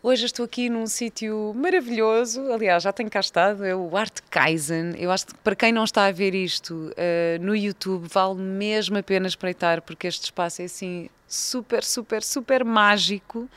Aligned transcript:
Hoje 0.00 0.26
estou 0.26 0.44
aqui 0.44 0.70
num 0.70 0.86
sítio 0.86 1.52
maravilhoso, 1.56 2.52
aliás, 2.52 2.84
já 2.84 2.92
tenho 2.92 3.10
cá 3.10 3.18
estado, 3.18 3.64
é 3.64 3.74
o 3.74 3.96
Art 3.96 4.20
Kaizen. 4.30 4.94
Eu 4.96 5.10
acho 5.10 5.26
que 5.26 5.34
para 5.34 5.56
quem 5.56 5.72
não 5.72 5.82
está 5.82 6.06
a 6.06 6.12
ver 6.12 6.36
isto 6.36 6.92
uh, 6.92 7.44
no 7.44 7.54
YouTube, 7.54 8.06
vale 8.06 8.36
mesmo 8.36 8.96
a 8.96 9.02
pena 9.02 9.26
espreitar, 9.26 9.82
porque 9.82 10.06
este 10.06 10.26
espaço 10.26 10.62
é 10.62 10.66
assim 10.66 11.08
super, 11.28 11.84
super, 11.84 12.22
super 12.22 12.64
mágico 12.64 13.48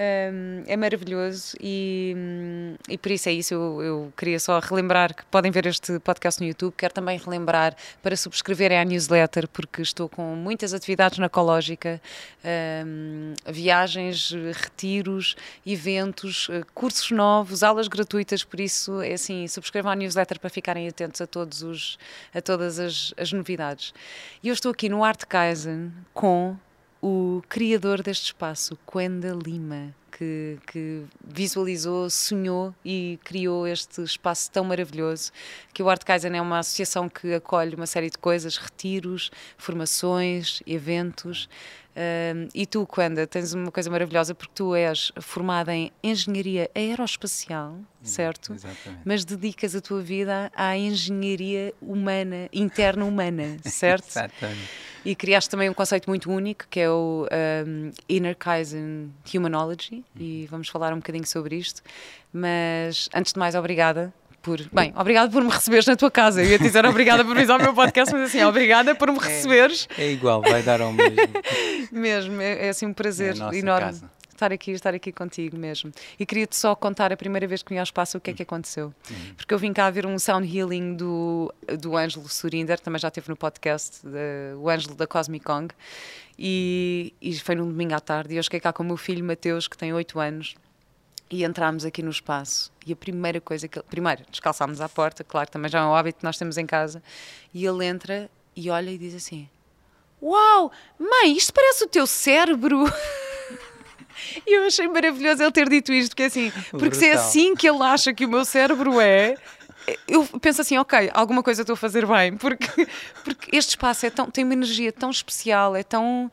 é 0.00 0.76
maravilhoso 0.76 1.56
e, 1.60 2.14
e 2.88 2.96
por 2.96 3.10
isso 3.10 3.28
é 3.28 3.32
isso. 3.32 3.52
Eu, 3.54 3.82
eu, 3.82 4.12
queria 4.16 4.38
só 4.38 4.60
relembrar 4.60 5.12
que 5.12 5.24
podem 5.26 5.50
ver 5.50 5.66
este 5.66 5.98
podcast 5.98 6.40
no 6.40 6.46
YouTube. 6.46 6.72
Quero 6.76 6.94
também 6.94 7.18
relembrar 7.18 7.74
para 8.00 8.16
subscreverem 8.16 8.78
à 8.78 8.84
newsletter, 8.84 9.48
porque 9.48 9.82
estou 9.82 10.08
com 10.08 10.36
muitas 10.36 10.72
atividades 10.72 11.18
na 11.18 11.26
Ecológica, 11.26 12.00
um, 12.86 13.34
viagens, 13.46 14.30
retiros, 14.54 15.34
eventos, 15.66 16.48
eh, 16.50 16.62
cursos 16.74 17.10
novos, 17.10 17.64
aulas 17.64 17.88
gratuitas. 17.88 18.44
Por 18.44 18.60
isso, 18.60 19.00
é 19.02 19.14
assim, 19.14 19.48
subscrevam 19.48 19.90
à 19.90 19.96
newsletter 19.96 20.38
para 20.38 20.48
ficarem 20.48 20.86
atentos 20.86 21.20
a, 21.20 21.26
todos 21.26 21.62
os, 21.62 21.98
a 22.32 22.40
todas 22.40 22.78
as, 22.78 23.12
as 23.16 23.32
novidades. 23.32 23.92
E 24.42 24.48
eu 24.48 24.54
estou 24.54 24.70
aqui 24.70 24.88
no 24.88 25.02
Art 25.02 25.24
Kaizen 25.24 25.92
com 26.14 26.56
o 27.00 27.42
criador 27.48 28.02
deste 28.02 28.26
espaço, 28.26 28.78
Quenda 28.90 29.32
Lima, 29.32 29.94
que, 30.10 30.58
que, 30.66 31.04
visualizou, 31.22 32.08
sonhou 32.10 32.74
e 32.84 33.18
criou 33.24 33.66
este 33.66 34.02
espaço 34.02 34.50
tão 34.50 34.64
maravilhoso, 34.64 35.30
que 35.72 35.82
o 35.82 35.88
Art 35.88 36.02
Kaizen 36.04 36.36
é 36.36 36.42
uma 36.42 36.58
associação 36.58 37.08
que 37.08 37.34
acolhe 37.34 37.74
uma 37.74 37.86
série 37.86 38.10
de 38.10 38.18
coisas, 38.18 38.56
retiros, 38.56 39.30
formações, 39.56 40.62
eventos, 40.66 41.48
Uh, 41.98 42.48
e 42.54 42.64
tu, 42.64 42.86
Quanda, 42.86 43.26
tens 43.26 43.52
uma 43.54 43.72
coisa 43.72 43.90
maravilhosa 43.90 44.32
porque 44.32 44.52
tu 44.54 44.72
és 44.72 45.10
formada 45.20 45.74
em 45.74 45.90
engenharia 46.00 46.70
aeroespacial, 46.72 47.76
certo? 48.04 48.52
Exatamente. 48.52 49.02
Mas 49.04 49.24
dedicas 49.24 49.74
a 49.74 49.80
tua 49.80 50.00
vida 50.00 50.48
à 50.54 50.76
engenharia 50.78 51.74
humana, 51.82 52.48
interna 52.52 53.04
humana, 53.04 53.56
certo? 53.66 54.10
Exatamente. 54.10 54.70
E 55.04 55.16
criaste 55.16 55.50
também 55.50 55.68
um 55.68 55.74
conceito 55.74 56.08
muito 56.08 56.30
único 56.30 56.68
que 56.70 56.78
é 56.78 56.88
o 56.88 57.26
um, 57.66 57.90
Inner 58.08 58.36
Kaizen 58.36 59.12
Humanology, 59.34 59.97
e 60.18 60.46
vamos 60.50 60.68
falar 60.68 60.92
um 60.92 60.96
bocadinho 60.96 61.26
sobre 61.26 61.56
isto. 61.56 61.82
Mas 62.32 63.08
antes 63.14 63.32
de 63.32 63.38
mais, 63.38 63.54
obrigada 63.54 64.12
por. 64.42 64.60
Bem, 64.72 64.92
obrigada 64.96 65.30
por 65.30 65.42
me 65.42 65.50
receberes 65.50 65.86
na 65.86 65.96
tua 65.96 66.10
casa. 66.10 66.42
Eu 66.42 66.50
ia 66.50 66.58
te 66.58 66.64
dizer 66.64 66.84
obrigada 66.86 67.24
por 67.24 67.36
vir 67.36 67.50
ao 67.50 67.58
meu 67.58 67.74
podcast, 67.74 68.14
mas 68.14 68.28
assim, 68.28 68.42
obrigada 68.44 68.94
por 68.94 69.10
me 69.10 69.18
é, 69.18 69.22
receberes. 69.22 69.88
É, 69.96 70.04
é 70.04 70.12
igual, 70.12 70.42
vai 70.42 70.62
dar 70.62 70.80
ao 70.80 70.92
mesmo. 70.92 71.16
mesmo, 71.92 72.40
é, 72.40 72.66
é, 72.66 72.68
assim 72.70 72.86
um 72.86 72.92
prazer 72.92 73.34
é 73.52 73.56
enorme. 73.56 73.86
Casa. 73.86 74.17
Estar 74.38 74.52
aqui, 74.52 74.70
estar 74.70 74.94
aqui 74.94 75.10
contigo 75.10 75.56
mesmo. 75.56 75.90
E 76.16 76.24
queria-te 76.24 76.54
só 76.54 76.72
contar 76.76 77.12
a 77.12 77.16
primeira 77.16 77.44
vez 77.44 77.60
que 77.60 77.70
vim 77.74 77.78
ao 77.78 77.82
espaço 77.82 78.18
o 78.18 78.20
que 78.20 78.30
é 78.30 78.32
que 78.32 78.44
aconteceu. 78.44 78.94
Uhum. 79.10 79.34
Porque 79.36 79.52
eu 79.52 79.58
vim 79.58 79.72
cá 79.72 79.90
ver 79.90 80.06
um 80.06 80.16
sound 80.16 80.46
healing 80.46 80.94
do, 80.94 81.52
do 81.80 81.96
Ângelo 81.96 82.28
Surinder, 82.28 82.78
também 82.78 83.00
já 83.00 83.08
esteve 83.08 83.28
no 83.28 83.36
podcast, 83.36 84.06
de, 84.06 84.54
o 84.56 84.70
Ângelo 84.70 84.94
da 84.94 85.08
Cosmic 85.08 85.44
Kong, 85.44 85.74
e, 86.38 87.12
e 87.20 87.36
foi 87.40 87.56
num 87.56 87.66
domingo 87.66 87.94
à 87.94 88.00
tarde. 88.00 88.34
E 88.34 88.36
eu 88.36 88.42
cheguei 88.44 88.60
cá 88.60 88.72
com 88.72 88.84
o 88.84 88.86
meu 88.86 88.96
filho 88.96 89.24
Mateus, 89.24 89.66
que 89.66 89.76
tem 89.76 89.92
8 89.92 90.20
anos, 90.20 90.54
e 91.28 91.42
entramos 91.42 91.84
aqui 91.84 92.00
no 92.00 92.10
espaço 92.10 92.70
e 92.86 92.92
a 92.92 92.96
primeira 92.96 93.40
coisa 93.40 93.66
que 93.66 93.76
ele, 93.76 93.86
primeiro 93.90 94.22
descalçámos 94.30 94.80
à 94.80 94.88
porta, 94.88 95.24
claro, 95.24 95.50
também 95.50 95.68
já 95.68 95.80
é 95.80 95.82
um 95.82 95.94
hábito 95.94 96.20
que 96.20 96.24
nós 96.24 96.38
temos 96.38 96.56
em 96.56 96.64
casa, 96.64 97.02
e 97.52 97.66
ele 97.66 97.84
entra 97.84 98.30
e 98.54 98.70
olha 98.70 98.88
e 98.88 98.96
diz 98.96 99.16
assim: 99.16 99.48
Uau, 100.22 100.70
mãe, 100.96 101.36
isto 101.36 101.52
parece 101.52 101.82
o 101.84 101.88
teu 101.88 102.06
cérebro. 102.06 102.84
E 104.46 104.56
eu 104.56 104.66
achei 104.66 104.88
maravilhoso 104.88 105.42
ele 105.42 105.52
ter 105.52 105.68
dito 105.68 105.92
isto, 105.92 106.10
porque 106.10 106.24
assim, 106.24 106.50
porque 106.70 106.88
Brutal. 106.88 107.00
se 107.00 107.06
é 107.06 107.12
assim 107.12 107.54
que 107.54 107.68
ele 107.68 107.82
acha 107.82 108.12
que 108.12 108.24
o 108.24 108.28
meu 108.28 108.44
cérebro 108.44 109.00
é, 109.00 109.36
eu 110.06 110.26
penso 110.40 110.60
assim, 110.60 110.76
ok, 110.76 111.10
alguma 111.14 111.42
coisa 111.42 111.62
estou 111.62 111.74
a 111.74 111.76
fazer 111.76 112.06
bem, 112.06 112.36
porque, 112.36 112.86
porque 113.24 113.56
este 113.56 113.70
espaço 113.70 114.06
é 114.06 114.10
tão, 114.10 114.30
tem 114.30 114.44
uma 114.44 114.52
energia 114.52 114.92
tão 114.92 115.10
especial, 115.10 115.74
é 115.76 115.82
tão 115.82 116.30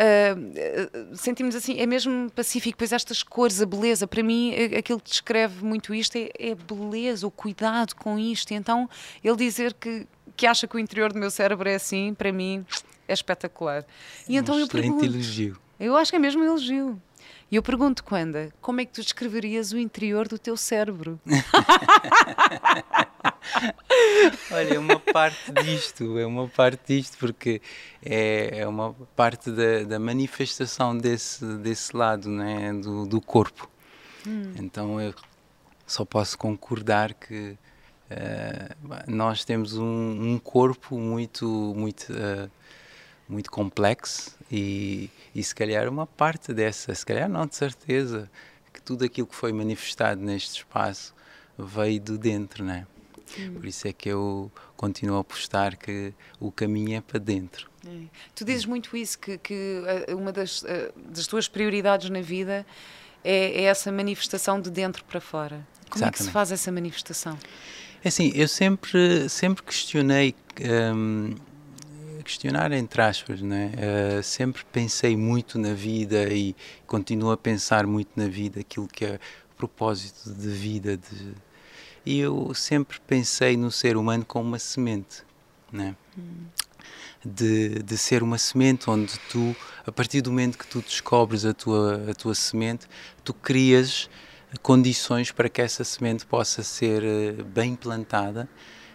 uh, 0.00 1.16
sentimos 1.16 1.54
assim, 1.54 1.78
é 1.78 1.86
mesmo 1.86 2.30
pacífico, 2.30 2.78
pois 2.78 2.92
estas 2.92 3.22
cores, 3.22 3.60
a 3.60 3.66
beleza, 3.66 4.06
para 4.06 4.22
mim 4.22 4.52
aquilo 4.76 5.00
que 5.00 5.10
descreve 5.10 5.64
muito 5.64 5.94
isto 5.94 6.16
é, 6.16 6.30
é 6.38 6.54
beleza, 6.54 7.26
o 7.26 7.30
cuidado 7.30 7.94
com 7.94 8.18
isto. 8.18 8.52
Então 8.52 8.88
ele 9.22 9.36
dizer 9.36 9.74
que, 9.74 10.06
que 10.36 10.46
acha 10.46 10.66
que 10.66 10.76
o 10.76 10.78
interior 10.78 11.12
do 11.12 11.18
meu 11.18 11.30
cérebro 11.30 11.68
é 11.68 11.74
assim, 11.74 12.14
para 12.14 12.32
mim 12.32 12.64
é 13.06 13.12
espetacular. 13.12 13.84
E 14.28 14.36
então 14.36 14.56
um 14.56 14.60
eu 14.60 14.68
pergunto, 14.68 15.04
elogio. 15.04 15.56
Eu 15.78 15.96
acho 15.96 16.10
que 16.10 16.16
é 16.16 16.18
mesmo 16.18 16.42
um 16.42 16.46
elogio. 16.46 17.00
E 17.50 17.56
eu 17.56 17.62
pergunto, 17.64 18.04
Quanda, 18.04 18.52
como 18.60 18.80
é 18.80 18.84
que 18.84 18.92
tu 18.92 19.02
descreverias 19.02 19.72
o 19.72 19.78
interior 19.78 20.28
do 20.28 20.38
teu 20.38 20.56
cérebro? 20.56 21.18
Olha, 24.52 24.74
é 24.74 24.78
uma 24.78 25.00
parte 25.00 25.50
disto, 25.64 26.16
é 26.16 26.24
uma 26.24 26.46
parte 26.46 26.94
disto, 26.94 27.18
porque 27.18 27.60
é, 28.04 28.60
é 28.60 28.68
uma 28.68 28.94
parte 29.16 29.50
da, 29.50 29.82
da 29.82 29.98
manifestação 29.98 30.96
desse, 30.96 31.44
desse 31.56 31.96
lado 31.96 32.28
né, 32.28 32.72
do, 32.72 33.04
do 33.04 33.20
corpo. 33.20 33.68
Hum. 34.24 34.52
Então 34.56 35.00
eu 35.00 35.12
só 35.84 36.04
posso 36.04 36.38
concordar 36.38 37.14
que 37.14 37.58
uh, 38.10 38.76
nós 39.08 39.44
temos 39.44 39.76
um, 39.76 40.34
um, 40.34 40.38
corpo 40.38 40.96
muito, 40.96 41.74
muito, 41.76 42.12
uh, 42.12 42.48
muito 43.28 43.50
complexo 43.50 44.38
e, 44.50 45.10
e 45.34 45.42
se 45.42 45.54
calhar 45.54 45.88
uma 45.88 46.06
parte 46.06 46.52
dessa, 46.52 46.94
se 46.94 47.06
calhar 47.06 47.28
não, 47.28 47.46
de 47.46 47.54
certeza, 47.54 48.30
que 48.72 48.82
tudo 48.82 49.04
aquilo 49.04 49.26
que 49.26 49.34
foi 49.34 49.52
manifestado 49.52 50.20
neste 50.20 50.58
espaço 50.58 51.14
veio 51.58 52.00
de 52.00 52.18
dentro, 52.18 52.64
né? 52.64 52.86
Hum. 53.38 53.54
Por 53.54 53.66
isso 53.66 53.86
é 53.86 53.92
que 53.92 54.08
eu 54.08 54.50
continuo 54.76 55.16
a 55.16 55.20
apostar 55.20 55.78
que 55.78 56.12
o 56.40 56.50
caminho 56.50 56.96
é 56.96 57.00
para 57.00 57.18
dentro. 57.18 57.70
É. 57.86 58.04
Tu 58.34 58.44
dizes 58.44 58.66
muito 58.66 58.96
isso, 58.96 59.18
que, 59.18 59.38
que 59.38 59.82
eh, 60.08 60.14
uma 60.14 60.32
das, 60.32 60.64
eh, 60.64 60.92
das 60.96 61.26
tuas 61.26 61.48
prioridades 61.48 62.10
na 62.10 62.20
vida 62.20 62.66
é, 63.22 63.62
é, 63.62 63.62
essa 63.64 63.92
manifestação 63.92 64.60
de 64.60 64.70
dentro 64.70 65.04
para 65.04 65.20
fora. 65.20 65.66
Como 65.88 66.04
Exatamente. 66.04 66.14
é 66.14 66.18
que 66.18 66.24
se 66.24 66.30
faz 66.30 66.52
essa 66.52 66.72
manifestação? 66.72 67.38
É 68.02 68.08
assim, 68.08 68.32
eu 68.34 68.48
sempre, 68.48 69.28
sempre 69.28 69.62
questionei 69.62 70.34
hum, 70.94 71.34
questionar 72.22 72.72
entre 72.72 73.02
aspas, 73.02 73.40
né? 73.40 73.72
Uh, 73.76 74.22
sempre 74.22 74.64
pensei 74.72 75.16
muito 75.16 75.58
na 75.58 75.72
vida 75.74 76.32
e 76.32 76.54
continuo 76.86 77.30
a 77.30 77.36
pensar 77.36 77.86
muito 77.86 78.10
na 78.16 78.26
vida, 78.26 78.60
aquilo 78.60 78.88
que 78.88 79.04
é 79.04 79.20
o 79.52 79.56
propósito 79.56 80.32
de 80.32 80.48
vida. 80.48 80.96
De... 80.96 81.34
E 82.04 82.18
eu 82.18 82.52
sempre 82.54 82.98
pensei 83.06 83.56
no 83.56 83.70
ser 83.70 83.96
humano 83.96 84.24
como 84.24 84.48
uma 84.48 84.58
semente, 84.58 85.22
né? 85.72 85.94
Hum. 86.18 86.46
De, 87.22 87.82
de 87.82 87.98
ser 87.98 88.22
uma 88.22 88.38
semente 88.38 88.88
onde 88.88 89.18
tu, 89.28 89.54
a 89.86 89.92
partir 89.92 90.22
do 90.22 90.30
momento 90.30 90.56
que 90.56 90.66
tu 90.66 90.80
descobres 90.80 91.44
a 91.44 91.52
tua, 91.52 92.10
a 92.10 92.14
tua 92.14 92.34
semente, 92.34 92.86
tu 93.22 93.34
crias 93.34 94.08
condições 94.62 95.30
para 95.30 95.48
que 95.48 95.60
essa 95.60 95.84
semente 95.84 96.24
possa 96.26 96.62
ser 96.62 97.02
uh, 97.02 97.44
bem 97.44 97.76
plantada 97.76 98.48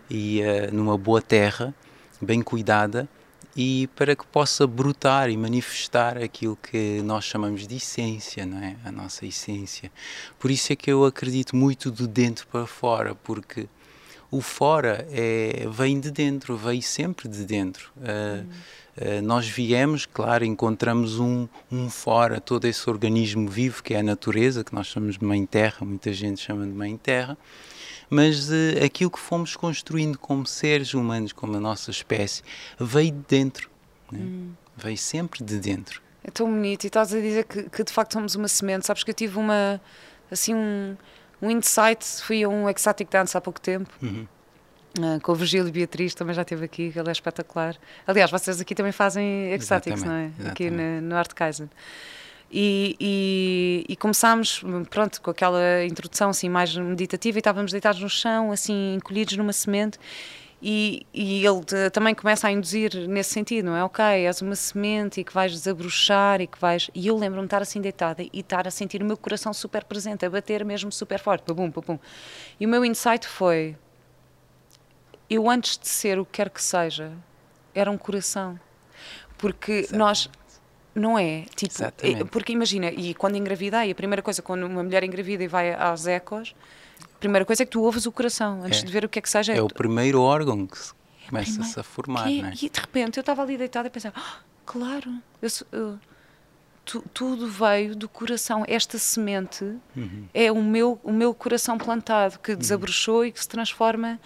e 0.09 0.41
uh, 0.41 0.73
numa 0.73 0.97
boa 0.97 1.21
terra, 1.21 1.73
bem 2.21 2.41
cuidada 2.41 3.07
e 3.55 3.87
para 3.95 4.15
que 4.15 4.25
possa 4.25 4.67
brotar 4.67 5.29
e 5.29 5.37
manifestar 5.37 6.17
aquilo 6.17 6.57
que 6.57 7.01
nós 7.01 7.23
chamamos 7.23 7.65
de 7.65 7.77
essência, 7.77 8.45
não 8.45 8.57
é? 8.57 8.75
A 8.83 8.91
nossa 8.91 9.25
essência. 9.25 9.91
Por 10.37 10.51
isso 10.51 10.73
é 10.73 10.75
que 10.75 10.91
eu 10.91 11.05
acredito 11.05 11.55
muito 11.55 11.89
de 11.89 12.05
dentro 12.05 12.45
para 12.47 12.67
fora, 12.67 13.15
porque 13.15 13.67
o 14.29 14.41
fora 14.41 15.07
é, 15.09 15.65
vem 15.71 15.99
de 15.99 16.11
dentro, 16.11 16.57
vem 16.57 16.81
sempre 16.81 17.29
de 17.29 17.45
dentro. 17.45 17.91
Uh, 17.95 18.45
uh, 19.01 19.21
nós 19.21 19.47
viemos, 19.47 20.05
claro, 20.05 20.43
encontramos 20.43 21.19
um, 21.19 21.47
um 21.71 21.89
fora, 21.89 22.41
todo 22.41 22.65
esse 22.65 22.89
organismo 22.89 23.47
vivo 23.47 23.81
que 23.81 23.93
é 23.93 23.99
a 23.99 24.03
natureza, 24.03 24.63
que 24.63 24.75
nós 24.75 24.87
chamamos 24.87 25.17
de 25.17 25.23
Mãe 25.23 25.45
Terra, 25.45 25.77
muita 25.85 26.11
gente 26.11 26.41
chama 26.41 26.65
de 26.65 26.73
Mãe 26.73 26.97
Terra, 26.97 27.37
mas 28.09 28.49
uh, 28.49 28.83
aquilo 28.83 29.09
que 29.09 29.19
fomos 29.19 29.55
construindo 29.55 30.17
como 30.17 30.45
seres 30.45 30.93
humanos, 30.93 31.33
como 31.33 31.55
a 31.57 31.59
nossa 31.59 31.91
espécie, 31.91 32.41
veio 32.79 33.11
de 33.11 33.25
dentro. 33.27 33.69
Né? 34.11 34.19
Hum. 34.19 34.51
Veio 34.77 34.97
sempre 34.97 35.43
de 35.43 35.59
dentro. 35.59 36.01
É 36.23 36.31
tão 36.31 36.49
bonito. 36.51 36.83
E 36.83 36.87
estás 36.87 37.13
a 37.13 37.19
dizer 37.19 37.45
que, 37.45 37.63
que, 37.69 37.83
de 37.83 37.93
facto 37.93 38.13
somos 38.13 38.35
uma 38.35 38.47
semente. 38.47 38.85
Sabes 38.85 39.03
que 39.03 39.11
eu 39.11 39.15
tive 39.15 39.37
uma, 39.37 39.79
assim, 40.29 40.53
um, 40.55 40.97
um 41.41 41.51
insight. 41.51 42.03
Fui 42.21 42.43
a 42.43 42.49
um 42.49 42.67
Ecstatic 42.67 43.09
Dance 43.09 43.37
há 43.37 43.41
pouco 43.41 43.61
tempo. 43.61 43.89
Uhum. 44.01 44.27
Uh, 44.97 45.19
com 45.21 45.33
o 45.33 45.35
Virgílio 45.35 45.71
Beatriz 45.71 46.13
também 46.15 46.33
já 46.33 46.43
esteve 46.43 46.63
aqui, 46.63 46.93
ele 46.95 47.09
é 47.09 47.11
espetacular. 47.11 47.75
Aliás, 48.07 48.31
vocês 48.31 48.61
aqui 48.61 48.73
também 48.73 48.93
fazem 48.93 49.51
Ecstatics, 49.51 50.03
não 50.03 50.13
é? 50.13 50.25
Exatamente. 50.27 50.51
Aqui 50.51 50.69
no, 50.69 51.01
no 51.01 51.15
Art 51.17 51.33
Kaizen. 51.33 51.69
E, 52.51 52.95
e, 52.99 53.85
e, 53.89 53.95
começámos, 53.95 54.63
pronto, 54.89 55.21
com 55.21 55.31
aquela 55.31 55.83
introdução 55.83 56.29
assim 56.29 56.47
mais 56.47 56.75
meditativa 56.75 57.37
e 57.37 57.39
estávamos 57.39 57.71
deitados 57.71 57.99
no 57.99 58.09
chão, 58.09 58.51
assim, 58.51 58.95
encolhidos 58.95 59.35
numa 59.35 59.51
semente 59.51 59.99
e, 60.67 61.05
e 61.13 61.45
ele 61.45 61.63
te, 61.63 61.89
também 61.91 62.15
começa 62.15 62.47
a 62.47 62.51
induzir 62.51 63.07
nesse 63.07 63.31
sentido, 63.31 63.65
não 63.65 63.75
é? 63.75 63.83
Ok, 63.83 64.03
és 64.03 64.41
uma 64.41 64.55
semente 64.55 65.21
e 65.21 65.23
que 65.23 65.33
vais 65.33 65.51
desabrochar 65.51 66.41
e 66.41 66.47
que 66.47 66.59
vais... 66.59 66.89
E 66.95 67.05
eu 67.05 67.15
lembro-me 67.15 67.43
de 67.43 67.47
estar 67.47 67.61
assim 67.61 67.81
deitada 67.81 68.23
e 68.23 68.39
estar 68.39 68.67
a 68.67 68.71
sentir 68.71 69.03
o 69.03 69.05
meu 69.05 69.15
coração 69.15 69.53
super 69.53 69.83
presente, 69.83 70.25
a 70.25 70.29
bater 70.29 70.65
mesmo 70.65 70.91
super 70.91 71.19
forte, 71.19 71.43
pum, 71.43 71.69
pum, 71.69 71.81
pum. 71.81 71.99
E 72.59 72.65
o 72.65 72.69
meu 72.69 72.83
insight 72.83 73.27
foi, 73.27 73.77
eu 75.29 75.49
antes 75.49 75.77
de 75.77 75.87
ser 75.87 76.17
o 76.17 76.25
que 76.25 76.31
quer 76.31 76.49
que 76.49 76.63
seja, 76.63 77.11
era 77.73 77.91
um 77.91 77.97
coração. 77.97 78.59
Porque 79.37 79.71
Exatamente. 79.71 79.99
nós 79.99 80.29
não 80.95 81.19
é? 81.19 81.43
Tipo, 81.55 81.73
Exatamente. 81.73 82.25
porque 82.25 82.53
imagina, 82.53 82.89
e 82.89 83.13
quando 83.13 83.35
engravidei, 83.35 83.91
a 83.91 83.95
primeira 83.95 84.21
coisa, 84.21 84.41
quando 84.41 84.65
uma 84.65 84.81
mulher 84.81 85.03
engravida 85.03 85.43
e 85.43 85.47
vai 85.47 85.73
aos 85.73 86.07
ecos, 86.07 86.55
a 87.03 87.19
primeira 87.19 87.45
coisa 87.45 87.63
é 87.63 87.65
que 87.65 87.71
tu 87.73 87.81
ouves 87.81 88.05
o 88.05 88.11
coração, 88.11 88.63
antes 88.63 88.81
é. 88.81 88.85
de 88.85 88.91
ver 88.91 89.03
o 89.03 89.09
que 89.09 89.19
é 89.19 89.21
que 89.21 89.29
seja. 89.29 89.53
É, 89.53 89.61
o 89.61 89.67
primeiro 89.67 90.21
órgão 90.21 90.65
que 90.65 90.79
começa-se 91.27 91.77
a 91.77 91.83
formar, 91.83 92.27
é? 92.27 92.53
E 92.61 92.69
de 92.69 92.79
repente 92.79 93.17
eu 93.17 93.21
estava 93.21 93.41
ali 93.41 93.57
deitada 93.57 93.87
e 93.89 93.91
pensava, 93.91 94.15
ah, 94.17 94.37
claro, 94.65 95.11
eu, 95.41 95.49
eu, 95.73 95.99
tu, 96.85 97.03
tudo 97.13 97.47
veio 97.47 97.95
do 97.95 98.07
coração. 98.07 98.63
Esta 98.67 98.97
semente 98.97 99.63
uhum. 99.95 100.27
é 100.33 100.51
o 100.51 100.61
meu, 100.61 100.99
o 101.03 101.11
meu 101.11 101.33
coração 101.33 101.77
plantado, 101.77 102.39
que 102.39 102.51
uhum. 102.51 102.57
desabrochou 102.57 103.19
uhum. 103.19 103.25
e 103.25 103.31
que 103.31 103.41
se 103.41 103.49
transforma 103.49 104.19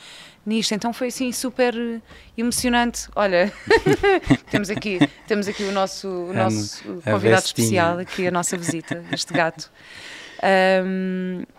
nisto. 0.46 0.74
Então 0.74 0.92
foi 0.94 1.08
assim 1.08 1.32
super 1.32 1.74
emocionante. 2.38 3.08
Olha, 3.16 3.52
temos 4.52 4.70
aqui 4.70 5.00
temos 5.28 5.48
aqui 5.48 5.64
o 5.64 5.72
nosso, 5.72 6.08
o 6.08 6.34
nosso 6.34 7.02
a, 7.06 7.12
convidado 7.12 7.46
especial 7.46 8.00
aqui 8.00 8.28
a 8.28 8.32
nossa 8.32 8.58
visita, 8.58 9.04
este 9.12 9.34
gato. 9.34 9.72
Um, 10.86 11.44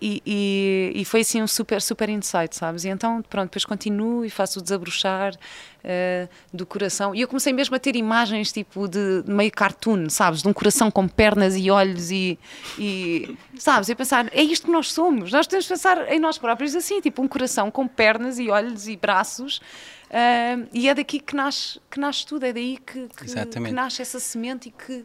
e, 0.00 0.22
e, 0.26 0.92
e, 1.00 1.04
foi 1.04 1.20
assim 1.20 1.42
um 1.42 1.46
super, 1.46 1.80
super 1.80 2.08
insight, 2.08 2.54
sabes? 2.54 2.84
E 2.84 2.88
então, 2.88 3.22
pronto, 3.22 3.46
depois 3.46 3.64
continuo 3.64 4.24
e 4.24 4.30
faço 4.30 4.58
o 4.58 4.62
desabrochar 4.62 5.34
uh, 5.34 6.28
do 6.52 6.66
coração. 6.66 7.14
E 7.14 7.22
eu 7.22 7.28
comecei 7.28 7.52
mesmo 7.52 7.74
a 7.74 7.78
ter 7.78 7.96
imagens 7.96 8.52
tipo 8.52 8.86
de, 8.86 9.22
de 9.22 9.30
meio 9.30 9.50
cartoon, 9.50 10.10
sabes? 10.10 10.42
De 10.42 10.48
um 10.48 10.52
coração 10.52 10.90
com 10.90 11.08
pernas 11.08 11.56
e 11.56 11.70
olhos 11.70 12.10
e, 12.10 12.38
e 12.78 13.36
sabes? 13.58 13.88
E 13.88 13.94
pensar, 13.94 14.28
é 14.32 14.42
isto 14.42 14.66
que 14.66 14.72
nós 14.72 14.92
somos. 14.92 15.32
Nós 15.32 15.46
temos 15.46 15.64
de 15.64 15.70
pensar 15.70 16.12
em 16.12 16.20
nós 16.20 16.36
próprios 16.36 16.74
assim, 16.74 17.00
tipo 17.00 17.22
um 17.22 17.28
coração 17.28 17.70
com 17.70 17.88
pernas 17.88 18.38
e 18.38 18.50
olhos 18.50 18.88
e 18.88 18.96
braços. 18.96 19.62
Uh, 20.06 20.68
e 20.72 20.88
é 20.88 20.94
daqui 20.94 21.18
que 21.18 21.34
nasce, 21.34 21.80
que 21.90 21.98
nasce 21.98 22.24
tudo, 22.26 22.44
é 22.44 22.52
daí 22.52 22.78
que, 22.78 23.08
que, 23.08 23.24
que 23.26 23.72
nasce 23.72 24.02
essa 24.02 24.20
semente 24.20 24.68
e 24.68 24.70
que 24.70 25.04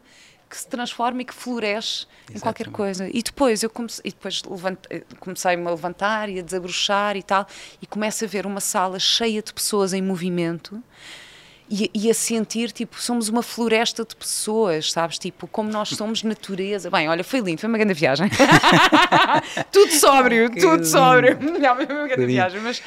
que 0.52 0.58
se 0.58 0.68
transforma 0.68 1.22
e 1.22 1.26
que 1.26 1.34
floresce 1.34 2.06
Exatamente. 2.30 2.38
em 2.38 2.40
qualquer 2.42 2.68
coisa. 2.70 3.10
E 3.12 3.24
depois 3.24 3.64
eu 3.64 3.70
comecei, 3.70 4.04
e 4.06 4.10
depois 4.12 4.42
comecei-me 5.20 5.66
a 5.66 5.70
levantar 5.70 6.28
e 6.28 6.40
a 6.40 6.42
desabrochar 6.42 7.16
e 7.16 7.24
tal, 7.24 7.48
e 7.82 7.88
começo 7.88 8.26
a 8.26 8.28
ver 8.28 8.46
uma 8.46 8.60
sala 8.60 9.00
cheia 9.00 9.42
de 9.42 9.54
pessoas 9.54 9.94
em 9.94 10.02
movimento. 10.02 10.84
E, 11.74 11.90
e, 11.94 12.12
a 12.12 12.14
sentir, 12.14 12.70
tipo, 12.70 13.02
somos 13.02 13.30
uma 13.30 13.42
floresta 13.42 14.04
de 14.04 14.14
pessoas, 14.14 14.92
sabes? 14.92 15.18
Tipo, 15.18 15.48
como 15.48 15.72
nós 15.72 15.88
somos 15.88 16.22
natureza. 16.22 16.92
Bem, 16.92 17.08
olha, 17.08 17.24
foi 17.24 17.40
lindo, 17.40 17.62
foi 17.62 17.70
uma 17.70 17.78
grande 17.78 17.94
viagem. 17.94 18.30
tudo 19.72 19.90
sóbrio, 19.94 20.50
tudo 20.60 20.84
sóbrio. 20.84 21.40
Não, 21.40 21.76
foi 21.78 21.86
uma 21.86 22.08
grande 22.10 22.26
viagem, 22.26 22.60
mas 22.60 22.84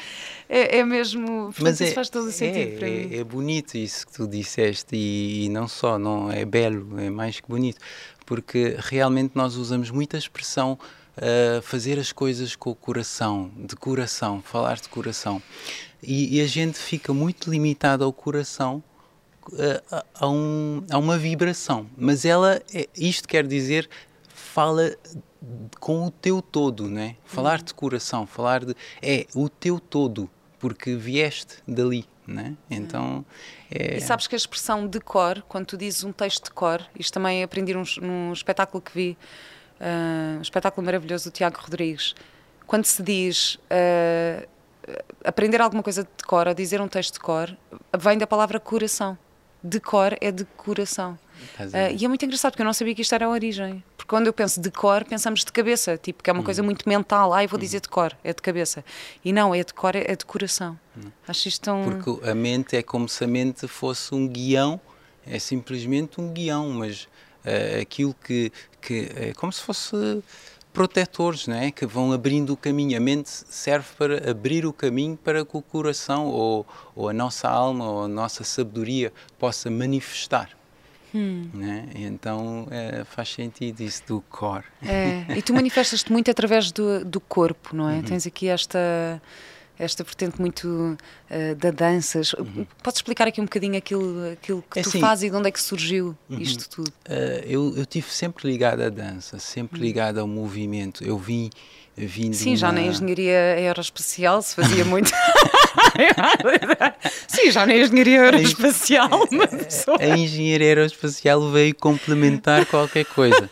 é, 0.47 0.77
é 0.77 0.85
mesmo. 0.85 1.53
Mas 1.59 1.81
é, 1.81 1.91
faz 1.91 2.09
todo 2.09 2.27
o 2.27 2.31
sentido 2.31 2.73
é, 2.73 2.77
para 2.77 2.87
mim. 2.87 3.15
É, 3.15 3.17
é, 3.17 3.23
bonito 3.23 3.77
isso 3.77 4.05
que 4.05 4.13
tu 4.13 4.27
disseste 4.27 4.95
e, 4.95 5.45
e, 5.45 5.49
não 5.49 5.67
só, 5.67 5.97
não 5.97 6.31
é 6.31 6.45
belo, 6.45 6.99
é 6.99 7.09
mais 7.09 7.39
que 7.39 7.47
bonito, 7.47 7.79
porque 8.25 8.75
realmente 8.79 9.31
nós 9.35 9.55
usamos 9.55 9.89
muita 9.89 10.17
expressão 10.17 10.77
uh, 11.17 11.61
fazer 11.61 11.99
as 11.99 12.11
coisas 12.11 12.55
com 12.55 12.71
o 12.71 12.75
coração, 12.75 13.51
de 13.57 13.75
coração, 13.75 14.41
falar 14.41 14.77
de 14.77 14.89
coração. 14.89 15.41
E, 16.01 16.37
e 16.37 16.41
a 16.41 16.47
gente 16.47 16.77
fica 16.77 17.13
muito 17.13 17.49
limitado 17.49 18.03
ao 18.03 18.13
coração 18.13 18.83
uh, 19.49 20.05
a, 20.13 20.27
um, 20.27 20.83
a 20.91 20.97
uma 20.97 21.17
vibração. 21.17 21.87
Mas 21.97 22.23
ela, 22.23 22.61
é, 22.73 22.87
isto 22.95 23.27
quer 23.27 23.47
dizer, 23.47 23.89
fala 24.27 24.95
com 25.79 26.05
o 26.05 26.11
teu 26.11 26.41
todo, 26.41 26.87
não 26.87 27.01
é? 27.01 27.15
Falar 27.23 27.61
de 27.61 27.73
coração, 27.73 28.25
falar 28.25 28.65
de. 28.65 28.75
é 29.01 29.27
o 29.35 29.47
teu 29.47 29.79
todo 29.79 30.29
porque 30.65 30.95
vieste 30.95 31.57
dali, 31.67 32.05
né? 32.25 32.55
Então. 32.71 33.23
É... 33.69 33.97
E 33.97 34.01
sabes 34.01 34.25
que 34.25 34.33
a 34.33 34.35
expressão 34.35 34.87
de 34.87 34.99
cor, 34.99 35.43
quando 35.47 35.67
tu 35.67 35.77
dizes 35.77 36.03
um 36.03 36.11
texto 36.11 36.45
de 36.45 36.49
cor, 36.49 36.81
isto 36.97 37.13
também 37.13 37.43
aprendi 37.43 37.71
num, 37.75 37.83
num 38.01 38.33
espetáculo 38.33 38.81
que 38.81 38.91
vi, 38.91 39.17
uh, 39.79 40.39
um 40.39 40.41
espetáculo 40.41 40.83
maravilhoso 40.83 41.29
do 41.29 41.33
Tiago 41.33 41.59
Rodrigues. 41.59 42.15
Quando 42.65 42.85
se 42.85 43.03
diz 43.03 43.59
uh, 43.69 44.47
aprender 45.23 45.61
alguma 45.61 45.83
coisa 45.83 46.01
de 46.01 46.23
cor 46.25 46.47
ou 46.47 46.55
dizer 46.55 46.81
um 46.81 46.87
texto 46.87 47.13
de 47.13 47.19
cor, 47.19 47.55
vem 47.95 48.17
da 48.17 48.25
palavra 48.25 48.59
coração. 48.59 49.15
De 49.67 49.79
cor 49.79 50.15
é 50.21 50.31
de 50.31 50.45
coração. 50.55 51.17
Uh, 51.59 51.95
e 51.97 52.05
é 52.05 52.07
muito 52.07 52.23
engraçado 52.23 52.51
porque 52.51 52.61
eu 52.61 52.65
não 52.65 52.73
sabia 52.73 52.93
que 52.93 53.01
isto 53.01 53.13
era 53.15 53.25
a 53.25 53.29
origem. 53.29 53.83
Porque 53.97 54.09
quando 54.09 54.27
eu 54.27 54.33
penso 54.33 54.61
de 54.61 54.69
cor, 54.69 55.03
pensamos 55.03 55.43
de 55.43 55.51
cabeça, 55.51 55.97
tipo, 55.97 56.21
que 56.21 56.29
é 56.29 56.33
uma 56.33 56.39
uhum. 56.39 56.45
coisa 56.45 56.61
muito 56.61 56.87
mental. 56.87 57.33
Ah, 57.33 57.43
eu 57.43 57.49
vou 57.49 57.57
uhum. 57.57 57.63
dizer 57.63 57.81
de 57.81 57.89
cor, 57.89 58.15
é 58.23 58.31
de 58.31 58.41
cabeça. 58.41 58.85
E 59.23 59.33
não, 59.33 59.55
é 59.55 59.63
de 59.63 59.73
cor, 59.73 59.95
é 59.95 60.15
de 60.15 60.23
coração. 60.23 60.79
Uhum. 60.95 61.11
Acho 61.27 61.47
isto 61.47 61.61
tão. 61.61 61.83
Porque 61.83 62.29
a 62.29 62.35
mente 62.35 62.77
é 62.77 62.83
como 62.83 63.09
se 63.09 63.23
a 63.23 63.27
mente 63.27 63.67
fosse 63.67 64.13
um 64.13 64.27
guião, 64.27 64.79
é 65.25 65.39
simplesmente 65.39 66.21
um 66.21 66.31
guião, 66.31 66.69
mas 66.69 67.03
uh, 67.03 67.81
aquilo 67.81 68.15
que, 68.23 68.51
que 68.79 69.11
é 69.15 69.33
como 69.33 69.51
se 69.51 69.61
fosse 69.61 70.21
protetores, 70.75 71.47
não 71.47 71.55
é? 71.55 71.71
que 71.71 71.85
vão 71.85 72.11
abrindo 72.11 72.51
o 72.51 72.57
caminho. 72.57 72.97
A 72.97 72.99
mente 72.99 73.29
serve 73.29 73.87
para 73.97 74.29
abrir 74.29 74.65
o 74.65 74.73
caminho 74.73 75.17
para 75.17 75.45
que 75.45 75.55
o 75.55 75.61
coração 75.61 76.27
ou, 76.27 76.67
ou 76.93 77.07
a 77.07 77.13
nossa 77.13 77.49
alma 77.49 77.89
ou 77.89 78.03
a 78.03 78.07
nossa 78.07 78.43
sabedoria 78.43 79.13
possa 79.39 79.71
manifestar. 79.71 80.49
Hum. 81.13 81.49
Né? 81.53 81.87
Então 81.95 82.67
é, 82.69 83.05
faz 83.05 83.29
sentido 83.29 83.79
isso 83.79 84.03
do 84.05 84.21
core. 84.29 84.65
É. 84.85 85.37
E 85.37 85.41
tu 85.41 85.53
manifestas-te 85.53 86.11
muito 86.11 86.29
através 86.29 86.73
do, 86.73 87.05
do 87.05 87.21
corpo, 87.21 87.73
não 87.73 87.89
é? 87.89 87.95
Uhum. 87.95 88.03
Tens 88.03 88.27
aqui 88.27 88.49
esta 88.49 89.21
esta 89.77 90.03
vertente 90.03 90.39
muito 90.39 90.67
uh, 90.67 91.55
da 91.55 91.71
danças. 91.71 92.33
Uhum. 92.33 92.65
Podes 92.81 92.99
explicar 92.99 93.27
aqui 93.27 93.41
um 93.41 93.45
bocadinho 93.45 93.77
aquilo, 93.77 94.31
aquilo 94.31 94.63
que 94.71 94.79
é 94.79 94.83
tu 94.83 94.89
assim, 94.89 94.99
fazes 94.99 95.25
e 95.25 95.29
de 95.29 95.35
onde 95.35 95.47
é 95.47 95.51
que 95.51 95.61
surgiu 95.61 96.15
uhum. 96.29 96.39
isto 96.39 96.69
tudo? 96.69 96.93
Uh, 97.09 97.43
eu, 97.45 97.77
eu 97.77 97.85
tive 97.85 98.09
sempre 98.09 98.49
ligado 98.49 98.81
à 98.81 98.89
dança, 98.89 99.39
sempre 99.39 99.79
uhum. 99.79 99.85
ligado 99.85 100.19
ao 100.19 100.27
movimento. 100.27 101.03
Eu 101.03 101.17
vim 101.17 101.49
vindo 101.97 102.33
Sim, 102.33 102.55
já 102.55 102.71
na 102.71 102.81
engenharia 102.81 103.55
aeroespacial 103.57 104.41
se 104.41 104.55
fazia 104.55 104.83
muito. 104.85 105.11
Sim, 107.27 107.51
já 107.51 107.65
na 107.65 107.75
engenharia 107.75 108.21
aeroespacial. 108.21 109.09
A, 109.99 110.03
a 110.03 110.17
engenharia 110.17 110.67
aeroespacial 110.67 111.51
veio 111.51 111.75
complementar 111.75 112.65
qualquer 112.65 113.05
coisa. 113.05 113.49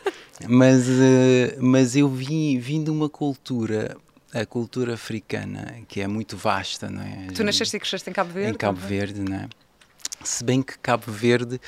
Mas, 0.47 0.87
uh, 0.87 1.57
mas 1.59 1.95
eu 1.95 2.09
vim, 2.09 2.57
vim 2.59 2.83
de 2.83 2.89
uma 2.89 3.07
cultura 3.07 3.95
a 4.33 4.45
cultura 4.45 4.95
africana, 4.95 5.77
que 5.87 6.01
é 6.01 6.07
muito 6.07 6.35
vasta, 6.35 6.89
não 6.89 7.01
é? 7.01 7.27
Tu 7.33 7.43
nasceste 7.43 7.77
e 7.77 7.79
cresceste 7.79 8.09
em 8.09 8.13
Cabo 8.13 8.33
Verde? 8.33 8.51
Em 8.51 8.55
Cabo 8.55 8.79
Verde, 8.79 9.21
não 9.21 9.37
é? 9.37 9.49
Se 10.23 10.43
bem 10.43 10.61
que 10.61 10.77
Cabo 10.79 11.11
Verde 11.11 11.59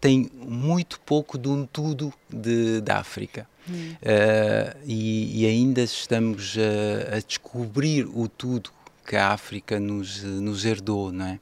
tem 0.00 0.30
muito 0.34 1.00
pouco 1.00 1.38
de 1.38 1.48
um 1.48 1.64
tudo 1.64 2.12
de, 2.28 2.80
da 2.80 2.98
África. 2.98 3.46
Hum. 3.68 3.92
Uh, 4.02 4.78
e, 4.84 5.42
e, 5.42 5.46
ainda 5.46 5.82
estamos 5.82 6.56
a, 6.58 7.16
a, 7.16 7.20
descobrir 7.20 8.06
o 8.12 8.26
tudo 8.26 8.70
que 9.06 9.14
a 9.16 9.28
África 9.28 9.78
nos, 9.78 10.22
nos 10.22 10.64
herdou, 10.64 11.12
não 11.12 11.26
é? 11.26 11.40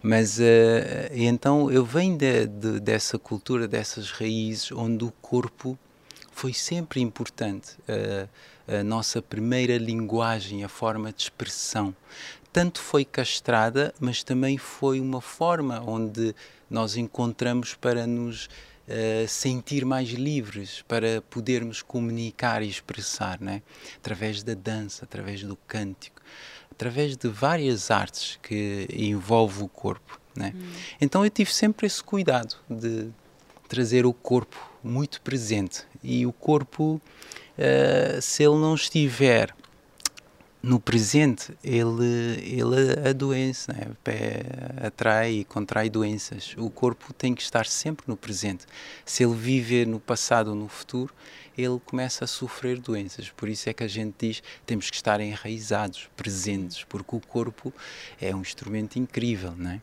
Mas 0.00 0.38
uh, 0.38 0.42
então 1.12 1.70
eu 1.70 1.84
venho 1.84 2.16
de, 2.16 2.46
de, 2.46 2.80
dessa 2.80 3.18
cultura, 3.18 3.66
dessas 3.68 4.10
raízes, 4.10 4.72
onde 4.72 5.04
o 5.04 5.12
corpo 5.20 5.78
foi 6.32 6.54
sempre 6.54 7.00
importante. 7.00 7.72
Uh, 7.88 8.28
a 8.68 8.84
nossa 8.84 9.22
primeira 9.22 9.78
linguagem, 9.78 10.62
a 10.62 10.68
forma 10.68 11.12
de 11.12 11.22
expressão. 11.22 11.94
Tanto 12.52 12.80
foi 12.80 13.04
castrada, 13.04 13.94
mas 13.98 14.22
também 14.22 14.58
foi 14.58 15.00
uma 15.00 15.20
forma 15.20 15.82
onde 15.86 16.34
nós 16.70 16.96
encontramos 16.96 17.74
para 17.74 18.06
nos 18.06 18.48
Uh, 18.88 19.28
sentir 19.28 19.84
mais 19.84 20.08
livres 20.08 20.82
para 20.88 21.20
podermos 21.28 21.82
comunicar 21.82 22.62
e 22.62 22.70
expressar, 22.70 23.38
né? 23.38 23.60
através 23.98 24.42
da 24.42 24.54
dança, 24.54 25.04
através 25.04 25.42
do 25.42 25.54
cântico, 25.66 26.22
através 26.70 27.14
de 27.14 27.28
várias 27.28 27.90
artes 27.90 28.38
que 28.42 28.88
envolvem 28.90 29.62
o 29.62 29.68
corpo. 29.68 30.18
Né? 30.34 30.54
Hum. 30.56 30.72
Então 31.02 31.22
eu 31.22 31.30
tive 31.30 31.52
sempre 31.52 31.86
esse 31.86 32.02
cuidado 32.02 32.56
de 32.66 33.10
trazer 33.68 34.06
o 34.06 34.12
corpo 34.14 34.56
muito 34.82 35.20
presente 35.20 35.84
e 36.02 36.24
o 36.24 36.32
corpo, 36.32 37.00
uh, 37.58 38.22
se 38.22 38.42
ele 38.42 38.56
não 38.56 38.74
estiver 38.74 39.54
no 40.62 40.80
presente 40.80 41.56
ele 41.62 42.04
ele 42.42 43.08
adoece, 43.08 43.70
né? 43.72 43.92
atrai 44.84 45.32
e 45.32 45.44
contrai 45.44 45.88
doenças. 45.88 46.54
O 46.58 46.68
corpo 46.68 47.12
tem 47.12 47.34
que 47.34 47.42
estar 47.42 47.66
sempre 47.66 48.04
no 48.08 48.16
presente. 48.16 48.66
Se 49.04 49.22
ele 49.22 49.34
vive 49.34 49.86
no 49.86 50.00
passado 50.00 50.48
ou 50.48 50.56
no 50.56 50.68
futuro, 50.68 51.14
ele 51.58 51.80
começa 51.84 52.24
a 52.24 52.28
sofrer 52.28 52.78
doenças. 52.78 53.30
Por 53.30 53.48
isso 53.48 53.68
é 53.68 53.72
que 53.72 53.82
a 53.82 53.88
gente 53.88 54.14
diz 54.18 54.42
temos 54.64 54.88
que 54.90 54.96
estar 54.96 55.20
enraizados, 55.20 56.08
presentes, 56.16 56.84
porque 56.88 57.16
o 57.16 57.20
corpo 57.20 57.72
é 58.20 58.34
um 58.34 58.40
instrumento 58.40 58.98
incrível, 58.98 59.54
não 59.56 59.72
é? 59.72 59.80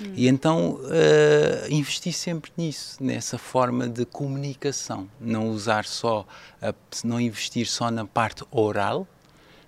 Hum. 0.00 0.12
E 0.16 0.28
então 0.28 0.76
uh, 0.76 1.70
investi 1.70 2.12
sempre 2.12 2.50
nisso, 2.56 2.96
nessa 3.02 3.36
forma 3.36 3.88
de 3.88 4.06
comunicação, 4.06 5.08
não 5.20 5.50
usar 5.50 5.84
só, 5.84 6.26
a, 6.60 6.74
não 7.04 7.20
investir 7.20 7.66
só 7.66 7.90
na 7.90 8.06
parte 8.06 8.42
oral, 8.50 9.06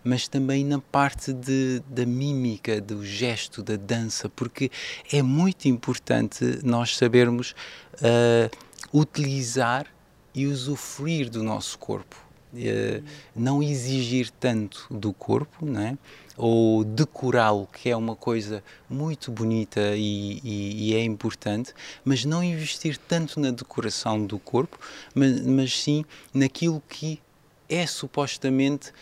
mas 0.04 0.26
também 0.26 0.64
na 0.64 0.80
parte 0.80 1.32
de, 1.32 1.80
da 1.86 2.04
mímica, 2.04 2.80
do 2.80 3.04
gesto, 3.04 3.62
da 3.62 3.76
dança, 3.76 4.28
porque 4.28 4.70
é 5.12 5.22
muito 5.22 5.68
importante 5.68 6.60
nós 6.64 6.96
sabermos 6.96 7.54
uh, 7.94 8.50
utilizar 8.92 9.86
e 10.34 10.46
usufruir 10.46 11.30
do 11.30 11.42
nosso 11.42 11.78
corpo. 11.78 12.16
Uh, 12.52 13.02
não 13.34 13.62
exigir 13.62 14.30
tanto 14.30 14.86
do 14.90 15.12
corpo, 15.12 15.64
não 15.64 15.80
é? 15.80 15.96
ou 16.36 16.84
decorá-lo, 16.84 17.66
que 17.66 17.90
é 17.90 17.96
uma 17.96 18.16
coisa 18.16 18.62
muito 18.88 19.30
bonita 19.30 19.80
e, 19.94 20.40
e, 20.42 20.90
e, 20.90 20.94
é 20.94 21.02
importante, 21.02 21.74
mas 22.04 22.24
não 22.24 22.42
investir 22.42 22.96
tanto 22.96 23.38
na 23.38 23.50
decoração 23.50 24.24
do 24.24 24.38
corpo, 24.38 24.78
mas, 25.14 25.40
mas 25.42 25.78
sim 25.78 26.04
naquilo 26.32 26.82
que 26.88 27.20
é 27.68 27.86
supostamente 27.86 28.92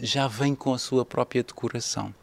já 0.00 0.28
vem 0.28 0.54
com 0.54 0.72
a 0.72 0.78
sua 0.78 1.04
própria 1.04 1.42
decoração. 1.42 2.14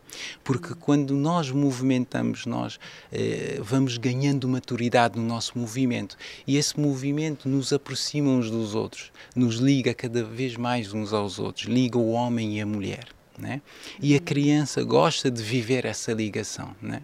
Porque 0.43 0.73
quando 0.75 1.13
nós 1.13 1.51
movimentamos, 1.51 2.45
nós 2.45 2.79
eh, 3.11 3.59
vamos 3.61 3.97
ganhando 3.97 4.47
maturidade 4.47 5.19
no 5.19 5.25
nosso 5.25 5.57
movimento 5.57 6.17
e 6.45 6.57
esse 6.57 6.79
movimento 6.79 7.47
nos 7.49 7.73
aproxima 7.73 8.29
uns 8.29 8.49
dos 8.49 8.75
outros, 8.75 9.11
nos 9.35 9.55
liga 9.55 9.93
cada 9.93 10.23
vez 10.23 10.55
mais 10.55 10.93
uns 10.93 11.13
aos 11.13 11.39
outros, 11.39 11.65
liga 11.65 11.97
o 11.97 12.11
homem 12.11 12.57
e 12.57 12.61
a 12.61 12.65
mulher. 12.65 13.07
Né? 13.37 13.61
E 14.01 14.15
a 14.15 14.19
criança 14.19 14.83
gosta 14.83 15.29
de 15.29 15.43
viver 15.43 15.85
essa 15.85 16.11
ligação. 16.11 16.75
Né? 16.81 17.01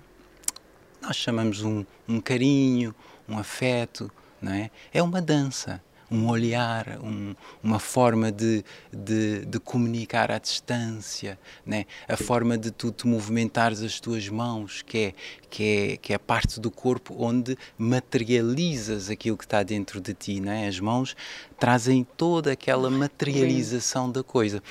Nós 1.02 1.16
chamamos 1.16 1.62
um, 1.62 1.86
um 2.08 2.20
carinho, 2.20 2.96
um 3.30 3.38
afeto, 3.38 4.12
não 4.42 4.52
é? 4.52 4.72
é 4.92 5.04
uma 5.04 5.22
dança 5.22 5.82
um 6.14 6.30
olhar, 6.30 7.00
um, 7.04 7.34
uma 7.64 7.80
forma 7.80 8.32
de, 8.32 8.64
de, 8.92 9.46
de, 9.46 9.60
comunicar 9.60 10.32
à 10.32 10.38
distância, 10.38 11.40
né? 11.66 11.86
a 12.08 12.16
forma 12.16 12.56
de 12.56 12.70
tu 12.70 12.92
te 12.92 13.08
movimentares 13.08 13.82
as 13.82 14.00
tuas 14.00 14.30
mãos, 14.30 14.84
que 14.84 14.98
é, 14.98 15.14
que, 15.50 15.64
é, 15.64 15.98
que 15.98 16.14
é 16.14 16.16
a 16.16 16.20
parte 16.20 16.60
do 16.60 16.70
corpo 16.70 17.16
onde 17.18 17.58
materializas 17.76 19.10
aquilo 19.10 19.36
que 19.36 19.44
está 19.44 19.64
dentro 19.64 20.00
de 20.00 20.14
ti. 20.14 20.40
Né? 20.40 20.68
As 20.68 20.80
mãos 20.80 21.16
trazem 21.60 22.06
toda 22.16 22.52
aquela 22.52 22.92
materialização 22.92 24.12
da 24.12 24.24
coisa. 24.24 24.62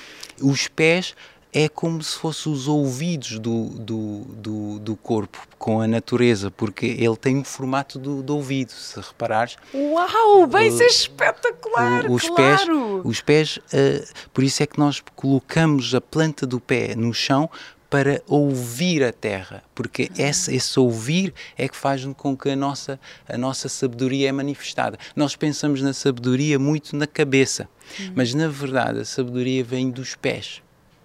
Os 0.41 0.69
pés 0.69 1.17
é 1.53 1.69
como 1.69 2.03
se 2.03 2.17
fossem 2.17 2.51
os 2.51 2.67
ouvidos 2.67 3.39
do, 3.39 3.67
do, 3.67 4.21
do, 4.21 4.79
do, 4.79 4.97
corpo 4.97 5.39
com 5.59 5.83
a 5.83 5.87
natureza, 5.87 6.51
porque 6.51 6.87
ele 6.87 7.17
tem 7.17 7.37
um 7.37 7.45
formato 7.45 7.99
do, 7.99 8.23
do 8.23 8.37
ouvido, 8.37 8.73
se 8.73 8.99
reparares. 8.99 9.57
Uau, 9.75 10.47
bem, 10.47 10.69
isso 10.69 10.83
é 10.83 10.87
espetacular! 10.87 12.11
O, 12.11 12.15
os, 12.15 12.27
claro. 12.27 12.37
pés, 12.37 12.67
os 13.05 13.21
pés, 13.21 13.57
uh, 13.59 14.31
por 14.33 14.43
isso 14.43 14.63
é 14.63 14.67
que 14.67 14.79
nós 14.79 15.03
colocamos 15.15 15.95
a 15.95 16.01
planta 16.01 16.47
do 16.47 16.59
pé 16.59 16.95
no 16.97 17.13
chão 17.13 17.51
para 17.91 18.23
ouvir 18.27 19.05
a 19.05 19.13
terra, 19.13 19.63
porque 19.75 20.05
uhum. 20.05 20.25
esse, 20.25 20.57
esse, 20.57 20.81
ouvir 20.81 21.35
é 21.59 21.69
que 21.69 21.77
faz 21.77 22.03
com 22.17 22.35
que 22.35 22.49
a 22.49 22.57
nossa, 22.57 22.99
a 23.29 23.37
nossa 23.37 23.69
sabedoria 23.69 24.31
é 24.31 24.33
manifestada. 24.33 24.99
Nós 25.15 25.37
pensamos 25.37 25.83
na 25.83 25.93
sabedoria 25.93 26.59
muito 26.59 26.97
na 26.97 27.07
cabeça, 27.07 27.69
uhum. 28.01 28.13
mas 28.17 28.33
na 28.33 28.49
verdade 28.49 29.01
a 29.01 29.05
sabedoria 29.05 29.63
vem 29.63 29.91
dos 29.91 30.15
pés. 30.15 30.62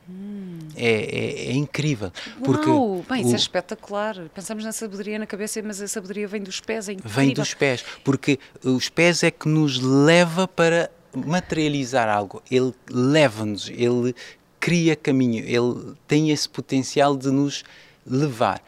Hum. 0.10 0.60
É, 0.76 0.90
é, 0.90 1.50
é, 1.50 1.52
incrível. 1.54 2.12
Porque 2.44 2.70
Uau, 2.70 3.04
bem, 3.10 3.22
isso 3.22 3.34
é 3.34 3.36
espetacular. 3.36 4.16
Pensamos 4.34 4.64
na 4.64 4.72
sabedoria 4.72 5.20
na 5.20 5.26
cabeça, 5.26 5.62
mas 5.64 5.82
a 5.82 5.88
sabedoria 5.88 6.28
vem 6.28 6.42
dos 6.42 6.60
pés, 6.60 6.88
é 6.88 6.94
incrível. 6.94 7.16
Vem 7.16 7.34
dos 7.34 7.54
pés, 7.54 7.84
porque 8.04 8.40
os 8.64 8.88
pés 8.90 9.24
é 9.24 9.32
que 9.32 9.50
nos 9.50 9.80
leva 9.80 10.48
para 10.48 10.90
materializar 11.14 12.08
algo. 12.08 12.42
Ele 12.50 12.74
leva-nos, 12.90 13.70
ele 13.70 14.16
cria 14.60 14.96
caminho, 14.96 15.44
ele 15.44 15.96
tem 16.08 16.30
esse 16.32 16.48
potencial 16.48 17.18
de 17.18 17.32
nos 17.32 17.64
levar. 18.06 18.62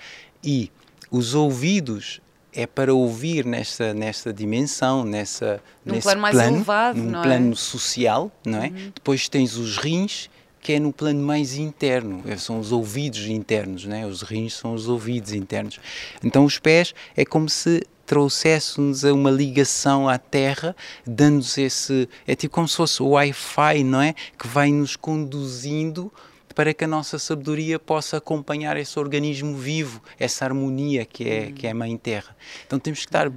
E 0.43 0.72
os 1.12 1.34
ouvidos 1.36 2.22
é 2.53 2.65
para 2.65 2.93
ouvir 2.93 3.46
nesta, 3.46 3.93
nesta 3.93 4.34
dimensão, 4.34 5.05
nessa, 5.05 5.62
num 5.86 5.93
nesse 5.93 6.05
plano 6.05 6.22
mais 6.22 6.36
plano, 6.36 6.58
elevado, 6.58 7.00
num 7.00 7.12
não 7.12 7.22
plano 7.22 7.51
é? 7.53 7.55
social, 7.55 8.31
não 8.46 8.63
é? 8.63 8.67
Uhum. 8.67 8.91
Depois 8.93 9.29
tens 9.29 9.55
os 9.55 9.77
rins 9.77 10.29
que 10.69 10.73
é 10.73 10.79
no 10.79 10.93
plano 10.93 11.19
mais 11.25 11.57
interno, 11.57 12.21
é, 12.27 12.38
são 12.38 12.59
os 12.59 12.71
ouvidos 12.71 13.25
internos, 13.25 13.85
né? 13.85 14.05
os 14.05 14.21
rins 14.21 14.53
são 14.53 14.75
os 14.75 14.88
ouvidos 14.88 15.33
internos. 15.33 15.79
Então 16.23 16.45
os 16.45 16.59
pés 16.59 16.93
é 17.17 17.25
como 17.25 17.49
se 17.49 17.81
trouxesse-nos 18.05 19.01
uma 19.01 19.31
ligação 19.31 20.07
à 20.07 20.19
Terra, 20.19 20.75
dando-nos 21.07 21.57
esse. 21.57 22.07
É 22.27 22.35
tipo 22.35 22.53
como 22.53 22.67
se 22.67 22.75
fosse 22.75 23.01
o 23.01 23.07
Wi-Fi, 23.07 23.83
não 23.83 23.99
é? 23.99 24.13
Que 24.38 24.47
vai 24.47 24.71
nos 24.71 24.95
conduzindo 24.95 26.13
para 26.53 26.71
que 26.71 26.83
a 26.83 26.88
nossa 26.88 27.17
sabedoria 27.17 27.79
possa 27.79 28.17
acompanhar 28.17 28.77
esse 28.77 28.99
organismo 28.99 29.57
vivo, 29.57 30.03
essa 30.19 30.45
harmonia 30.45 31.03
que 31.03 31.27
é, 31.27 31.51
que 31.51 31.65
é 31.65 31.71
a 31.71 31.73
Mãe 31.73 31.97
Terra. 31.97 32.35
Então 32.67 32.77
temos 32.77 32.99
que 32.99 33.07
estar 33.07 33.31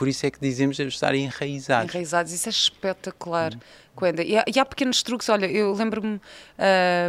por 0.00 0.08
isso 0.08 0.24
é 0.24 0.30
que 0.30 0.40
dizemos 0.40 0.78
estar 0.78 1.14
enraizados. 1.14 1.90
Enraizados, 1.94 2.32
isso 2.32 2.48
é 2.48 2.50
espetacular. 2.50 3.52
Hum. 3.54 3.60
Quando, 3.94 4.22
e, 4.22 4.34
há, 4.34 4.44
e 4.46 4.58
há 4.58 4.64
pequenos 4.64 5.02
truques, 5.02 5.28
olha, 5.28 5.44
eu 5.44 5.74
lembro-me 5.74 6.14
uh, 6.14 6.20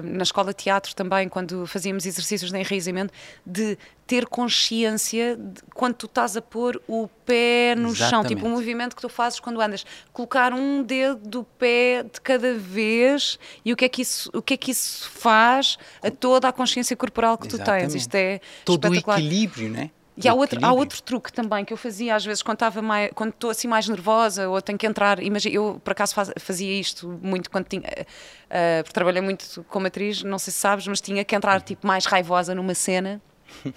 na 0.04 0.24
escola 0.24 0.50
de 0.50 0.62
teatro 0.62 0.94
também, 0.94 1.30
quando 1.30 1.66
fazíamos 1.66 2.06
exercícios 2.06 2.52
de 2.52 2.58
enraizamento, 2.60 3.14
de 3.46 3.78
ter 4.06 4.26
consciência 4.26 5.38
de 5.38 5.62
quando 5.74 5.94
tu 5.94 6.06
estás 6.06 6.36
a 6.36 6.42
pôr 6.42 6.82
o 6.86 7.08
pé 7.26 7.76
no 7.78 7.92
Exatamente. 7.92 8.10
chão, 8.10 8.26
tipo 8.26 8.46
o 8.46 8.50
movimento 8.50 8.94
que 8.94 9.02
tu 9.02 9.08
fazes 9.08 9.40
quando 9.40 9.62
andas, 9.62 9.86
colocar 10.12 10.52
um 10.52 10.84
dedo 10.84 11.30
do 11.30 11.44
pé 11.46 12.04
de 12.04 12.20
cada 12.20 12.56
vez 12.56 13.40
e 13.64 13.72
o 13.72 13.78
que 13.78 13.86
é 13.86 13.90
que 13.90 14.02
isso, 14.02 14.30
o 14.34 14.42
que 14.42 14.56
é 14.56 14.58
que 14.58 14.72
isso 14.72 15.10
faz 15.12 15.78
a 16.04 16.12
toda 16.12 16.50
a 16.50 16.52
consciência 16.52 16.98
corporal 16.98 17.38
que 17.38 17.48
Exatamente. 17.48 17.86
tu 17.86 17.92
tens. 17.94 18.02
Isto 18.02 18.16
é 18.16 18.42
todo 18.66 18.90
o 18.90 18.94
equilíbrio, 18.94 19.70
né? 19.70 19.92
E 20.18 20.28
há 20.28 20.34
outro, 20.34 20.60
há 20.64 20.74
outro 20.74 21.02
truque 21.02 21.32
também 21.32 21.64
que 21.64 21.72
eu 21.72 21.78
fazia 21.78 22.16
às 22.16 22.26
vezes 22.26 22.44
quando 22.44 22.56
estava 22.56 22.82
mais, 22.82 23.12
quando 23.16 23.32
estou 23.32 23.50
assim 23.50 23.68
mais 23.68 23.88
nervosa 23.88 24.50
ou 24.50 24.62
tenho 24.62 24.78
que 24.78 24.86
entrar. 24.86 25.22
Imagina, 25.24 25.56
eu 25.56 25.82
por 25.84 25.92
acaso 25.92 26.14
faz, 26.14 26.32
fazia 26.38 26.80
isto 26.80 27.20
muito 27.22 27.50
quando 27.50 27.66
tinha, 27.66 27.84
uh, 27.84 28.84
porque 28.84 28.94
trabalhei 28.94 29.22
muito 29.22 29.66
como 29.70 29.88
atriz, 29.88 30.22
não 30.24 30.38
sei 30.38 30.52
se 30.52 30.60
sabes, 30.60 30.86
mas 30.88 31.00
tinha 31.00 31.24
que 31.24 31.36
entrar 31.36 31.62
tipo 31.62 31.88
mais 31.88 32.06
raivosa 32.06 32.54
numa 32.54 32.76
cena. 32.76 33.22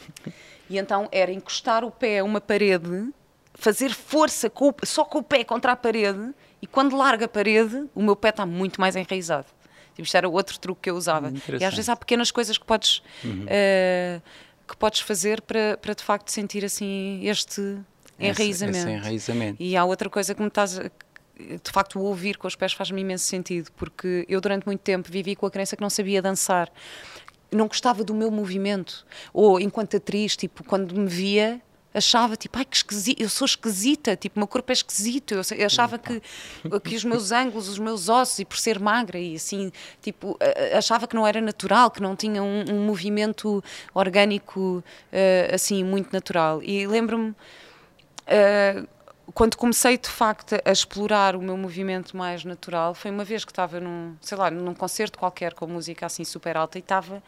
e 0.68 0.76
então 0.76 1.08
era 1.12 1.30
encostar 1.32 1.84
o 1.84 1.90
pé 1.90 2.18
a 2.18 2.24
uma 2.24 2.40
parede, 2.40 3.08
fazer 3.54 3.90
força 3.94 4.50
com 4.50 4.70
o, 4.70 4.74
só 4.84 5.04
com 5.04 5.18
o 5.18 5.22
pé 5.22 5.44
contra 5.44 5.72
a 5.72 5.76
parede 5.76 6.34
e 6.60 6.66
quando 6.66 6.96
larga 6.96 7.26
a 7.26 7.28
parede, 7.28 7.88
o 7.94 8.02
meu 8.02 8.16
pé 8.16 8.30
está 8.30 8.44
muito 8.44 8.80
mais 8.80 8.96
enraizado. 8.96 9.46
Tipo, 9.94 10.02
isto 10.02 10.16
era 10.16 10.28
outro 10.28 10.58
truque 10.58 10.82
que 10.82 10.90
eu 10.90 10.96
usava. 10.96 11.32
E 11.60 11.64
às 11.64 11.72
vezes 11.74 11.88
há 11.88 11.94
pequenas 11.94 12.30
coisas 12.30 12.58
que 12.58 12.64
podes. 12.64 13.00
Uhum. 13.22 13.44
Uh, 13.44 14.22
que 14.66 14.76
podes 14.76 15.00
fazer 15.00 15.40
para, 15.42 15.76
para 15.76 15.94
de 15.94 16.02
facto 16.02 16.30
sentir 16.30 16.64
assim 16.64 17.20
este 17.22 17.78
enraizamento. 18.18 18.78
Esse, 18.78 18.88
esse 18.88 18.96
enraizamento. 18.96 19.62
E 19.62 19.76
há 19.76 19.84
outra 19.84 20.08
coisa 20.08 20.34
que 20.34 20.40
me 20.40 20.48
estás. 20.48 20.78
De 20.78 21.70
facto, 21.72 21.98
o 21.98 22.02
ouvir 22.02 22.38
com 22.38 22.46
os 22.46 22.54
pés 22.54 22.72
faz-me 22.72 23.00
imenso 23.00 23.24
sentido, 23.24 23.70
porque 23.76 24.24
eu 24.28 24.40
durante 24.40 24.66
muito 24.66 24.80
tempo 24.80 25.10
vivi 25.10 25.34
com 25.34 25.46
a 25.46 25.50
crença 25.50 25.74
que 25.74 25.82
não 25.82 25.90
sabia 25.90 26.22
dançar. 26.22 26.72
Não 27.50 27.66
gostava 27.66 28.04
do 28.04 28.14
meu 28.14 28.30
movimento. 28.30 29.04
Ou 29.32 29.60
enquanto 29.60 29.96
atriz, 29.96 30.36
tipo, 30.36 30.62
quando 30.64 30.94
me 30.98 31.08
via, 31.08 31.60
achava 31.94 32.36
tipo, 32.36 32.58
ai 32.58 32.64
que 32.64 32.76
esquisito, 32.76 33.20
eu 33.20 33.28
sou 33.28 33.44
esquisita, 33.46 34.16
tipo, 34.16 34.38
meu 34.38 34.48
corpo 34.48 34.70
é 34.70 34.74
esquisito. 34.74 35.34
Eu, 35.34 35.66
achava 35.66 35.96
que, 35.96 36.20
que 36.82 36.96
os 36.96 37.04
meus 37.04 37.30
ângulos, 37.30 37.68
os 37.68 37.78
meus 37.78 38.08
ossos, 38.08 38.40
e 38.40 38.44
por 38.44 38.58
ser 38.58 38.80
magra 38.80 39.18
e 39.18 39.36
assim, 39.36 39.70
tipo, 40.02 40.36
achava 40.76 41.06
que 41.06 41.14
não 41.14 41.26
era 41.26 41.40
natural, 41.40 41.90
que 41.90 42.02
não 42.02 42.16
tinha 42.16 42.42
um, 42.42 42.64
um 42.68 42.84
movimento 42.84 43.62
orgânico 43.94 44.82
uh, 45.12 45.54
assim 45.54 45.84
muito 45.84 46.12
natural. 46.12 46.62
E 46.62 46.86
lembro-me. 46.86 47.30
Uh, 47.30 48.94
quando 49.32 49.56
comecei 49.56 49.96
de 49.96 50.08
facto 50.08 50.54
a 50.64 50.70
explorar 50.70 51.34
o 51.34 51.40
meu 51.40 51.56
movimento 51.56 52.16
mais 52.16 52.44
natural, 52.44 52.94
foi 52.94 53.10
uma 53.10 53.24
vez 53.24 53.44
que 53.44 53.50
estava 53.50 53.80
num, 53.80 54.14
sei 54.20 54.36
lá, 54.36 54.50
num 54.50 54.74
concerto 54.74 55.18
qualquer 55.18 55.54
com 55.54 55.66
música 55.66 56.04
assim 56.04 56.24
super 56.24 56.56
alta 56.56 56.78
e 56.78 56.80
estava 56.80 57.22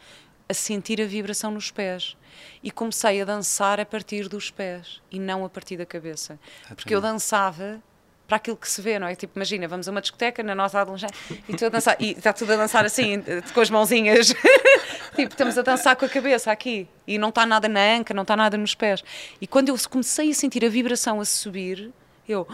a 0.47 0.53
sentir 0.53 1.01
a 1.01 1.05
vibração 1.05 1.51
nos 1.51 1.71
pés. 1.71 2.15
E 2.63 2.71
comecei 2.71 3.21
a 3.21 3.25
dançar 3.25 3.79
a 3.79 3.85
partir 3.85 4.27
dos 4.27 4.49
pés 4.49 5.01
e 5.11 5.19
não 5.19 5.45
a 5.45 5.49
partir 5.49 5.77
da 5.77 5.85
cabeça. 5.85 6.39
Porque 6.75 6.93
eu 6.93 7.01
dançava 7.01 7.81
para 8.27 8.37
aquilo 8.37 8.57
que 8.57 8.69
se 8.69 8.81
vê, 8.81 8.99
não 8.99 9.07
é? 9.07 9.15
Tipo, 9.15 9.37
imagina, 9.37 9.67
vamos 9.67 9.87
a 9.87 9.91
uma 9.91 10.01
discoteca 10.01 10.43
na 10.43 10.53
nossa 10.53 10.81
adolescência 10.81 11.15
e, 11.47 11.65
a 11.65 11.69
dançar, 11.69 11.95
e 11.97 12.11
está 12.11 12.33
tudo 12.33 12.53
a 12.53 12.57
dançar 12.57 12.85
assim, 12.85 13.23
com 13.53 13.61
as 13.61 13.69
mãozinhas 13.69 14.27
tipo, 15.15 15.31
estamos 15.31 15.57
a 15.57 15.61
dançar 15.61 15.95
com 15.95 16.05
a 16.05 16.09
cabeça 16.09 16.51
aqui 16.51 16.87
e 17.07 17.17
não 17.17 17.29
está 17.29 17.45
nada 17.45 17.69
na 17.69 17.79
anca, 17.79 18.13
não 18.13 18.23
está 18.23 18.35
nada 18.35 18.57
nos 18.57 18.75
pés. 18.75 19.03
E 19.39 19.47
quando 19.47 19.69
eu 19.69 19.75
comecei 19.89 20.29
a 20.29 20.33
sentir 20.33 20.65
a 20.65 20.69
vibração 20.69 21.21
a 21.21 21.25
subir, 21.25 21.91
eu. 22.27 22.45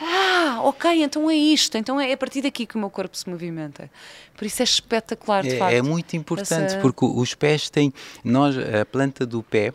Ah, 0.00 0.60
ok, 0.62 1.02
então 1.02 1.30
é 1.30 1.34
isto, 1.34 1.78
então 1.78 1.98
é 1.98 2.12
a 2.12 2.16
partir 2.16 2.42
daqui 2.42 2.66
que 2.66 2.76
o 2.76 2.78
meu 2.78 2.90
corpo 2.90 3.16
se 3.16 3.28
movimenta. 3.28 3.90
Por 4.36 4.44
isso 4.44 4.60
é 4.60 4.64
espetacular, 4.64 5.42
de 5.42 5.54
é, 5.54 5.58
facto. 5.58 5.72
É 5.72 5.82
muito 5.82 6.16
importante, 6.16 6.72
Essa... 6.72 6.80
porque 6.80 7.04
os 7.04 7.34
pés 7.34 7.70
têm. 7.70 7.92
Nós, 8.22 8.56
a 8.58 8.84
planta 8.84 9.24
do 9.24 9.42
pé, 9.42 9.72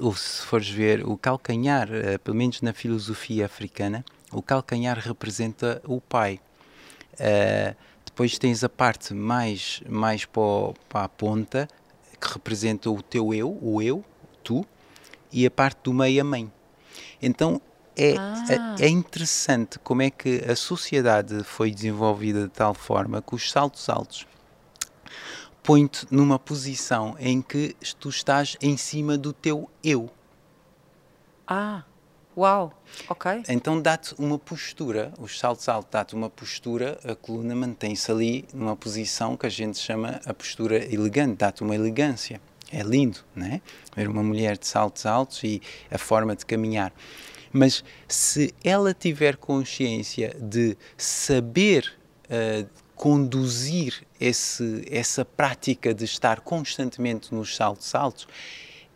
ou 0.00 0.14
se 0.14 0.42
fores 0.46 0.68
ver 0.68 1.04
o 1.06 1.16
calcanhar, 1.16 1.88
eh, 1.92 2.18
pelo 2.18 2.36
menos 2.36 2.60
na 2.62 2.72
filosofia 2.72 3.46
africana, 3.46 4.04
o 4.32 4.40
calcanhar 4.40 4.98
representa 4.98 5.82
o 5.84 6.00
pai. 6.00 6.40
Uh, 7.14 7.76
depois 8.04 8.38
tens 8.38 8.64
a 8.64 8.68
parte 8.68 9.12
mais, 9.12 9.82
mais 9.88 10.24
para, 10.24 10.72
para 10.88 11.04
a 11.04 11.08
ponta, 11.08 11.68
que 12.20 12.32
representa 12.32 12.90
o 12.90 13.02
teu 13.02 13.34
eu, 13.34 13.58
o 13.60 13.82
eu, 13.82 14.04
tu, 14.42 14.64
e 15.32 15.44
a 15.46 15.50
parte 15.50 15.78
do 15.84 15.92
meio, 15.92 16.20
a 16.20 16.24
mãe. 16.24 16.50
Então 17.20 17.60
é, 17.96 18.16
Ah. 18.18 18.44
é, 18.78 18.86
é 18.86 18.88
interessante 18.88 19.78
como 19.80 20.02
é 20.02 20.10
que 20.10 20.44
a 20.48 20.56
sociedade 20.56 21.42
foi 21.44 21.70
desenvolvida 21.70 22.44
de 22.44 22.50
tal 22.50 22.74
forma 22.74 23.20
que 23.22 23.34
os 23.34 23.50
saltos 23.50 23.88
altos 23.88 24.26
põe-te 25.62 26.06
numa 26.10 26.38
posição 26.38 27.14
em 27.18 27.42
que 27.42 27.76
tu 27.98 28.08
estás 28.08 28.56
em 28.60 28.76
cima 28.76 29.18
do 29.18 29.32
teu 29.32 29.68
eu. 29.84 30.10
Ah, 31.46 31.82
uau, 32.36 32.72
ok. 33.08 33.42
Então 33.48 33.80
dá-te 33.80 34.14
uma 34.18 34.38
postura, 34.38 35.12
os 35.18 35.38
saltos 35.38 35.68
altos 35.68 35.90
dá-te 35.90 36.14
uma 36.14 36.30
postura, 36.30 36.98
a 37.04 37.14
coluna 37.14 37.54
mantém-se 37.54 38.10
ali 38.10 38.46
numa 38.54 38.76
posição 38.76 39.36
que 39.36 39.46
a 39.46 39.50
gente 39.50 39.78
chama 39.78 40.20
a 40.24 40.32
postura 40.32 40.76
elegante, 40.92 41.36
dá-te 41.38 41.62
uma 41.62 41.74
elegância. 41.74 42.40
É 42.72 42.82
lindo, 42.82 43.18
não 43.34 43.46
é? 43.46 43.60
Ver 43.96 44.08
uma 44.08 44.22
mulher 44.22 44.56
de 44.56 44.64
saltos 44.64 45.04
altos 45.04 45.42
e 45.42 45.60
a 45.90 45.98
forma 45.98 46.36
de 46.36 46.46
caminhar. 46.46 46.92
Mas 47.52 47.84
se 48.06 48.54
ela 48.62 48.94
tiver 48.94 49.36
consciência 49.36 50.36
de 50.40 50.76
saber 50.96 51.92
uh, 52.26 52.68
conduzir 52.94 54.06
esse, 54.20 54.84
essa 54.90 55.24
prática 55.24 55.94
de 55.94 56.04
estar 56.04 56.40
constantemente 56.40 57.34
nos 57.34 57.56
saltos 57.56 57.94
altos, 57.94 58.28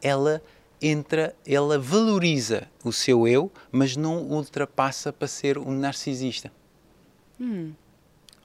ela 0.02 0.42
entra, 0.80 1.34
ela 1.46 1.78
valoriza 1.78 2.68
o 2.84 2.92
seu 2.92 3.26
eu, 3.26 3.50
mas 3.72 3.96
não 3.96 4.22
ultrapassa 4.24 5.12
para 5.12 5.26
ser 5.26 5.56
um 5.56 5.72
narcisista. 5.72 6.52
Hum, 7.40 7.72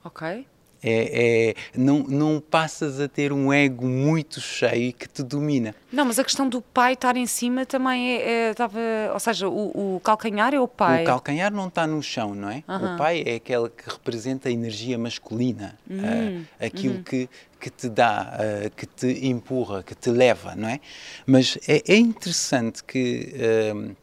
ok. 0.02 0.46
É, 0.82 1.50
é, 1.50 1.78
não, 1.78 1.98
não 2.00 2.40
passas 2.40 3.00
a 3.00 3.06
ter 3.08 3.32
um 3.32 3.52
ego 3.52 3.86
muito 3.86 4.40
cheio 4.40 4.92
que 4.94 5.06
te 5.08 5.22
domina. 5.22 5.74
Não, 5.92 6.04
mas 6.06 6.18
a 6.18 6.24
questão 6.24 6.48
do 6.48 6.62
pai 6.62 6.94
estar 6.94 7.16
em 7.16 7.26
cima 7.26 7.66
também 7.66 8.12
é, 8.16 8.22
é 8.22 8.50
estava, 8.50 8.78
ou 9.12 9.20
seja, 9.20 9.48
o, 9.48 9.96
o, 9.96 10.00
calcanhar 10.00 10.54
é 10.54 10.60
o 10.60 10.66
pai. 10.68 11.02
O 11.02 11.06
calcanhar 11.06 11.52
não 11.52 11.68
está 11.68 11.86
no 11.86 12.02
chão, 12.02 12.34
não 12.34 12.48
é? 12.48 12.62
Uhum. 12.66 12.94
O 12.94 12.98
pai 12.98 13.22
é 13.26 13.34
aquele 13.34 13.68
que 13.68 13.90
representa 13.90 14.48
a 14.48 14.52
energia 14.52 14.96
masculina, 14.96 15.78
Uhum. 15.88 15.98
uh, 16.60 16.64
aquilo 16.64 16.94
Uhum. 16.96 17.02
que, 17.02 17.28
que 17.60 17.68
te 17.70 17.88
dá, 17.88 18.32
uh, 18.38 18.70
que 18.74 18.86
te 18.86 19.26
empurra, 19.26 19.82
que 19.82 19.94
te 19.94 20.10
leva, 20.10 20.54
não 20.54 20.68
é? 20.68 20.80
Mas 21.26 21.58
é, 21.68 21.82
é 21.86 21.96
interessante 21.96 22.82
que 22.84 23.34
uh, 23.74 23.94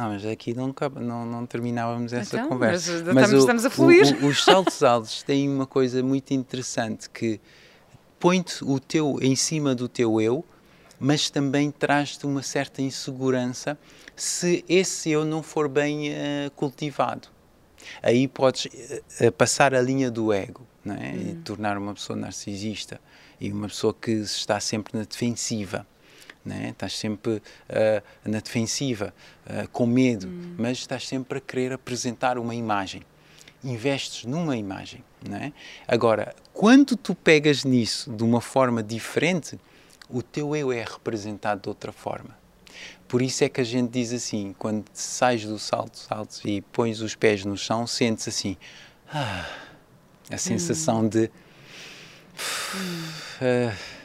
ah, 0.00 0.10
mas 0.10 0.24
aqui 0.24 0.54
não, 0.54 0.72
não, 1.00 1.26
não 1.26 1.44
terminávamos 1.44 2.12
essa 2.12 2.36
então, 2.36 2.50
conversa. 2.50 2.92
Mas, 2.92 3.02
mas 3.02 3.24
estamos, 3.24 3.32
o, 3.32 3.38
estamos, 3.38 3.64
a 3.64 3.70
fluir. 3.70 4.22
O, 4.22 4.26
o, 4.26 4.28
os 4.28 4.44
saltos 4.44 4.84
altos 4.84 5.24
têm 5.24 5.48
uma 5.48 5.66
coisa 5.66 6.00
muito 6.04 6.32
interessante 6.32 7.10
que 7.10 7.40
põe-te 8.20 8.62
o 8.62 8.78
teu 8.78 9.18
em 9.20 9.34
cima 9.34 9.74
do 9.74 9.88
teu 9.88 10.20
eu, 10.20 10.44
mas 11.00 11.30
também 11.30 11.72
traz-te 11.72 12.26
uma 12.26 12.44
certa 12.44 12.80
insegurança 12.80 13.76
se 14.14 14.64
esse 14.68 15.10
eu 15.10 15.24
não 15.24 15.42
for 15.42 15.68
bem 15.68 16.10
uh, 16.10 16.50
cultivado. 16.54 17.26
Aí 18.00 18.28
podes 18.28 18.66
uh, 19.20 19.32
passar 19.32 19.74
a 19.74 19.82
linha 19.82 20.12
do 20.12 20.32
ego 20.32 20.64
é? 20.86 20.90
Hum. 20.90 21.30
e 21.30 21.34
tornar 21.42 21.76
uma 21.76 21.92
pessoa 21.92 22.16
narcisista 22.16 23.00
e 23.40 23.50
uma 23.50 23.66
pessoa 23.66 23.92
que 23.92 24.12
está 24.12 24.60
sempre 24.60 24.96
na 24.96 25.02
defensiva. 25.02 25.84
Né? 26.48 26.70
Estás 26.70 26.94
sempre 26.96 27.32
uh, 27.32 27.42
na 28.24 28.40
defensiva, 28.40 29.14
uh, 29.46 29.68
com 29.68 29.86
medo, 29.86 30.26
hum. 30.26 30.54
mas 30.56 30.78
estás 30.78 31.06
sempre 31.06 31.38
a 31.38 31.40
querer 31.40 31.74
apresentar 31.74 32.38
uma 32.38 32.54
imagem. 32.54 33.02
Investes 33.62 34.24
numa 34.24 34.56
imagem. 34.56 35.04
Né? 35.28 35.52
Agora, 35.86 36.34
quando 36.54 36.96
tu 36.96 37.14
pegas 37.14 37.64
nisso 37.64 38.10
de 38.10 38.24
uma 38.24 38.40
forma 38.40 38.82
diferente, 38.82 39.58
o 40.08 40.22
teu 40.22 40.56
eu 40.56 40.72
é 40.72 40.82
representado 40.82 41.62
de 41.62 41.68
outra 41.68 41.92
forma. 41.92 42.36
Por 43.06 43.20
isso 43.20 43.44
é 43.44 43.48
que 43.48 43.60
a 43.60 43.64
gente 43.64 43.90
diz 43.90 44.12
assim, 44.12 44.54
quando 44.58 44.84
sais 44.94 45.44
do 45.44 45.58
salto 45.58 46.06
alto 46.08 46.40
e 46.46 46.62
pões 46.62 47.00
os 47.00 47.14
pés 47.14 47.44
no 47.44 47.56
chão, 47.58 47.86
sentes 47.86 48.28
assim, 48.28 48.56
ah, 49.12 49.46
a 50.30 50.38
sensação 50.38 51.02
hum. 51.02 51.08
de... 51.08 51.30
Uh, 53.42 53.97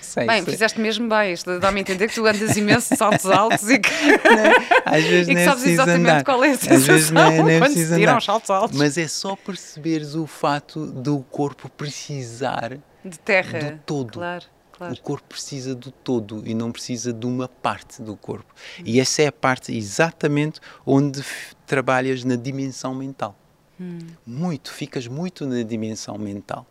sei. 0.00 0.26
Bem, 0.26 0.44
se... 0.44 0.50
fizeste 0.50 0.80
mesmo 0.80 1.08
bem. 1.08 1.32
Isto 1.32 1.58
dá-me 1.58 1.78
a 1.78 1.80
entender 1.80 2.08
que 2.08 2.14
tu 2.14 2.26
andas 2.26 2.56
imenso 2.56 2.90
de 2.90 2.98
saltos 2.98 3.26
altos 3.26 3.68
e 3.68 3.78
que, 3.78 3.90
não, 3.90 4.82
às 4.84 5.04
vezes 5.04 5.28
e 5.30 5.34
que 5.34 5.44
sabes 5.44 5.64
exatamente 5.64 6.10
andar. 6.10 6.24
qual 6.24 6.44
é 6.44 6.50
a 6.50 6.56
sensação 6.56 6.76
às 6.76 6.86
vezes 6.86 7.10
nem, 7.10 7.42
nem 7.42 7.58
quando 7.58 7.72
se 7.72 7.94
tiram 7.94 8.18
os 8.18 8.24
saltos 8.24 8.50
altos. 8.50 8.78
Mas 8.78 8.98
é 8.98 9.08
só 9.08 9.36
perceberes 9.36 10.14
o 10.14 10.26
fato 10.26 10.86
do 10.86 11.20
corpo 11.30 11.68
precisar 11.68 12.78
de 13.04 13.18
terra. 13.18 13.58
do 13.58 13.78
todo. 13.84 14.12
Claro. 14.12 14.44
Claro. 14.72 14.94
O 14.94 15.00
corpo 15.00 15.28
precisa 15.28 15.74
do 15.74 15.90
todo 15.92 16.42
e 16.44 16.54
não 16.54 16.72
precisa 16.72 17.12
de 17.12 17.26
uma 17.26 17.46
parte 17.46 18.02
do 18.02 18.16
corpo. 18.16 18.52
Hum. 18.80 18.82
E 18.84 18.98
essa 18.98 19.22
é 19.22 19.26
a 19.26 19.32
parte 19.32 19.76
exatamente 19.76 20.58
onde 20.84 21.22
trabalhas 21.66 22.24
na 22.24 22.34
dimensão 22.34 22.94
mental. 22.94 23.36
Hum. 23.80 23.98
Muito, 24.26 24.72
ficas 24.72 25.06
muito 25.06 25.46
na 25.46 25.62
dimensão 25.62 26.16
mental. 26.18 26.66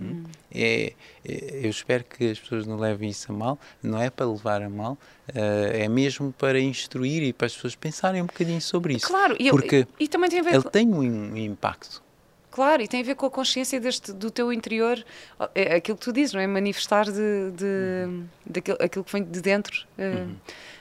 Hum. 0.00 0.24
É, 0.52 0.92
é, 1.24 1.60
eu 1.64 1.70
espero 1.70 2.04
que 2.04 2.30
as 2.30 2.38
pessoas 2.38 2.66
não 2.66 2.76
levem 2.76 3.10
isso 3.10 3.32
a 3.32 3.34
mal, 3.34 3.58
não 3.82 4.00
é 4.00 4.10
para 4.10 4.26
levar 4.26 4.62
a 4.62 4.68
mal, 4.68 4.92
uh, 4.92 5.38
é 5.72 5.88
mesmo 5.88 6.32
para 6.32 6.60
instruir 6.60 7.22
e 7.22 7.32
para 7.32 7.46
as 7.46 7.54
pessoas 7.54 7.74
pensarem 7.74 8.22
um 8.22 8.26
bocadinho 8.26 8.60
sobre 8.60 8.94
isso. 8.94 9.06
Claro, 9.06 9.36
e, 9.38 9.50
porque 9.50 9.86
e, 9.98 10.04
e 10.04 10.08
também 10.08 10.30
tem 10.30 10.40
a 10.40 10.42
ver 10.42 10.54
ele 10.54 10.62
com... 10.62 10.70
tem 10.70 10.88
um, 10.88 11.32
um 11.32 11.36
impacto. 11.36 12.02
Claro, 12.50 12.82
e 12.82 12.88
tem 12.88 13.02
a 13.02 13.04
ver 13.04 13.14
com 13.14 13.26
a 13.26 13.30
consciência 13.30 13.78
deste, 13.78 14.12
do 14.12 14.30
teu 14.30 14.52
interior, 14.52 15.04
é 15.54 15.76
aquilo 15.76 15.96
que 15.96 16.04
tu 16.04 16.12
dizes, 16.12 16.34
não 16.34 16.40
é? 16.40 16.46
Manifestar 16.46 17.04
de, 17.04 17.52
de, 17.52 18.04
uhum. 18.06 18.26
daquilo, 18.44 18.78
aquilo 18.80 19.04
que 19.04 19.12
vem 19.12 19.22
de 19.22 19.40
dentro 19.40 19.86
uh, 19.96 20.02
uhum. 20.02 20.36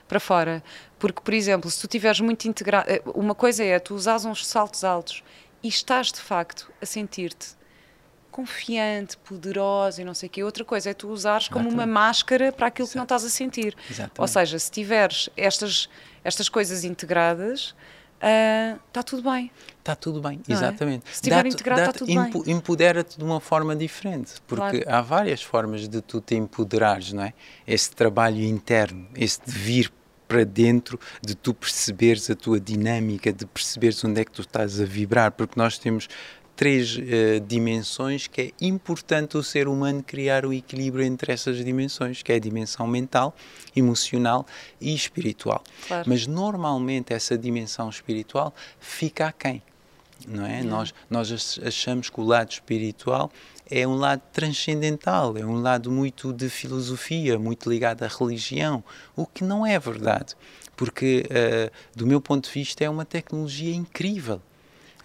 para 0.07 0.19
fora. 0.19 0.63
Porque, 0.97 1.21
por 1.21 1.33
exemplo, 1.33 1.69
se 1.69 1.79
tu 1.79 1.87
tiveres 1.87 2.19
muito 2.19 2.47
integrado. 2.47 2.89
Uma 3.13 3.35
coisa 3.35 3.63
é 3.63 3.77
tu 3.77 3.93
usares 3.93 4.25
uns 4.25 4.47
saltos 4.47 4.83
altos 4.83 5.23
e 5.61 5.67
estás 5.67 6.11
de 6.11 6.19
facto 6.19 6.71
a 6.81 6.85
sentir-te 6.85 7.49
confiante, 8.37 9.17
poderosa 9.17 10.03
e 10.03 10.05
não 10.05 10.13
sei 10.13 10.27
o 10.27 10.29
quê. 10.29 10.43
Outra 10.43 10.63
coisa 10.63 10.91
é 10.91 10.93
tu 10.93 11.09
usares 11.09 11.47
como 11.47 11.69
Exatamente. 11.69 11.89
uma 11.89 11.91
máscara 11.91 12.51
para 12.51 12.67
aquilo 12.67 12.87
que 12.87 12.95
não 12.95 13.01
estás 13.01 13.25
a 13.25 13.29
sentir. 13.31 13.75
Exatamente. 13.89 14.21
Ou 14.21 14.27
seja, 14.27 14.59
se 14.59 14.69
tiveres 14.69 15.27
estas, 15.35 15.89
estas 16.23 16.47
coisas 16.47 16.83
integradas, 16.83 17.73
está 18.87 19.01
uh, 19.01 19.03
tudo 19.03 19.27
bem. 19.27 19.51
Está 19.79 19.95
tudo 19.95 20.21
bem, 20.21 20.39
não 20.47 20.55
exatamente. 20.55 21.03
É? 21.07 21.09
Se 21.09 21.15
estiver 21.15 21.47
integrado, 21.47 21.81
está 21.81 21.93
tudo 21.93 22.11
empo 22.11 22.43
bem. 22.43 22.53
Empodera-te 22.53 23.17
de 23.17 23.23
uma 23.23 23.39
forma 23.39 23.75
diferente, 23.75 24.33
porque 24.45 24.81
Claro. 24.81 24.97
há 24.99 25.01
várias 25.01 25.41
formas 25.41 25.87
de 25.87 25.99
tu 25.99 26.21
te 26.21 26.35
empoderares, 26.35 27.13
não 27.13 27.23
é? 27.23 27.33
Esse 27.65 27.89
trabalho 27.89 28.43
interno, 28.43 29.07
esse 29.15 29.41
de 29.43 29.51
vir 29.51 29.91
para 30.27 30.43
dentro, 30.43 30.99
de 31.25 31.33
tu 31.33 31.55
perceberes 31.55 32.29
a 32.29 32.35
tua 32.35 32.59
dinâmica, 32.59 33.33
de 33.33 33.47
perceberes 33.47 34.03
onde 34.03 34.21
é 34.21 34.25
que 34.25 34.31
tu 34.31 34.41
estás 34.41 34.79
a 34.79 34.85
vibrar, 34.85 35.31
porque 35.31 35.53
nós 35.57 35.79
temos 35.79 36.07
três 36.57 36.97
uh, 36.97 37.39
dimensões 37.47 38.25
que 38.25 38.41
é 38.41 38.51
importante 38.65 39.37
o 39.37 39.43
ser 39.43 39.67
humano 39.67 40.03
criar 40.03 40.43
o 40.43 40.51
equilíbrio 40.51 41.05
entre 41.05 41.31
essas 41.31 41.63
dimensões, 41.63 42.23
que 42.23 42.31
é 42.31 42.35
a 42.35 42.39
dimensão 42.39 42.87
mental, 42.87 43.33
emocional 43.75 44.45
e 44.81 44.93
espiritual. 44.93 45.63
Claro. 45.87 46.09
Mas 46.09 46.25
normalmente 46.25 47.13
essa 47.13 47.37
dimensão 47.37 47.87
espiritual 47.89 48.53
fica 48.79 49.27
aquém, 49.27 49.61
não 50.27 50.45
é? 50.47 50.63
Nós, 50.63 50.95
nós 51.07 51.59
achamos 51.63 52.09
que 52.09 52.19
o 52.19 52.23
lado 52.23 52.51
espiritual 52.51 53.31
é 53.69 53.87
um 53.87 53.95
lado 53.95 54.23
transcendental, 54.33 55.37
é 55.37 55.45
um 55.45 55.61
lado 55.61 55.91
muito 55.91 56.33
de 56.33 56.49
filosofia, 56.49 57.37
muito 57.37 57.69
ligado 57.69 58.01
à 58.01 58.07
religião, 58.07 58.83
o 59.15 59.27
que 59.27 59.43
não 59.43 59.63
é 59.63 59.77
verdade, 59.77 60.35
porque 60.75 61.23
uh, 61.27 61.71
do 61.95 62.07
meu 62.07 62.19
ponto 62.19 62.45
de 62.45 62.51
vista 62.51 62.83
é 62.83 62.89
uma 62.89 63.05
tecnologia 63.05 63.75
incrível. 63.75 64.41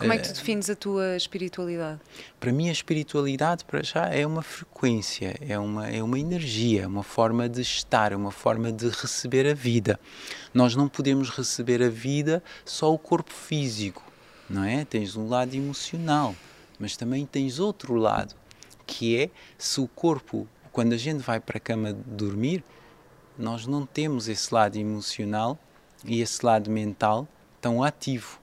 Como 0.02 0.12
é 0.12 0.18
que 0.18 0.28
tu 0.28 0.34
defines 0.34 0.68
a 0.68 0.76
tua 0.76 1.16
espiritualidade? 1.16 2.00
Para 2.38 2.52
mim, 2.52 2.68
a 2.68 2.72
espiritualidade, 2.72 3.64
para 3.64 3.82
já, 3.82 4.06
é 4.08 4.26
uma 4.26 4.42
frequência, 4.42 5.36
é 5.40 5.58
uma, 5.58 5.88
é 5.88 6.02
uma 6.02 6.18
energia, 6.18 6.82
é 6.82 6.86
uma 6.86 7.02
forma 7.02 7.48
de 7.48 7.62
estar, 7.62 8.12
é 8.12 8.16
uma 8.16 8.32
forma 8.32 8.70
de 8.70 8.88
receber 8.88 9.46
a 9.46 9.54
vida. 9.54 9.98
Nós 10.52 10.74
não 10.76 10.88
podemos 10.88 11.30
receber 11.30 11.82
a 11.82 11.88
vida 11.88 12.42
só 12.64 12.92
o 12.92 12.98
corpo 12.98 13.32
físico, 13.32 14.02
não 14.48 14.64
é? 14.64 14.84
Tens 14.84 15.16
um 15.16 15.28
lado 15.28 15.54
emocional, 15.54 16.34
mas 16.78 16.96
também 16.96 17.24
tens 17.24 17.58
outro 17.58 17.94
lado, 17.94 18.34
que 18.86 19.16
é 19.16 19.30
se 19.56 19.80
o 19.80 19.88
corpo 19.88 20.46
quando 20.72 20.94
a 20.94 20.96
gente 20.96 21.18
vai 21.18 21.38
para 21.38 21.58
a 21.58 21.60
cama 21.60 21.92
dormir, 21.92 22.64
nós 23.38 23.66
não 23.66 23.84
temos 23.84 24.26
esse 24.26 24.52
lado 24.52 24.76
emocional 24.76 25.58
e 26.04 26.20
esse 26.20 26.44
lado 26.44 26.70
mental 26.70 27.28
tão 27.60 27.84
ativo. 27.84 28.40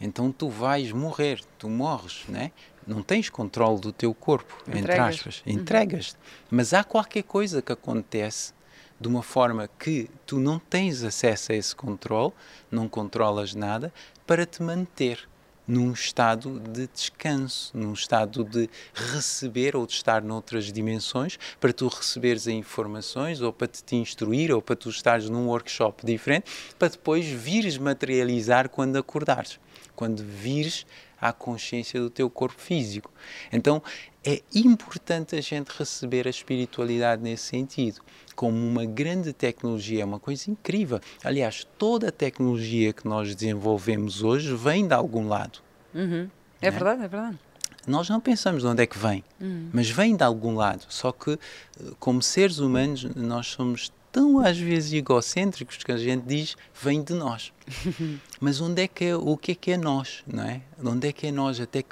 Então 0.00 0.30
tu 0.30 0.48
vais 0.48 0.92
morrer, 0.92 1.40
tu 1.58 1.68
morres, 1.68 2.24
né? 2.28 2.52
não 2.88 3.02
tens 3.02 3.28
controle 3.28 3.80
do 3.80 3.92
teu 3.92 4.14
corpo, 4.14 4.56
Entregas. 4.66 4.82
entre 4.82 5.00
aspas, 5.00 5.42
entregas. 5.46 6.10
Uhum. 6.12 6.18
Mas 6.52 6.72
há 6.72 6.82
qualquer 6.82 7.22
coisa 7.22 7.60
que 7.60 7.70
acontece 7.70 8.54
de 8.98 9.06
uma 9.06 9.22
forma 9.22 9.68
que 9.78 10.08
tu 10.26 10.40
não 10.40 10.58
tens 10.58 11.04
acesso 11.04 11.52
a 11.52 11.54
esse 11.54 11.76
controle, 11.76 12.32
não 12.70 12.88
controlas 12.88 13.54
nada, 13.54 13.92
para 14.26 14.44
te 14.44 14.62
manter 14.62 15.28
num 15.68 15.92
estado 15.92 16.58
de 16.58 16.88
descanso, 16.88 17.76
num 17.76 17.92
estado 17.92 18.42
de 18.42 18.70
receber 18.94 19.76
ou 19.76 19.86
de 19.86 19.92
estar 19.92 20.22
noutras 20.22 20.72
dimensões, 20.72 21.38
para 21.60 21.74
tu 21.74 21.86
receberes 21.88 22.46
informações 22.46 23.42
ou 23.42 23.52
para 23.52 23.68
te 23.68 23.94
instruir 23.94 24.50
ou 24.50 24.62
para 24.62 24.74
tu 24.74 24.88
estares 24.88 25.28
num 25.28 25.46
workshop 25.46 26.06
diferente, 26.06 26.50
para 26.78 26.88
depois 26.88 27.26
vires 27.26 27.76
materializar 27.76 28.70
quando 28.70 28.96
acordares, 28.96 29.60
quando 29.98 30.22
vires 30.22 30.86
à 31.20 31.32
consciência 31.32 32.00
do 32.00 32.08
teu 32.08 32.30
corpo 32.30 32.60
físico. 32.60 33.10
Então 33.52 33.82
é 34.24 34.40
importante 34.54 35.34
a 35.34 35.40
gente 35.40 35.70
receber 35.76 36.24
a 36.28 36.30
espiritualidade 36.30 37.20
nesse 37.20 37.46
sentido 37.46 38.00
como 38.36 38.56
uma 38.56 38.84
grande 38.84 39.32
tecnologia, 39.32 40.02
é 40.02 40.04
uma 40.04 40.20
coisa 40.20 40.48
incrível. 40.52 41.00
Aliás, 41.24 41.66
toda 41.76 42.10
a 42.10 42.12
tecnologia 42.12 42.92
que 42.92 43.08
nós 43.08 43.34
desenvolvemos 43.34 44.22
hoje 44.22 44.54
vem 44.54 44.86
de 44.86 44.94
algum 44.94 45.26
lado. 45.26 45.58
Uhum. 45.92 46.30
É, 46.62 46.68
é 46.68 46.70
verdade, 46.70 47.02
é 47.02 47.08
verdade. 47.08 47.38
Nós 47.84 48.08
não 48.08 48.20
pensamos 48.20 48.62
de 48.62 48.68
onde 48.68 48.84
é 48.84 48.86
que 48.86 48.96
vem, 48.98 49.24
uhum. 49.40 49.70
mas 49.72 49.90
vem 49.90 50.14
de 50.14 50.22
algum 50.22 50.54
lado. 50.54 50.84
Só 50.88 51.10
que, 51.10 51.36
como 51.98 52.22
seres 52.22 52.58
humanos, 52.60 53.02
nós 53.16 53.48
somos 53.48 53.90
tão 54.12 54.38
às 54.40 54.58
vezes 54.58 54.92
egocêntricos 54.92 55.78
que 55.78 55.92
a 55.92 55.96
gente 55.96 56.24
diz 56.24 56.56
vem 56.80 57.02
de 57.02 57.14
nós. 57.14 57.52
Mas 58.40 58.60
onde 58.60 58.82
é 58.82 58.88
que 58.88 59.04
é, 59.04 59.16
o 59.16 59.36
que 59.36 59.52
é 59.52 59.54
que 59.54 59.70
é 59.72 59.76
nós, 59.76 60.22
não 60.26 60.44
é? 60.44 60.62
Onde 60.82 61.08
é 61.08 61.12
que 61.12 61.26
é 61.26 61.32
nós? 61.32 61.60
Até, 61.60 61.82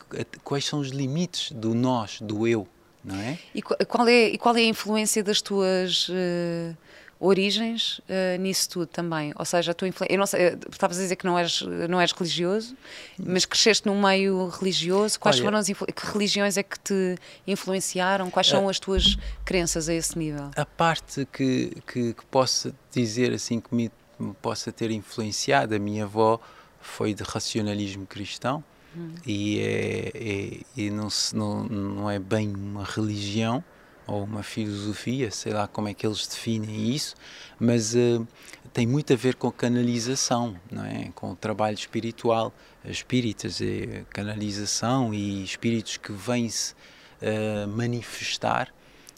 quais 0.42 0.64
são 0.64 0.80
os 0.80 0.88
limites 0.88 1.52
do 1.52 1.74
nós, 1.74 2.20
do 2.20 2.46
eu, 2.46 2.66
não 3.04 3.16
é? 3.16 3.38
E 3.54 3.62
qual 3.62 4.08
é, 4.08 4.28
e 4.28 4.38
qual 4.38 4.56
é 4.56 4.60
a 4.60 4.64
influência 4.64 5.22
das 5.22 5.40
tuas 5.40 6.08
uh, 6.08 6.76
origens 7.18 7.98
uh, 8.00 8.40
nisso 8.40 8.68
tudo 8.68 8.86
também? 8.86 9.32
Ou 9.36 9.44
seja, 9.44 9.72
a 9.72 9.74
tua 9.74 9.88
influência, 9.88 10.36
eh, 10.36 10.58
estavas 10.70 10.98
a 10.98 11.02
dizer 11.02 11.16
que 11.16 11.24
não 11.24 11.38
és, 11.38 11.62
não 11.88 12.00
és 12.00 12.12
religioso, 12.12 12.76
mas 13.18 13.44
cresceste 13.44 13.86
num 13.86 14.00
meio 14.00 14.48
religioso, 14.48 15.18
quais 15.18 15.36
Olha, 15.36 15.44
foram 15.44 15.58
as 15.58 15.66
que 15.66 16.06
religiões 16.12 16.56
é 16.56 16.62
que 16.62 16.78
te 16.78 17.16
influenciaram? 17.46 18.30
Quais 18.30 18.46
são 18.46 18.68
as 18.68 18.78
tuas 18.78 19.16
crenças 19.44 19.88
a 19.88 19.94
esse 19.94 20.18
nível? 20.18 20.50
A 20.56 20.66
parte 20.66 21.26
que, 21.32 21.72
que, 21.86 22.12
que 22.12 22.26
possa 22.26 22.74
dizer 22.92 23.32
assim 23.32 23.60
que 23.60 23.74
me, 23.74 23.90
me 24.18 24.34
possa 24.34 24.70
ter 24.70 24.90
influenciado 24.90 25.74
a 25.74 25.78
minha 25.78 26.04
avó 26.04 26.38
foi 26.80 27.14
de 27.14 27.22
racionalismo 27.22 28.06
cristão 28.06 28.62
hum. 28.96 29.14
e, 29.26 29.60
é, 29.60 30.12
é, 30.14 30.60
e 30.76 30.90
não, 30.90 31.08
não, 31.32 31.64
não 31.64 32.10
é 32.10 32.18
bem 32.18 32.54
uma 32.54 32.84
religião, 32.84 33.62
ou 34.06 34.22
uma 34.22 34.42
filosofia, 34.42 35.30
sei 35.30 35.52
lá 35.52 35.66
como 35.66 35.88
é 35.88 35.94
que 35.94 36.06
eles 36.06 36.26
definem 36.26 36.90
isso, 36.94 37.14
mas 37.58 37.94
uh, 37.94 38.26
tem 38.72 38.86
muito 38.86 39.12
a 39.12 39.16
ver 39.16 39.34
com 39.34 39.50
canalização, 39.50 40.56
não 40.70 40.84
é? 40.84 41.10
com 41.14 41.32
o 41.32 41.36
trabalho 41.36 41.74
espiritual, 41.74 42.52
espíritas, 42.84 43.60
é 43.60 44.04
canalização 44.10 45.12
e 45.12 45.42
espíritos 45.42 45.96
que 45.96 46.12
vêm-se 46.12 46.74
uh, 47.22 47.68
manifestar. 47.68 48.72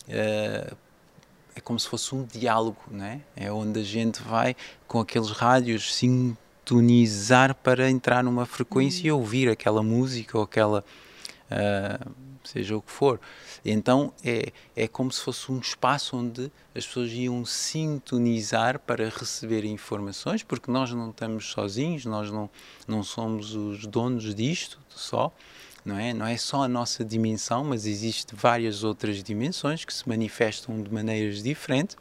Uh, 0.09 0.77
é 1.55 1.61
como 1.61 1.79
se 1.79 1.88
fosse 1.88 2.14
um 2.14 2.24
diálogo, 2.24 2.79
não 2.90 3.05
é? 3.05 3.20
É 3.37 3.53
onde 3.53 3.81
a 3.81 3.85
gente 3.85 4.22
vai 4.22 4.55
com 4.87 5.01
aqueles 5.01 5.31
rádios 5.31 5.92
sintonizar 5.92 7.53
para 7.53 7.90
entrar 7.90 8.22
numa 8.22 8.46
frequência 8.46 9.09
e 9.09 9.11
ouvir 9.11 9.48
aquela 9.48 9.83
música 9.83 10.38
ou 10.38 10.44
aquela 10.44 10.85
seja 12.44 12.76
o 12.76 12.82
que 12.82 12.90
for. 12.90 13.20
Então 13.64 14.12
é, 14.24 14.52
é 14.76 14.88
como 14.88 15.12
se 15.12 15.20
fosse 15.20 15.50
um 15.50 15.58
espaço 15.58 16.16
onde 16.16 16.50
as 16.74 16.87
pessoas 16.87 17.11
iam 17.12 17.44
sintonizar 17.44 18.78
para 18.78 19.08
receber 19.08 19.64
informações, 19.64 20.42
porque 20.42 20.70
nós 20.70 20.92
não 20.92 21.11
estamos 21.11 21.46
sozinhos, 21.46 22.04
nós 22.04 22.30
não, 22.30 22.48
não 22.87 23.02
somos 23.02 23.54
os 23.54 23.87
donos 23.87 24.34
disto 24.34 24.78
só. 24.88 25.32
Não 25.84 25.98
é? 25.98 26.12
não 26.12 26.26
é 26.26 26.37
só 26.37 26.64
a 26.64 26.68
nossa 26.68 27.02
dimensão, 27.02 27.64
mas 27.64 27.87
existem 27.87 28.37
várias 28.37 28.84
outras 28.84 29.22
dimensões 29.22 29.87
que 29.87 29.94
se 29.94 30.06
manifestam 30.06 30.82
de 30.82 30.92
maneiras 30.92 31.42
diferentes, 31.42 31.96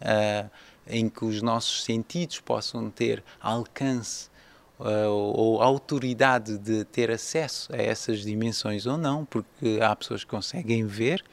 uh, 0.00 0.48
em 0.86 1.08
que 1.08 1.24
os 1.24 1.42
nossos 1.42 1.82
sentidos 1.82 2.38
possam 2.38 2.88
ter 2.90 3.24
alcance 3.40 4.28
uh, 4.28 4.33
ou 4.78 5.62
autoridade 5.62 6.58
de 6.58 6.84
ter 6.84 7.10
acesso 7.10 7.72
a 7.72 7.76
essas 7.76 8.20
dimensões 8.20 8.86
ou 8.86 8.98
não, 8.98 9.24
porque 9.24 9.78
há 9.80 9.94
pessoas 9.94 10.24
que 10.24 10.30
conseguem 10.30 10.86
ver 10.86 11.24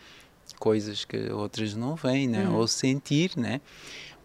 coisas 0.59 1.05
que 1.05 1.31
outras 1.31 1.73
não 1.73 1.95
veem, 1.95 2.27
né? 2.27 2.45
Uhum. 2.45 2.55
ou 2.55 2.67
sentir, 2.67 3.31
né? 3.35 3.61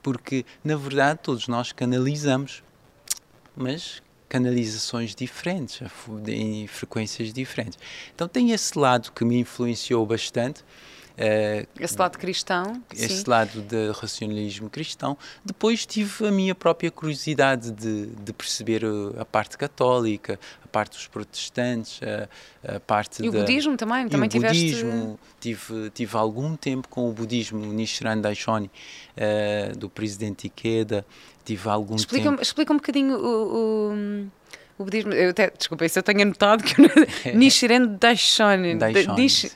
porque 0.06 0.46
na 0.62 0.76
verdade 0.76 1.18
todos 1.20 1.48
nós 1.48 1.72
canalizamos, 1.72 2.62
mas 3.56 4.00
canalizações 4.28 5.16
diferentes, 5.16 5.80
em 6.28 6.68
frequências 6.68 7.32
diferentes. 7.32 7.76
Então 8.14 8.28
tem 8.28 8.52
esse 8.52 8.78
lado 8.78 9.10
que 9.10 9.24
me 9.24 9.40
influenciou 9.40 10.06
bastante 10.06 10.64
Uh, 11.16 11.66
esse 11.80 11.98
lado 11.98 12.18
cristão. 12.18 12.82
Esse 12.92 13.22
sim. 13.22 13.24
lado 13.26 13.62
de 13.62 13.90
racionalismo 13.92 14.68
cristão. 14.68 15.16
Depois 15.42 15.86
tive 15.86 16.26
a 16.26 16.30
minha 16.30 16.54
própria 16.54 16.90
curiosidade 16.90 17.70
de, 17.70 18.06
de 18.06 18.32
perceber 18.34 18.82
a 19.18 19.24
parte 19.24 19.56
católica, 19.56 20.38
a 20.62 20.68
parte 20.68 20.92
dos 20.92 21.06
protestantes, 21.06 22.00
a, 22.02 22.76
a 22.76 22.80
parte 22.80 23.24
E 23.24 23.30
o 23.30 23.32
budismo 23.32 23.78
também? 23.78 24.06
também 24.08 24.28
o 24.28 24.30
tiveste... 24.30 24.62
budismo. 24.62 25.18
Tive, 25.40 25.90
tive 25.94 26.16
algum 26.16 26.54
tempo 26.54 26.86
com 26.88 27.08
o 27.08 27.12
budismo 27.12 27.64
Nichiren 27.64 28.20
Daishonin, 28.20 28.68
uh, 29.16 29.76
do 29.78 29.88
presidente 29.88 30.48
Ikeda. 30.48 31.02
Tive 31.46 31.68
algum 31.68 31.96
explica 31.96 32.28
tempo... 32.28 32.42
Explica 32.42 32.72
um 32.74 32.76
bocadinho 32.76 33.16
o... 33.16 33.92
o 33.92 34.45
o 34.78 34.84
budismo, 34.84 35.12
eu 35.12 35.30
até, 35.30 35.50
desculpa, 35.56 35.86
isso 35.86 35.98
eu 35.98 36.02
tenho 36.02 36.20
anotado 36.20 36.62
que 36.62 36.74
Nichiren 37.34 37.96
Daishonin. 37.98 38.78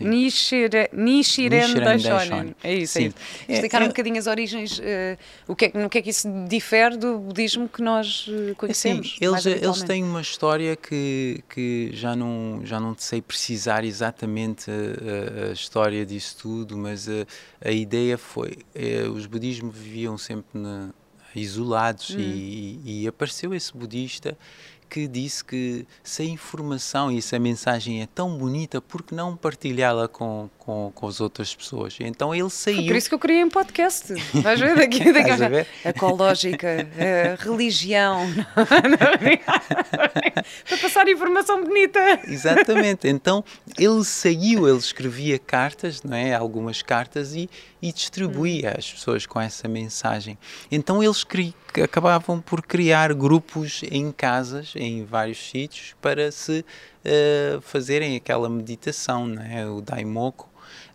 Nichiren, 0.00 0.88
Nichiren 0.92 1.74
Daishonin. 1.74 2.54
É 2.62 2.74
isso, 2.74 2.98
é 2.98 3.02
sim. 3.02 3.06
é 3.06 3.08
isso. 3.08 3.16
Explicar 3.48 3.82
é, 3.82 3.84
um 3.84 3.88
bocadinho 3.88 4.18
as 4.18 4.26
origens, 4.26 4.78
uh, 4.78 4.82
o 5.46 5.54
que 5.54 5.66
é, 5.66 5.72
no 5.74 5.90
que 5.90 5.98
é 5.98 6.02
que 6.02 6.08
isso 6.08 6.26
difere 6.48 6.96
do 6.96 7.18
budismo 7.18 7.68
que 7.68 7.82
nós 7.82 8.30
eh, 8.30 8.54
conhecemos. 8.54 9.16
Sim, 9.18 9.26
eles, 9.26 9.44
eles 9.44 9.82
têm 9.82 10.02
uma 10.02 10.22
história 10.22 10.74
que, 10.74 11.44
que 11.50 11.90
já, 11.92 12.16
não, 12.16 12.62
já 12.64 12.80
não 12.80 12.96
sei 12.96 13.20
precisar 13.20 13.84
exatamente 13.84 14.70
a, 14.70 15.48
a, 15.48 15.50
a 15.50 15.52
história 15.52 16.06
disso 16.06 16.36
tudo, 16.40 16.78
mas 16.78 17.06
a, 17.08 17.26
a 17.62 17.70
ideia 17.70 18.16
foi, 18.16 18.56
é, 18.74 19.02
os 19.02 19.26
budismos 19.26 19.76
viviam 19.76 20.16
sempre 20.16 20.58
na, 20.58 20.88
isolados 21.34 22.10
hum. 22.10 22.18
e, 22.18 23.02
e 23.02 23.08
apareceu 23.08 23.54
esse 23.54 23.76
budista 23.76 24.36
que 24.90 25.06
disse 25.06 25.44
que 25.44 25.86
se 26.02 26.22
a 26.22 26.26
informação 26.26 27.12
e 27.12 27.22
se 27.22 27.36
a 27.36 27.38
mensagem 27.38 28.02
é 28.02 28.06
tão 28.06 28.36
bonita, 28.36 28.80
por 28.80 29.02
que 29.02 29.14
não 29.14 29.36
partilhá-la 29.36 30.08
com, 30.08 30.50
com, 30.70 30.92
com 30.94 31.08
as 31.08 31.20
outras 31.20 31.54
pessoas? 31.54 31.96
Então 32.00 32.34
ele 32.34 32.48
saiu. 32.48 32.86
Por 32.86 32.96
isso 32.96 33.08
que 33.08 33.14
eu 33.14 33.18
criei 33.18 33.42
um 33.42 33.48
podcast. 33.48 34.14
Vais 34.34 34.60
ver 34.60 34.76
daqui, 34.76 35.10
daqui 35.12 35.36
ver? 35.48 35.66
Ecológica, 35.84 36.88
a 36.96 37.42
religião. 37.42 38.26
Para 40.64 40.78
passar 40.80 41.08
informação 41.08 41.64
bonita. 41.64 42.20
Exatamente. 42.24 43.08
Então 43.08 43.44
ele 43.76 44.04
saiu, 44.04 44.68
ele 44.68 44.78
escrevia 44.78 45.38
cartas, 45.38 46.02
não 46.02 46.16
é? 46.16 46.34
Algumas 46.34 46.82
cartas 46.82 47.34
e, 47.34 47.50
e 47.82 47.92
distribuía 47.92 48.70
hum. 48.70 48.74
às 48.78 48.92
pessoas 48.92 49.26
com 49.26 49.40
essa 49.40 49.66
mensagem. 49.66 50.38
Então 50.70 51.02
eles 51.02 51.24
cri, 51.24 51.52
acabavam 51.82 52.40
por 52.40 52.62
criar 52.62 53.12
grupos 53.12 53.82
em 53.90 54.12
casas, 54.12 54.72
em 54.76 55.04
vários 55.04 55.50
sítios, 55.50 55.96
para 56.00 56.30
se 56.30 56.64
uh, 57.04 57.60
fazerem 57.60 58.16
aquela 58.16 58.48
meditação, 58.48 59.32
é? 59.40 59.66
O 59.66 59.80
Daimoku, 59.80 60.48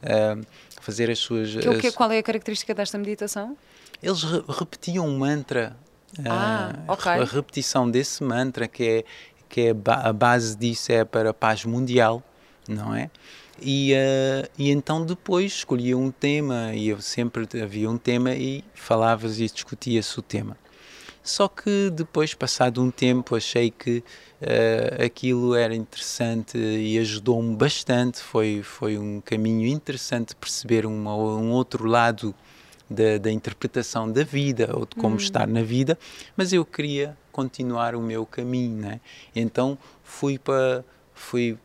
uh, 0.03 0.45
fazer 0.81 1.09
as 1.09 1.19
suas. 1.19 1.55
Que, 1.55 1.77
que, 1.79 1.91
qual 1.91 2.11
é 2.11 2.19
a 2.19 2.23
característica 2.23 2.73
desta 2.73 2.97
meditação? 2.97 3.57
Eles 4.01 4.23
re 4.23 4.43
repetiam 4.47 5.07
um 5.07 5.17
mantra. 5.17 5.75
Ah, 6.25 6.73
uh, 6.87 6.93
okay. 6.93 7.11
A 7.11 7.25
repetição 7.25 7.89
desse 7.89 8.23
mantra, 8.23 8.67
que 8.67 8.83
é, 8.83 9.03
que 9.49 9.61
é 9.61 9.69
a 9.71 10.13
base 10.13 10.55
disso 10.55 10.91
é 10.91 11.03
para 11.03 11.31
a 11.31 11.33
paz 11.33 11.65
mundial, 11.65 12.23
não 12.67 12.95
é? 12.95 13.09
E, 13.61 13.93
uh, 13.93 14.49
e 14.57 14.69
então 14.69 15.05
depois 15.05 15.53
escolhia 15.53 15.97
um 15.97 16.11
tema, 16.11 16.73
e 16.73 16.89
eu 16.89 17.01
sempre 17.01 17.47
havia 17.61 17.89
um 17.89 17.97
tema 17.97 18.33
e 18.33 18.63
falavas 18.73 19.39
e 19.39 19.47
discutia-se 19.47 20.19
o 20.19 20.21
tema. 20.21 20.57
Só 21.25 21.47
que 21.47 21.89
depois, 21.89 22.35
passado 22.35 22.79
um 22.83 22.91
tempo, 22.91 23.35
achei 23.35 23.71
que 23.71 24.03
uh, 24.41 25.03
aquilo 25.03 25.55
era 25.55 25.73
interessante 25.73 26.55
e 26.55 26.99
ajudou-me 26.99 27.55
bastante. 27.55 28.21
Foi, 28.21 28.61
foi 28.61 28.99
um 28.99 29.19
caminho 29.21 29.67
interessante 29.67 30.35
perceber 30.35 30.85
uma, 30.85 31.15
um 31.15 31.51
outro 31.51 31.87
lado 31.87 32.33
da, 32.87 33.17
da, 33.17 33.31
interpretação 33.31 34.11
da 34.11 34.23
vida 34.23 34.69
ou 34.71 34.85
de 34.85 34.95
como 34.97 35.15
hum. 35.15 35.17
estar 35.17 35.47
na 35.47 35.63
vida, 35.63 35.97
mas 36.37 36.53
eu 36.53 36.63
queria 36.63 37.17
continuar 37.31 37.95
o 37.95 38.01
meu 38.01 38.23
caminho, 38.23 38.77
né? 38.77 39.01
Então 39.35 39.79
fui 40.03 40.37
para 40.37 40.85
fui 41.11 41.57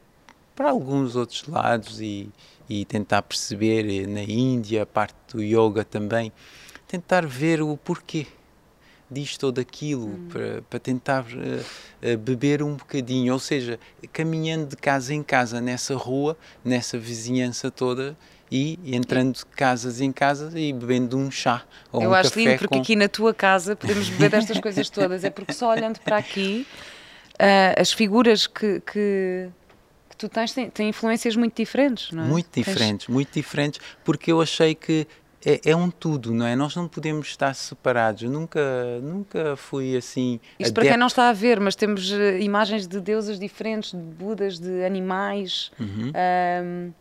para 0.56 0.70
alguns 0.70 1.16
outros 1.16 1.46
lados 1.46 2.00
e, 2.00 2.30
e 2.66 2.86
tentar 2.86 3.20
perceber 3.20 4.06
na 4.06 4.22
Índia 4.22 4.84
a 4.84 4.86
parte 4.86 5.16
do 5.34 5.42
yoga 5.42 5.84
também, 5.84 6.32
tentar 6.88 7.26
ver 7.26 7.60
o 7.60 7.76
porquê 7.76 8.26
disto 9.10 9.44
ou 9.44 9.52
daquilo, 9.52 10.06
hum. 10.06 10.28
para, 10.30 10.62
para 10.62 10.78
tentar 10.78 11.24
uh, 11.24 12.18
beber 12.18 12.62
um 12.62 12.74
bocadinho, 12.74 13.32
ou 13.32 13.38
seja, 13.38 13.78
caminhando 14.12 14.66
de 14.66 14.76
casa 14.76 15.12
em 15.12 15.22
casa 15.22 15.60
nessa 15.60 15.94
rua, 15.96 16.36
nessa 16.64 16.98
vizinhança 16.98 17.70
toda 17.70 18.16
e 18.50 18.78
entrando 18.84 19.34
de 19.34 19.46
casas 19.46 20.00
em 20.00 20.10
casas 20.10 20.54
e 20.56 20.72
bebendo 20.72 21.16
um 21.16 21.30
chá 21.30 21.62
ou 21.92 22.02
Eu 22.02 22.10
um 22.10 22.14
acho 22.14 22.30
café 22.30 22.40
lindo 22.40 22.58
porque 22.58 22.74
com... 22.74 22.80
aqui 22.80 22.96
na 22.96 23.08
tua 23.08 23.32
casa 23.32 23.76
podemos 23.76 24.08
beber 24.08 24.30
destas 24.30 24.58
coisas 24.60 24.90
todas, 24.90 25.22
é 25.22 25.30
porque 25.30 25.52
só 25.52 25.70
olhando 25.70 26.00
para 26.00 26.16
aqui 26.16 26.66
uh, 27.34 27.80
as 27.80 27.92
figuras 27.92 28.46
que, 28.46 28.80
que 28.80 29.48
tu 30.18 30.28
tens 30.28 30.52
têm, 30.52 30.68
têm, 30.68 30.88
influências 30.88 31.36
muito 31.36 31.54
diferentes, 31.56 32.10
não 32.10 32.24
é? 32.24 32.26
Muito 32.26 32.48
diferentes, 32.52 33.06
tens... 33.06 33.12
muito 33.12 33.32
diferentes, 33.32 33.80
porque 34.04 34.32
eu 34.32 34.40
achei 34.40 34.74
que 34.74 35.06
é, 35.44 35.70
é, 35.70 35.76
um 35.76 35.90
tudo, 35.90 36.32
não 36.32 36.46
é? 36.46 36.54
Nós 36.54 36.76
não 36.76 36.86
podemos 36.86 37.28
estar 37.28 37.54
separados. 37.54 38.22
Eu 38.22 38.30
nunca, 38.30 38.60
nunca 39.02 39.56
fui 39.56 39.96
assim. 39.96 40.38
Isto 40.58 40.74
para 40.74 40.84
quem 40.84 40.96
não 40.96 41.06
está 41.06 41.30
a 41.30 41.32
ver, 41.32 41.58
mas 41.58 41.74
temos 41.74 42.10
uh, 42.12 42.36
imagens 42.40 42.86
de 42.86 43.00
deuses 43.00 43.38
diferentes, 43.38 43.92
de 43.92 43.98
Budas, 43.98 44.58
de 44.58 44.84
animais. 44.84 45.70
Uhum. 45.80 46.10
Uh, 46.10 46.92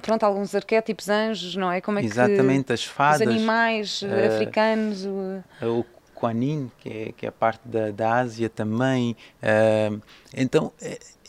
pronto, 0.00 0.24
alguns 0.24 0.54
arquétipos 0.54 1.10
anjos, 1.10 1.56
não 1.56 1.70
é? 1.70 1.80
Como 1.80 1.98
é 1.98 2.04
Exatamente, 2.04 2.66
que, 2.66 2.72
as 2.72 2.84
fadas. 2.84 3.20
Os 3.20 3.26
animais 3.26 4.02
uh, 4.02 4.06
africanos. 4.32 5.04
O, 5.04 5.42
o 5.62 5.84
Kuanin, 6.14 6.70
que 6.78 6.88
é, 6.88 7.12
que 7.12 7.26
é 7.26 7.30
parte 7.30 7.66
da, 7.66 7.90
da 7.90 8.14
Ásia 8.14 8.48
também. 8.48 9.14
Uh, 9.42 10.00
então, 10.34 10.72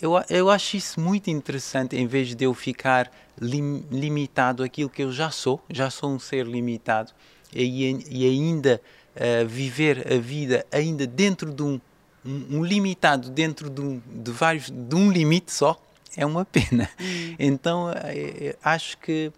eu, 0.02 0.14
eu 0.30 0.50
acho 0.50 0.78
isso 0.78 1.00
muito 1.00 1.30
interessante, 1.30 1.96
em 1.96 2.08
vez 2.08 2.34
de 2.34 2.46
eu 2.46 2.54
ficar 2.54 3.12
lim, 3.40 3.86
limitado 3.92 4.64
àquilo 4.64 4.90
que 4.90 5.04
eu 5.04 5.12
já 5.12 5.30
sou, 5.30 5.62
já 5.70 5.90
sou 5.90 6.12
um 6.12 6.20
ser 6.20 6.46
limitado, 6.46 7.12
e, 7.54 7.92
e 8.10 8.26
ainda 8.28 8.82
uh, 9.16 9.48
viver 9.48 10.12
a 10.12 10.18
vida 10.18 10.66
ainda 10.72 11.06
dentro 11.06 11.52
de 11.52 11.62
um, 11.62 11.80
um, 12.26 12.58
um 12.58 12.64
limitado, 12.64 13.30
dentro 13.30 13.70
de, 13.70 13.82
um, 13.82 14.02
de 14.06 14.32
vários, 14.32 14.70
de 14.70 14.96
um 14.96 15.12
limite 15.12 15.52
só, 15.52 15.82
é 16.16 16.26
uma 16.26 16.46
pena. 16.46 16.90
Hum. 17.00 17.36
Então, 17.40 17.90
uh, 17.90 18.58
acho 18.64 18.98
que 18.98 19.32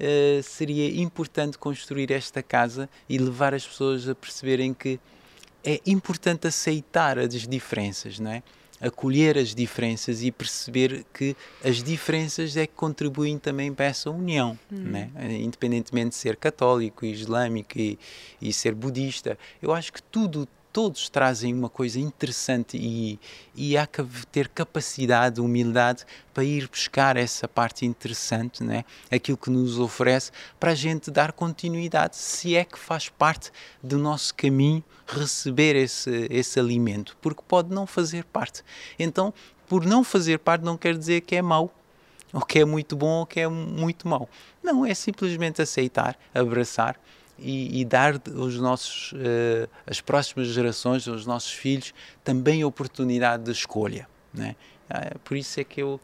Uh, 0.00 0.40
seria 0.44 1.02
importante 1.02 1.58
construir 1.58 2.12
esta 2.12 2.40
casa 2.40 2.88
e 3.08 3.18
levar 3.18 3.52
as 3.52 3.66
pessoas 3.66 4.08
a 4.08 4.14
perceberem 4.14 4.72
que 4.72 5.00
é 5.64 5.80
importante 5.84 6.46
aceitar 6.46 7.18
as 7.18 7.48
diferenças, 7.48 8.20
não 8.20 8.30
é? 8.30 8.44
Acolher 8.80 9.36
as 9.36 9.54
diferenças 9.54 10.22
e 10.22 10.30
perceber 10.30 11.04
que 11.12 11.36
as 11.64 11.82
diferenças 11.82 12.56
é 12.56 12.66
que 12.66 12.74
contribuem 12.74 13.38
também 13.38 13.72
para 13.72 13.86
essa 13.86 14.10
união, 14.10 14.58
hum. 14.70 14.76
né? 14.76 15.10
independentemente 15.40 16.10
de 16.10 16.16
ser 16.16 16.36
católico, 16.36 17.04
islâmico 17.04 17.78
e, 17.78 17.98
e 18.40 18.52
ser 18.52 18.74
budista. 18.74 19.38
Eu 19.60 19.72
acho 19.72 19.92
que 19.92 20.02
tudo 20.02 20.48
todos 20.78 21.08
trazem 21.08 21.52
uma 21.52 21.68
coisa 21.68 21.98
interessante 21.98 22.76
e, 22.76 23.18
e 23.52 23.76
há 23.76 23.84
que 23.84 24.00
ter 24.30 24.46
capacidade, 24.46 25.40
humildade 25.40 26.04
para 26.32 26.44
ir 26.44 26.68
buscar 26.68 27.16
essa 27.16 27.48
parte 27.48 27.84
interessante, 27.84 28.62
né? 28.62 28.84
aquilo 29.10 29.36
que 29.36 29.50
nos 29.50 29.76
oferece, 29.80 30.30
para 30.60 30.70
a 30.70 30.74
gente 30.76 31.10
dar 31.10 31.32
continuidade, 31.32 32.16
se 32.16 32.54
é 32.54 32.64
que 32.64 32.78
faz 32.78 33.08
parte 33.08 33.50
do 33.82 33.98
nosso 33.98 34.32
caminho 34.36 34.84
receber 35.08 35.74
esse, 35.74 36.28
esse 36.30 36.60
alimento, 36.60 37.16
porque 37.20 37.42
pode 37.48 37.74
não 37.74 37.84
fazer 37.84 38.24
parte. 38.26 38.62
Então, 39.00 39.34
por 39.66 39.84
não 39.84 40.04
fazer 40.04 40.38
parte, 40.38 40.64
não 40.64 40.76
quer 40.76 40.96
dizer 40.96 41.22
que 41.22 41.34
é 41.34 41.42
mau, 41.42 41.74
ou 42.32 42.42
que 42.42 42.60
é 42.60 42.64
muito 42.64 42.94
bom 42.94 43.18
ou 43.18 43.26
que 43.26 43.40
é 43.40 43.48
muito 43.48 44.06
mau. 44.06 44.28
Não, 44.62 44.86
é 44.86 44.94
simplesmente 44.94 45.60
aceitar, 45.60 46.16
abraçar 46.32 46.96
e, 47.38 47.80
e 47.80 47.84
dar 47.84 48.20
aos 48.36 48.58
nossos, 48.58 49.12
uh, 49.12 49.68
as 49.86 50.00
próximas 50.00 50.48
gerações, 50.48 51.06
aos 51.06 51.26
nossos 51.26 51.52
filhos, 51.52 51.94
também 52.24 52.62
a 52.62 52.66
oportunidade 52.66 53.44
de 53.44 53.52
escolha. 53.52 54.08
Né? 54.32 54.56
Por 55.24 55.36
isso 55.36 55.60
é 55.60 55.64
que 55.64 55.82
eu 55.82 56.00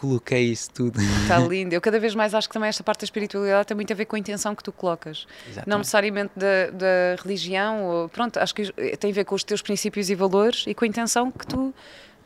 coloquei 0.00 0.44
isso 0.44 0.70
tudo. 0.70 0.98
Está 1.00 1.38
lindo. 1.46 1.74
Eu 1.74 1.80
cada 1.80 2.00
vez 2.00 2.14
mais 2.14 2.34
acho 2.34 2.48
que 2.48 2.54
também 2.54 2.68
esta 2.68 2.82
parte 2.82 3.00
da 3.00 3.04
espiritualidade 3.04 3.66
tem 3.66 3.74
muito 3.74 3.92
a 3.92 3.96
ver 3.96 4.06
com 4.06 4.16
a 4.16 4.18
intenção 4.18 4.54
que 4.54 4.64
tu 4.64 4.72
colocas. 4.72 5.26
Exatamente. 5.44 5.68
Não 5.68 5.78
necessariamente 5.78 6.32
da, 6.34 6.70
da 6.70 7.22
religião, 7.22 7.84
ou, 7.84 8.08
pronto, 8.08 8.38
acho 8.38 8.54
que 8.54 8.72
tem 8.96 9.10
a 9.10 9.14
ver 9.14 9.24
com 9.24 9.34
os 9.34 9.44
teus 9.44 9.60
princípios 9.60 10.08
e 10.08 10.14
valores 10.14 10.64
e 10.66 10.74
com 10.74 10.84
a 10.84 10.88
intenção 10.88 11.30
que 11.30 11.46
tu 11.46 11.74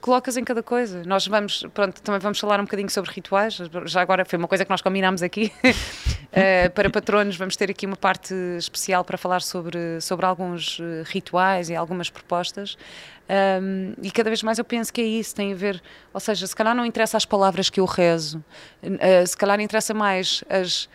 colocas 0.05 0.37
em 0.37 0.45
cada 0.45 0.63
coisa. 0.63 1.03
Nós 1.07 1.27
vamos, 1.27 1.65
pronto, 1.73 2.03
também 2.03 2.21
vamos 2.21 2.39
falar 2.39 2.61
um 2.61 2.65
bocadinho 2.65 2.91
sobre 2.91 3.11
rituais. 3.11 3.59
Já 3.87 4.03
agora 4.03 4.23
foi 4.27 4.39
uma 4.39 4.47
coisa 4.47 4.63
que 4.63 4.71
nós 4.71 4.83
combinámos 4.83 5.23
aqui. 5.23 5.51
uh, 5.65 6.71
para 6.77 6.91
patronos, 6.91 7.39
vamos 7.39 7.57
ter 7.57 7.71
aqui 7.71 7.87
uma 7.87 7.97
parte 7.97 8.35
especial 8.59 9.03
para 9.03 9.17
falar 9.17 9.41
sobre, 9.41 9.99
sobre 10.03 10.27
alguns 10.27 10.79
eh, 10.79 11.05
rituais 11.07 11.71
e 11.71 11.75
algumas 11.75 12.11
propostas. 12.11 12.77
Um, 13.63 13.95
e 14.03 14.11
cada 14.11 14.29
vez 14.29 14.43
mais 14.43 14.59
eu 14.59 14.65
penso 14.67 14.93
que 14.93 15.01
é 15.01 15.05
isso, 15.05 15.35
tem 15.35 15.55
a 15.55 15.57
ver, 15.57 15.83
ou 16.13 16.21
seja, 16.21 16.47
se 16.47 16.55
calhar 16.55 16.75
não 16.75 16.85
interessa 16.85 17.17
as 17.17 17.25
palavras 17.25 17.71
que 17.71 17.81
eu 17.81 17.87
rezo, 17.87 18.45
uh, 18.83 19.27
se 19.27 19.35
calhar 19.35 19.59
interessa 19.59 19.95
mais 19.95 20.45
as, 20.51 20.87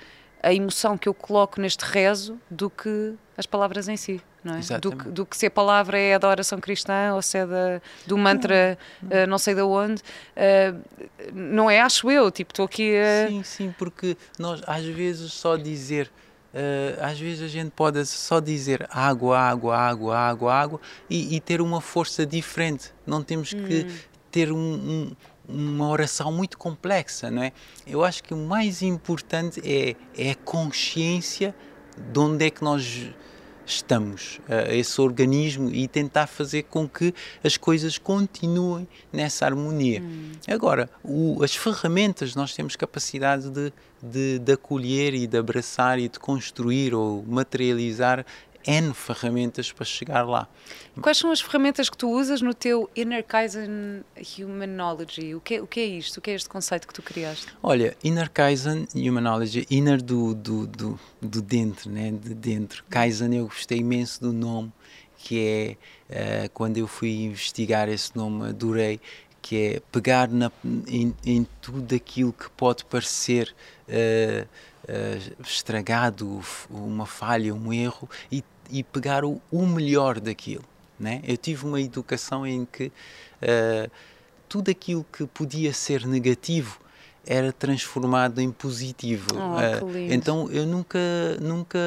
a 0.41 0.53
emoção 0.53 0.97
que 0.97 1.07
eu 1.07 1.13
coloco 1.13 1.59
neste 1.59 1.83
rezo 1.83 2.39
do 2.49 2.69
que 2.69 3.13
as 3.37 3.45
palavras 3.45 3.87
em 3.87 3.97
si 3.97 4.21
não 4.43 4.55
é? 4.55 4.79
Do, 4.79 4.91
do, 4.91 5.25
que 5.25 5.37
se 5.37 5.45
a 5.45 5.51
palavra 5.51 5.97
é 5.97 6.17
da 6.17 6.27
oração 6.29 6.59
cristã 6.59 7.13
ou 7.13 7.21
se 7.21 7.37
é 7.37 7.45
da, 7.45 7.81
do 8.05 8.17
mantra 8.17 8.77
não, 9.01 9.09
não. 9.09 9.23
Uh, 9.23 9.27
não 9.27 9.37
sei 9.37 9.55
de 9.55 9.61
onde, 9.61 10.01
uh, 10.01 10.81
não 11.33 11.69
é, 11.69 11.81
acho 11.81 12.09
eu, 12.09 12.31
tipo, 12.31 12.51
estou 12.51 12.65
aqui 12.65 12.95
a... 12.97 13.27
Sim, 13.27 13.43
sim, 13.43 13.75
porque 13.77 14.15
nós 14.37 14.61
às 14.65 14.85
vezes 14.85 15.33
só 15.33 15.57
dizer, 15.57 16.09
uh, 16.53 17.03
às 17.03 17.19
vezes 17.19 17.41
a 17.41 17.47
gente 17.47 17.71
pode 17.71 18.05
só 18.05 18.39
dizer 18.39 18.87
água, 18.89 19.37
água, 19.37 19.77
água, 19.77 20.17
água, 20.17 20.53
água 20.53 20.81
e, 21.09 21.35
e 21.35 21.39
ter 21.39 21.61
uma 21.61 21.81
força 21.81 22.25
diferente, 22.25 22.93
não 23.05 23.21
temos 23.21 23.53
hum. 23.53 23.63
que 23.65 23.87
ter 24.31 24.51
um, 24.51 24.57
um 24.57 25.11
uma 25.49 25.89
oração 25.89 26.31
muito 26.31 26.57
complexa, 26.57 27.31
não 27.31 27.43
é? 27.43 27.51
Eu 27.87 28.03
acho 28.03 28.23
que 28.23 28.33
o 28.33 28.37
mais 28.37 28.81
importante 28.81 29.59
é, 29.65 29.95
é 30.15 30.31
a 30.31 30.35
consciência 30.35 31.55
de 31.97 32.19
onde 32.19 32.45
é 32.45 32.49
que 32.49 32.63
nós 32.63 33.11
estamos, 33.65 34.39
a 34.47 34.73
esse 34.73 34.99
organismo 34.99 35.69
e 35.69 35.87
tentar 35.87 36.27
fazer 36.27 36.63
com 36.63 36.87
que 36.87 37.13
as 37.43 37.55
coisas 37.55 37.97
continuem 37.97 38.87
nessa 39.13 39.45
harmonia. 39.45 40.01
Hum. 40.01 40.31
Agora, 40.47 40.89
o, 41.03 41.43
as 41.43 41.55
ferramentas, 41.55 42.35
nós 42.35 42.53
temos 42.53 42.75
capacidade 42.75 43.49
de, 43.49 43.71
de, 44.01 44.39
de 44.39 44.53
acolher 44.53 45.13
e 45.13 45.27
de 45.27 45.37
abraçar 45.37 45.99
e 45.99 46.09
de 46.09 46.19
construir 46.19 46.93
ou 46.93 47.23
materializar 47.27 48.25
N 48.65 48.93
ferramentas 48.93 49.71
para 49.71 49.85
chegar 49.85 50.23
lá. 50.23 50.47
Quais 51.01 51.17
são 51.17 51.31
as 51.31 51.39
ferramentas 51.41 51.89
que 51.89 51.97
tu 51.97 52.09
usas 52.09 52.41
no 52.41 52.53
teu 52.53 52.89
Inner 52.95 53.23
Kaizen 53.23 54.03
Humanology? 54.37 55.33
O 55.35 55.41
que, 55.41 55.55
é, 55.55 55.61
o 55.61 55.67
que 55.67 55.79
é 55.79 55.85
isto? 55.85 56.17
O 56.17 56.21
que 56.21 56.31
é 56.31 56.33
este 56.35 56.49
conceito 56.49 56.87
que 56.87 56.93
tu 56.93 57.01
criaste? 57.01 57.47
Olha, 57.63 57.95
Inner 58.03 58.29
Kaizen 58.29 58.87
Humanology, 58.93 59.65
inner 59.69 60.01
do, 60.01 60.35
do, 60.35 60.67
do, 60.67 60.99
do 61.21 61.41
dentro, 61.41 61.89
né? 61.89 62.11
de 62.11 62.33
dentro. 62.33 62.83
Kaizen 62.89 63.35
eu 63.35 63.45
gostei 63.45 63.79
imenso 63.79 64.21
do 64.21 64.33
nome, 64.33 64.71
que 65.17 65.77
é, 66.09 66.45
uh, 66.45 66.49
quando 66.53 66.77
eu 66.77 66.87
fui 66.87 67.23
investigar 67.23 67.87
esse 67.89 68.15
nome, 68.15 68.49
adorei, 68.49 68.99
que 69.41 69.55
é 69.55 69.81
pegar 69.91 70.27
na, 70.27 70.51
em, 70.87 71.15
em 71.25 71.47
tudo 71.61 71.95
aquilo 71.95 72.33
que 72.33 72.49
pode 72.51 72.85
parecer... 72.85 73.55
Uh, 73.87 74.47
uh, 74.89 75.41
estragado, 75.43 76.41
uma 76.69 77.05
falha, 77.05 77.53
um 77.53 77.71
erro 77.71 78.09
e, 78.31 78.43
e 78.69 78.83
pegar 78.83 79.23
o, 79.23 79.41
o, 79.51 79.65
melhor 79.65 80.19
daquilo. 80.19 80.65
Né? 80.99 81.21
Eu 81.25 81.37
tive 81.37 81.65
uma 81.65 81.79
educação 81.79 82.45
em 82.45 82.65
que 82.65 82.87
uh, 82.87 83.91
tudo 84.47 84.71
aquilo 84.71 85.05
que 85.13 85.25
podia 85.27 85.71
ser 85.73 86.05
negativo 86.05 86.79
era 87.25 87.53
transformado 87.53 88.41
em 88.41 88.51
positivo. 88.51 89.27
Oh, 89.35 89.85
uh, 89.85 89.97
então 90.09 90.49
eu 90.51 90.65
nunca, 90.65 90.99
nunca 91.39 91.79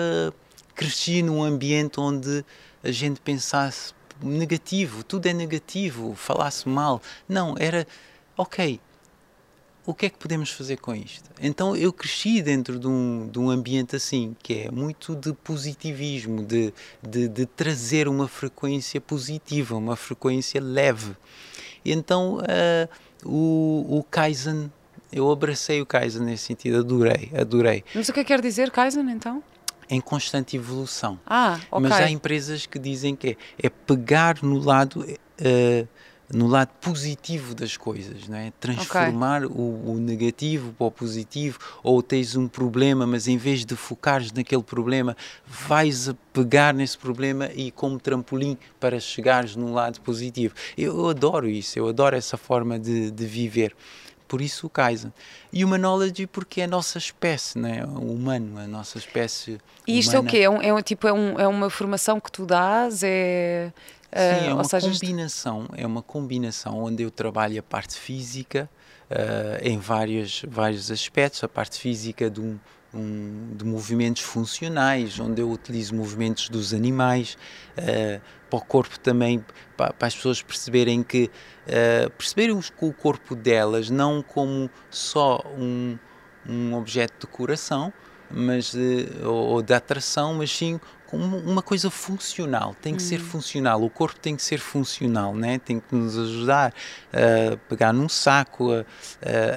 cresci 0.75 1.23
num 1.23 1.43
ambiente 1.43 1.99
onde 1.99 2.45
a 2.83 2.91
gente 2.91 3.21
pensasse 3.21 3.93
negativo, 4.23 5.03
tudo 5.03 5.27
é 5.27 5.33
negativo, 5.33 6.15
falasse 6.15 6.69
mal. 6.69 7.03
Não, 7.29 7.57
era 7.59 7.87
ok 8.37 8.81
o 9.85 9.92
que 9.92 10.07
é 10.07 10.11
que 10.11 10.18
podemos 10.18 10.51
fazer 10.51 10.77
com 10.77 10.95
isto? 10.95 11.29
Então 11.40 11.75
eu 11.77 11.92
cresci 11.92 12.40
dentro 12.40 12.79
de 12.79 12.87
um, 12.87 13.29
de 13.31 13.38
um 13.38 13.51
ambiente 13.51 13.97
assim, 13.97 14.37
que 14.42 14.64
é 14.66 14.71
muito 14.71 15.16
de 15.16 15.33
positivismo, 15.33 16.45
de, 16.45 16.73
de, 17.03 17.29
de 17.29 17.47
trazer 17.47 18.07
uma 18.07 18.29
frequência 18.29 19.01
positiva, 19.01 19.77
uma 19.77 19.97
frequência 19.97 20.61
leve. 20.61 21.16
E 21.85 21.92
então 21.92 22.38
uh, 22.38 22.88
o, 23.25 23.99
o 23.99 24.05
Kaizen, 24.05 24.71
eu 25.12 25.31
abracei 25.31 25.81
o 25.83 25.87
Kaizen 25.87 26.23
nesse 26.23 26.45
sentido, 26.45 26.79
adorei, 26.79 27.31
adorei. 27.37 27.85
Mas 27.95 28.09
o 28.09 28.12
que 28.12 28.21
é 28.21 28.25
que 28.25 28.29
quer 28.29 28.40
dizer 28.40 28.71
Kaizen 28.71 29.11
então? 29.11 29.42
Em 29.90 30.01
constante 30.01 30.57
evolução. 30.57 31.18
Ah, 31.27 31.59
ok. 31.71 31.88
Mas 31.88 32.01
há 32.01 32.09
empresas 32.09 32.66
que 32.66 32.79
dizem 32.79 33.16
que 33.16 33.37
é, 33.61 33.66
é 33.66 33.68
pegar 33.68 34.42
no 34.42 34.59
lado. 34.59 35.01
Uh, 35.01 35.88
no 36.33 36.47
lado 36.47 36.71
positivo 36.81 37.55
das 37.55 37.77
coisas, 37.77 38.27
não 38.27 38.38
é? 38.38 38.53
Transformar 38.59 39.45
okay. 39.45 39.57
o, 39.57 39.92
o, 39.92 39.99
negativo 39.99 40.73
para 40.73 40.87
o 40.87 40.90
positivo, 40.90 41.59
ou 41.83 42.03
tens 42.03 42.35
um 42.35 42.49
problema, 42.49 43.07
mas 43.07 43.29
em 43.29 43.37
vez 43.37 43.64
de 43.64 43.77
focares 43.77 44.33
naquele 44.33 44.62
problema, 44.62 45.14
vais 45.47 46.09
a 46.09 46.14
pegar 46.33 46.73
nesse 46.73 46.97
problema 46.97 47.51
e 47.55 47.71
como 47.71 48.01
trampolim 48.01 48.57
para 48.81 48.99
chegares 48.99 49.55
num 49.55 49.75
lado 49.75 50.01
positivo. 50.01 50.55
Eu, 50.77 50.99
eu 50.99 51.09
adoro 51.11 51.49
isso, 51.49 51.79
eu 51.79 51.87
adoro 51.87 52.16
essa 52.16 52.38
forma 52.38 52.79
de, 52.79 53.11
de 53.11 53.27
viver 53.27 53.77
por 54.33 54.40
isso 54.40 54.66
o 54.66 54.71
Kaizen. 54.71 55.12
E 55.53 55.62
o 55.62 55.68
knowledge 55.68 56.27
porque 56.27 56.62
é 56.62 56.64
a 56.64 56.66
nossa 56.66 56.97
espécie, 56.97 57.59
né? 57.59 57.85
o 57.85 58.14
humano, 58.14 58.59
a 58.59 58.66
nossa 58.66 58.97
espécie. 58.97 59.61
E 59.87 59.99
isto 59.99 60.12
humana. 60.12 60.27
é 60.27 60.29
o 60.29 60.31
quê? 60.31 60.38
É, 60.38 60.49
um, 60.49 60.62
é, 60.62 60.73
um, 60.73 60.81
tipo, 60.81 61.07
é, 61.07 61.12
um, 61.12 61.38
é 61.38 61.47
uma 61.47 61.68
formação 61.68 62.18
que 62.18 62.33
tu 62.33 62.47
dás? 62.47 63.03
É, 63.03 63.71
Sim, 64.14 64.48
é 64.51 64.53
uma 64.53 64.64
seja, 64.64 64.90
combinação, 64.90 65.68
é 65.75 65.87
uma 65.87 66.03
combinação 66.03 66.85
onde 66.85 67.03
eu 67.03 67.11
trabalho 67.11 67.59
a 67.59 67.62
parte 67.62 67.96
física 67.96 68.68
uh, 69.11 69.66
em 69.66 69.79
vários, 69.79 70.44
vários 70.46 70.90
aspectos, 70.90 71.42
a 71.42 71.48
parte 71.48 71.79
física 71.79 72.29
de, 72.29 72.38
um, 72.38 72.59
um, 72.92 73.55
de 73.57 73.64
movimentos 73.64 74.22
funcionais, 74.22 75.18
onde 75.18 75.40
eu 75.40 75.51
utilizo 75.51 75.94
movimentos 75.94 76.51
dos 76.51 76.75
animais, 76.75 77.38
uh, 77.79 78.20
para 78.51 78.59
o 78.59 78.61
corpo 78.61 79.01
também, 79.01 79.42
para, 79.79 79.94
para, 79.94 80.09
as 80.09 80.14
pessoas 80.14 80.42
perceberem 80.42 81.03
que, 81.03 81.31
uh, 81.66 82.11
perceberem 82.11 82.55
o 82.55 82.92
corpo 82.92 83.35
delas 83.35 83.88
não 83.88 84.22
como 84.22 84.68
só 84.90 85.42
um, 85.57 85.98
um 86.46 86.75
objeto 86.75 87.27
de 87.27 87.33
coração, 87.33 87.90
mas 88.31 88.72
de, 88.72 89.09
ou, 89.25 89.48
ou 89.48 89.62
de 89.62 89.72
atração, 89.72 90.35
mas 90.35 90.51
sim 90.51 90.79
uma 91.12 91.62
coisa 91.62 91.90
funcional, 91.90 92.75
tem 92.81 92.96
que 92.96 93.03
ser 93.03 93.20
hum. 93.20 93.25
funcional, 93.25 93.83
o 93.83 93.90
corpo 93.90 94.18
tem 94.18 94.35
que 94.35 94.42
ser 94.42 94.59
funcional, 94.59 95.35
né? 95.35 95.59
tem 95.59 95.79
que 95.79 95.94
nos 95.94 96.16
ajudar 96.18 96.72
a 97.12 97.57
pegar 97.68 97.92
num 97.92 98.09
saco, 98.09 98.72
a, 98.72 98.85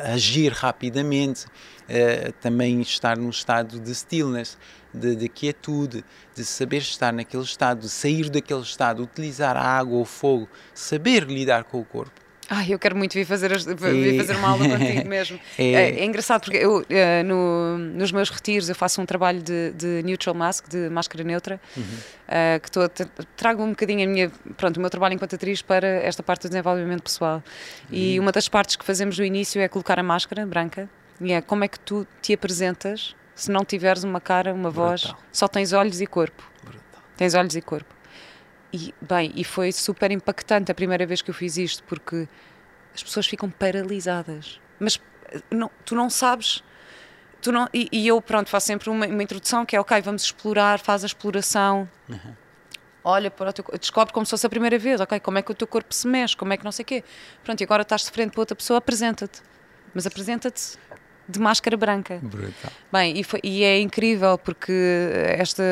a 0.10 0.14
agir 0.14 0.52
rapidamente, 0.52 1.46
a, 1.90 2.32
também 2.42 2.82
estar 2.82 3.18
num 3.18 3.30
estado 3.30 3.80
de 3.80 3.96
stillness, 3.96 4.58
de, 4.94 5.16
de, 5.16 5.30
quietude, 5.30 6.04
de 6.36 6.44
saber 6.44 6.78
estar 6.78 7.14
naquele 7.14 7.44
estado, 7.44 7.82
de 7.82 7.90
sair 7.90 8.30
daquele 8.30 8.62
estado, 8.62 9.04
utilizar 9.04 9.56
a 9.56 9.64
água 9.64 9.96
ou 9.96 10.02
o 10.02 10.06
fogo, 10.06 10.50
saber 10.74 11.24
lidar 11.24 11.64
com 11.64 11.80
o 11.80 11.86
corpo. 11.86 12.25
Ai, 12.50 12.68
eu 12.70 12.78
quero 12.78 12.96
muito 12.96 13.14
vir 13.14 13.26
fazer, 13.26 13.52
vir 13.58 14.18
fazer 14.18 14.36
uma 14.36 14.50
aula 14.50 14.70
contigo 14.70 15.06
mesmo. 15.10 15.40
É, 15.58 15.64
é, 15.64 16.00
é 16.00 16.06
engraçado 16.06 16.42
porque 16.42 16.58
eu, 16.58 16.86
eh, 16.90 17.24
no, 17.24 17.78
nos 17.78 18.12
meus 18.12 18.30
retiros, 18.30 18.70
eu 18.70 18.76
faço 18.76 19.02
um 19.02 19.06
trabalho 19.06 19.42
de, 19.42 19.72
de 19.72 20.04
neutral 20.04 20.36
mask, 20.36 20.68
de 20.68 20.90
máscara 20.90 21.24
neutra, 21.24 21.60
uhum. 21.76 21.84
uh, 21.84 22.60
que 22.60 22.70
tô, 22.70 22.82
trago 23.36 23.64
um 23.64 23.70
bocadinho 23.70 24.08
a 24.08 24.12
minha, 24.12 24.32
pronto, 24.56 24.78
o 24.78 24.80
meu 24.80 24.90
trabalho 24.90 25.16
enquanto 25.16 25.36
atriz 25.36 25.62
para 25.62 25.88
esta 25.88 26.22
parte 26.22 26.44
do 26.44 26.50
desenvolvimento 26.50 27.02
pessoal. 27.02 27.44
Uhum. 27.90 27.98
E 27.98 28.20
uma 28.20 28.32
das 28.32 28.48
partes 28.48 28.76
que 28.76 28.86
fazemos 28.86 29.18
no 29.18 29.26
início 29.26 29.60
é 29.60 29.68
colocar 29.68 29.98
a 29.98 30.04
máscara 30.04 30.46
branca, 30.46 30.88
e 31.20 31.32
é 31.32 31.42
como 31.42 31.64
é 31.64 31.68
que 31.68 31.80
tu 31.80 32.06
te 32.22 32.34
apresentas 32.34 33.16
se 33.34 33.52
não 33.52 33.66
tiveres 33.66 34.04
uma 34.04 34.22
cara, 34.22 34.54
uma 34.54 34.70
Brutal. 34.70 34.90
voz, 34.90 35.14
só 35.32 35.48
tens 35.48 35.74
olhos 35.74 36.00
e 36.00 36.06
corpo. 36.06 36.44
Brutal. 36.64 37.02
Tens 37.18 37.34
olhos 37.34 37.56
e 37.56 37.62
corpo. 37.62 37.95
E, 38.74 38.94
bem, 39.02 39.32
e 39.36 39.44
foi 39.44 39.72
super 39.72 40.12
impactante 40.12 40.72
a 40.72 40.76
primeira 40.76 41.06
vez 41.06 41.22
que 41.22 41.30
eu 41.30 41.34
fiz 41.34 41.58
isto, 41.58 41.84
porque 41.84 42.28
as 42.94 43.04
pessoas 43.04 43.26
ficam 43.28 43.50
paralisadas. 43.50 44.60
Mas 44.80 45.00
não, 45.50 45.70
tu 45.86 45.96
não 45.96 46.10
sabes. 46.10 46.64
Tu 47.42 47.52
não, 47.52 47.68
e, 47.74 47.88
e, 47.92 48.08
eu, 48.08 48.22
pronto, 48.22 48.50
faço 48.50 48.68
sempre 48.68 48.90
uma, 48.90 49.06
uma, 49.06 49.24
introdução 49.24 49.66
que 49.66 49.76
é: 49.76 49.80
ok, 49.80 50.02
vamos 50.02 50.24
explorar, 50.24 50.80
faz 50.80 51.04
a 51.04 51.08
exploração. 51.08 51.90
Uhum. 52.10 52.36
Olha 53.04 53.30
para 53.30 53.52
o 53.52 53.54
teu 53.54 53.64
descobre 53.80 54.12
como 54.12 54.26
se 54.26 54.32
fosse 54.32 54.48
a 54.48 54.50
primeira 54.50 54.80
vez, 54.80 55.00
ok? 55.00 55.20
Como 55.20 55.38
é 55.38 55.42
que 55.44 55.52
o 55.52 55.56
teu 55.56 55.68
corpo 55.68 55.94
se 55.94 56.08
mexe, 56.08 56.36
como 56.36 56.52
é 56.54 56.58
que 56.58 56.66
não 56.66 56.72
sei 56.72 56.84
o 56.84 56.86
quê. 56.86 57.04
Pronto, 57.44 57.62
e 57.62 57.64
agora 57.64 57.84
estás 57.84 58.04
de 58.04 58.12
frente 58.12 58.32
para 58.32 58.42
outra 58.42 58.56
pessoa, 58.56 58.80
apresenta-te. 58.80 59.42
Mas 59.94 60.08
apresenta-te 60.08 60.80
de 61.28 61.40
máscara 61.40 61.76
branca. 61.76 62.20
Brutal. 62.22 62.72
Bem, 62.92 63.18
e, 63.20 63.24
foi, 63.24 63.40
e, 63.44 63.64
é 63.64 63.80
incrível 63.80 64.38
porque 64.38 64.72
esta. 65.38 65.64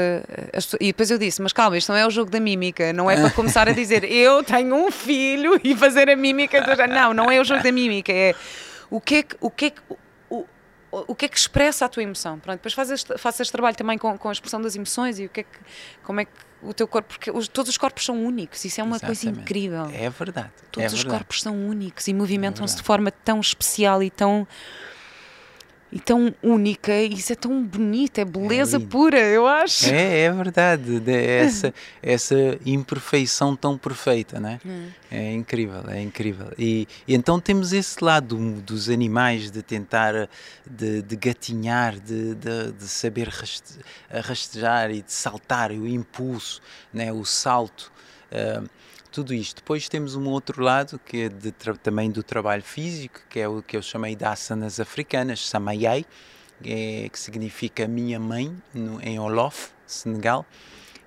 e 0.79 0.87
depois 0.87 1.11
eu 1.11 1.17
disse: 1.17 1.41
Mas 1.41 1.53
calma, 1.53 1.77
isto 1.77 1.91
não 1.91 1.97
é 1.97 2.05
o 2.05 2.09
jogo 2.09 2.31
da 2.31 2.39
mímica, 2.39 2.91
não 2.93 3.09
é 3.09 3.15
para 3.15 3.29
começar 3.31 3.67
a 3.67 3.71
dizer 3.71 4.03
eu 4.03 4.43
tenho 4.43 4.75
um 4.75 4.91
filho 4.91 5.59
e 5.63 5.75
fazer 5.75 6.09
a 6.09 6.15
mímica. 6.15 6.61
Do... 6.61 6.87
Não, 6.87 7.13
não 7.13 7.31
é 7.31 7.39
o 7.39 7.43
jogo 7.43 7.61
da 7.63 7.71
mímica, 7.71 8.11
é 8.11 8.35
o 8.89 8.99
que 8.99 9.15
é 9.15 9.23
que. 9.23 9.35
O 9.39 9.49
que 9.49 9.65
é 9.65 9.69
que 9.69 9.81
o, 10.93 11.05
o 11.07 11.15
que 11.15 11.25
é 11.25 11.27
que 11.27 11.37
expressa 11.37 11.85
a 11.85 11.89
tua 11.89 12.03
emoção? 12.03 12.39
Pronto, 12.39 12.57
depois 12.57 12.73
fazes 12.73 12.99
este, 12.99 13.17
faz 13.17 13.39
este 13.39 13.51
trabalho 13.51 13.75
também 13.75 13.97
com, 13.97 14.15
com 14.15 14.29
a 14.29 14.31
expressão 14.31 14.61
das 14.61 14.75
emoções 14.75 15.17
e 15.17 15.25
o 15.25 15.29
que 15.29 15.39
é 15.39 15.43
que, 15.43 15.59
como 16.03 16.21
é 16.21 16.25
que 16.25 16.31
o 16.61 16.73
teu 16.73 16.87
corpo, 16.87 17.09
porque 17.09 17.31
os, 17.31 17.47
todos 17.47 17.69
os 17.69 17.77
corpos 17.77 18.05
são 18.05 18.23
únicos, 18.23 18.63
isso 18.63 18.79
é 18.79 18.83
uma 18.83 18.97
Exatamente. 18.97 19.23
coisa 19.23 19.41
incrível. 19.41 19.85
É 19.91 20.09
verdade. 20.09 20.51
Todos 20.71 20.83
é 20.83 20.95
os 20.95 21.01
verdade. 21.01 21.17
corpos 21.17 21.41
são 21.41 21.67
únicos 21.67 22.07
e 22.07 22.13
movimentam-se 22.13 22.75
é 22.75 22.77
de 22.77 22.83
forma 22.83 23.11
tão 23.11 23.39
especial 23.39 24.01
e 24.03 24.09
tão 24.09 24.47
e 25.93 25.99
tão 25.99 26.33
única, 26.41 26.91
e 26.91 27.13
isso 27.13 27.31
é 27.31 27.35
tão 27.35 27.63
bonito, 27.63 28.17
é 28.17 28.25
beleza 28.25 28.77
é 28.77 28.79
pura, 28.79 29.19
eu 29.19 29.45
acho. 29.45 29.85
É, 29.85 30.21
é 30.21 30.31
verdade, 30.31 31.03
é 31.05 31.41
essa, 31.41 31.71
essa 32.01 32.35
imperfeição 32.65 33.55
tão 33.55 33.77
perfeita, 33.77 34.39
né? 34.39 34.59
Hum. 34.65 34.87
É 35.11 35.31
incrível, 35.31 35.83
é 35.87 36.01
incrível. 36.01 36.47
E, 36.57 36.87
e, 37.07 37.13
então 37.13 37.39
temos 37.39 37.73
esse 37.73 38.03
lado 38.03 38.35
dos 38.61 38.89
animais 38.89 39.51
de 39.51 39.61
tentar, 39.61 40.27
de, 40.67 41.03
de 41.03 41.15
gatinhar, 41.15 41.99
de, 41.99 42.33
de, 42.33 42.71
de, 42.71 42.87
saber 42.87 43.29
rastejar 44.09 44.89
e 44.89 45.03
de 45.03 45.11
saltar, 45.13 45.69
o 45.69 45.87
impulso, 45.87 46.59
né? 46.91 47.13
o 47.13 47.23
salto. 47.23 47.91
Uh, 48.31 48.67
tudo 49.13 49.33
isto. 49.33 49.57
Depois 49.57 49.87
temos 49.87 50.15
um 50.15 50.27
outro 50.27 50.61
lado 50.61 50.99
que 51.05 51.21
é 51.21 51.29
de, 51.29 51.51
também 51.81 52.09
do 52.09 52.23
trabalho 52.23 52.63
físico, 52.63 53.21
que 53.29 53.39
é 53.39 53.47
o 53.47 53.61
que 53.61 53.77
eu 53.77 53.81
chamei 53.81 54.15
de 54.15 54.25
asanas 54.25 54.79
africanas, 54.79 55.47
Samayai, 55.47 56.03
é, 56.65 57.07
que 57.09 57.19
significa 57.19 57.87
minha 57.87 58.19
mãe 58.19 58.55
no, 58.73 58.99
em 59.01 59.19
Olof, 59.19 59.69
Senegal, 59.85 60.45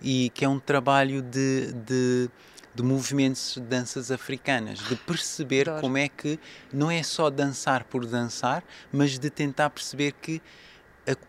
e 0.01 0.31
que 0.31 0.45
é 0.45 0.49
um 0.49 0.61
trabalho 0.61 1.21
de, 1.21 1.73
de, 1.73 2.31
de 2.73 2.83
movimentos 2.83 3.55
de 3.55 3.61
danças 3.63 4.13
africanas, 4.13 4.79
de 4.79 4.95
perceber 4.95 5.69
como 5.81 5.99
é 5.99 6.09
que 6.09 6.39
não 6.73 6.89
é 6.89 7.03
só 7.03 7.29
dançar 7.29 7.83
por 7.85 8.07
dançar, 8.07 8.63
mas 8.93 9.19
de 9.19 9.31
tentar 9.31 9.69
perceber 9.71 10.13
que 10.13 10.41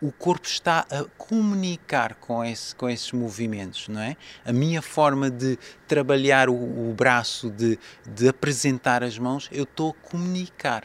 o 0.00 0.10
corpo 0.10 0.46
está 0.46 0.86
a 0.90 1.04
comunicar 1.16 2.14
com, 2.14 2.44
esse, 2.44 2.74
com 2.74 2.88
esses 2.88 3.12
movimentos, 3.12 3.88
não 3.88 4.00
é? 4.00 4.16
A 4.44 4.52
minha 4.52 4.82
forma 4.82 5.30
de 5.30 5.58
trabalhar 5.86 6.48
o, 6.48 6.54
o 6.54 6.94
braço, 6.94 7.50
de, 7.50 7.78
de 8.06 8.28
apresentar 8.28 9.04
as 9.04 9.18
mãos, 9.18 9.48
eu 9.52 9.64
estou 9.64 9.90
a 9.90 10.08
comunicar. 10.08 10.84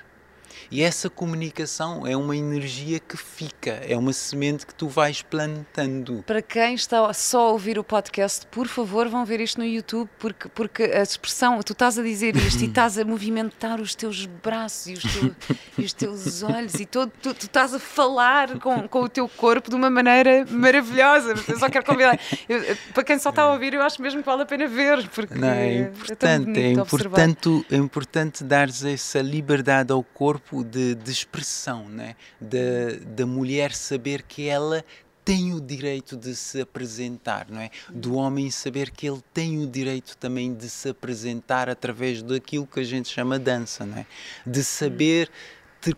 E 0.72 0.82
essa 0.82 1.10
comunicação 1.10 2.06
é 2.06 2.16
uma 2.16 2.36
energia 2.36 3.00
que 3.00 3.16
fica, 3.16 3.72
é 3.88 3.96
uma 3.96 4.14
semente 4.14 4.66
que 4.66 4.74
tu 4.74 4.88
vais 4.88 5.22
plantando. 5.22 6.24
Para 6.26 6.42
quem 6.42 6.74
está 6.74 7.14
só 7.14 7.50
a 7.50 7.52
ouvir 7.52 7.78
o 7.78 7.84
podcast, 7.84 8.46
por 8.48 8.68
favor, 8.68 9.08
vão 9.08 9.26
ver 9.26 9.40
isto 9.40 9.60
no 9.60 9.66
YouTube, 9.66 10.10
porque, 10.20 10.50
porque 10.50 10.84
a 10.84 11.02
expressão, 11.02 11.62
tu 11.62 11.74
estás 11.74 11.98
a 12.00 12.04
dizer 12.04 12.36
isto 12.36 12.64
e 12.64 12.68
estás 12.74 12.98
a 12.98 13.06
movimentar 13.06 13.80
os 13.80 13.96
teus 13.96 14.26
braços 14.26 14.88
e 14.88 14.94
os, 14.94 15.04
teu, 15.04 15.36
e 15.78 15.86
os 15.86 15.94
teus 15.94 16.44
olhos 16.44 16.74
e 16.76 16.86
todo, 16.86 17.12
tu, 17.22 17.34
tu, 17.34 17.46
estás 17.46 17.74
a 17.74 17.80
falar 17.80 18.60
com, 18.60 18.88
com 18.88 19.02
o 19.02 19.10
teu 19.10 19.28
corpo 19.30 19.70
de 19.70 19.76
uma 19.76 19.90
maneira 19.90 20.46
maravilhosa. 20.50 21.34
Eu 21.48 21.60
só 21.60 21.70
quero 21.70 21.86
convidar. 21.86 22.20
Eu, 22.50 22.76
para 22.94 23.04
quem 23.04 23.20
só 23.20 23.30
está 23.30 23.44
a 23.44 23.54
ouvir, 23.54 23.74
eu 23.74 23.82
acho 23.82 24.02
mesmo 24.02 24.22
que 24.22 24.26
vale 24.26 24.42
a 24.42 24.46
pena 24.46 24.68
ver, 24.68 25.08
porque 25.10 25.36
Não, 25.36 25.48
é 25.48 25.78
importante, 25.80 26.60
é, 26.60 26.64
é 26.64 26.72
importante, 26.72 27.66
é 27.70 27.76
importante 27.76 28.44
dares 28.44 28.84
essa 28.84 29.20
liberdade 29.22 29.92
ao 29.92 30.04
corpo 30.04 30.43
de, 30.52 30.96
de 30.96 31.12
expressão, 31.12 31.88
né? 31.88 32.16
da, 32.40 33.26
mulher 33.26 33.74
saber 33.74 34.24
que 34.24 34.48
ela 34.48 34.84
tem 35.24 35.54
o 35.54 35.62
direito 35.62 36.18
de 36.18 36.36
se 36.36 36.62
apresentar, 36.62 37.48
não 37.50 37.62
é? 37.62 37.70
Do 37.90 38.16
homem 38.16 38.52
saber 38.52 38.92
que 38.92 39.08
ele 39.08 39.22
tem 39.34 39.64
o 39.64 39.68
direito 39.68 40.18
também 40.18 40.54
de 40.54 40.70
se 40.70 40.90
apresentar 40.90 41.70
através 41.70 42.22
daquilo 42.22 42.68
que 42.68 42.82
a 42.82 42.84
gente 42.84 43.08
chama 43.08 43.40
dança, 43.40 43.86
não 43.86 44.00
é? 44.00 44.06
De 44.46 44.64
saber 44.64 45.32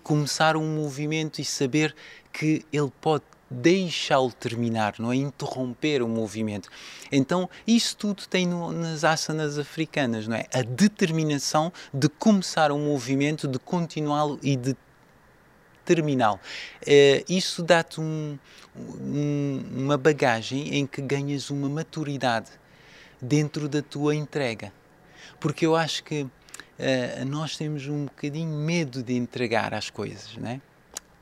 começar 0.04 0.58
um 0.58 0.76
movimento 0.76 1.40
e 1.40 1.46
saber 1.46 1.96
que 2.32 2.66
ele 2.72 2.92
pode 3.02 3.24
deixá-lo 3.50 4.32
terminar, 4.32 4.96
não 5.00 5.12
é? 5.12 5.16
Interromper 5.16 6.02
o 6.02 6.08
movimento. 6.08 6.70
Então, 7.12 7.50
isso 7.66 7.96
tudo 7.96 8.28
tem 8.28 8.48
no, 8.48 8.72
nas 8.72 9.04
asanas 9.04 9.60
africanas, 9.60 10.28
não 10.28 10.36
é? 10.36 10.46
A 10.54 10.62
determinação 10.62 11.72
de 11.94 12.10
começar 12.10 12.72
um 12.72 12.86
movimento, 12.86 13.48
de 13.48 13.60
continuá-lo 13.60 14.40
e 14.42 14.56
de 14.56 14.76
terminal. 15.86 16.40
Uh, 16.82 17.24
isso 17.30 17.62
dá-te 17.62 18.02
um, 18.02 18.38
um, 18.76 19.64
uma 19.76 19.98
bagagem 19.98 20.76
em 20.76 20.88
que 20.88 21.02
ganhas 21.02 21.52
uma 21.52 21.70
maturidade 21.70 22.50
dentro 23.22 23.70
da 23.70 23.82
tua 23.82 24.16
entrega. 24.16 24.74
Porque 25.40 25.66
eu 25.66 25.76
acho 25.76 26.04
que 26.04 26.24
uh, 26.24 26.30
nós 27.28 27.56
temos 27.56 27.88
um 27.88 28.06
bocadinho 28.06 28.58
medo 28.58 29.04
de 29.04 29.14
entregar 29.14 29.74
as 29.74 29.92
coisas, 29.92 30.36
né? 30.38 30.60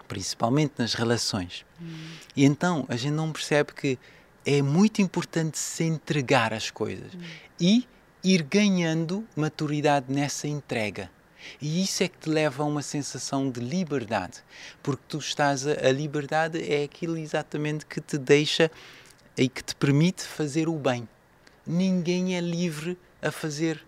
Principalmente 0.07 0.73
nas 0.77 0.93
relações. 0.93 1.65
Hum. 1.81 1.87
E 2.35 2.45
então 2.45 2.85
a 2.87 2.95
gente 2.95 3.13
não 3.13 3.31
percebe 3.31 3.73
que 3.73 3.99
é 4.45 4.61
muito 4.61 5.01
importante 5.01 5.57
se 5.57 5.83
entregar 5.83 6.53
as 6.53 6.69
coisas 6.69 7.13
hum. 7.13 7.21
e 7.59 7.87
ir 8.23 8.43
ganhando 8.43 9.27
maturidade 9.35 10.05
nessa 10.09 10.47
entrega. 10.47 11.09
E 11.61 11.83
isso 11.83 12.03
é 12.03 12.07
que 12.07 12.17
te 12.17 12.29
leva 12.29 12.63
a 12.63 12.65
uma 12.65 12.81
sensação 12.81 13.49
de 13.49 13.59
liberdade, 13.59 14.41
porque 14.81 15.03
tu 15.09 15.17
estás 15.17 15.67
a, 15.67 15.71
a 15.71 15.91
liberdade 15.91 16.61
é 16.71 16.83
aquilo 16.83 17.17
exatamente 17.17 17.85
que 17.85 17.99
te 17.99 18.17
deixa 18.17 18.71
e 19.37 19.49
que 19.49 19.63
te 19.63 19.75
permite 19.75 20.23
fazer 20.23 20.69
o 20.69 20.75
bem. 20.75 21.07
Ninguém 21.65 22.37
é 22.37 22.41
livre 22.41 22.97
a 23.21 23.31
fazer 23.31 23.83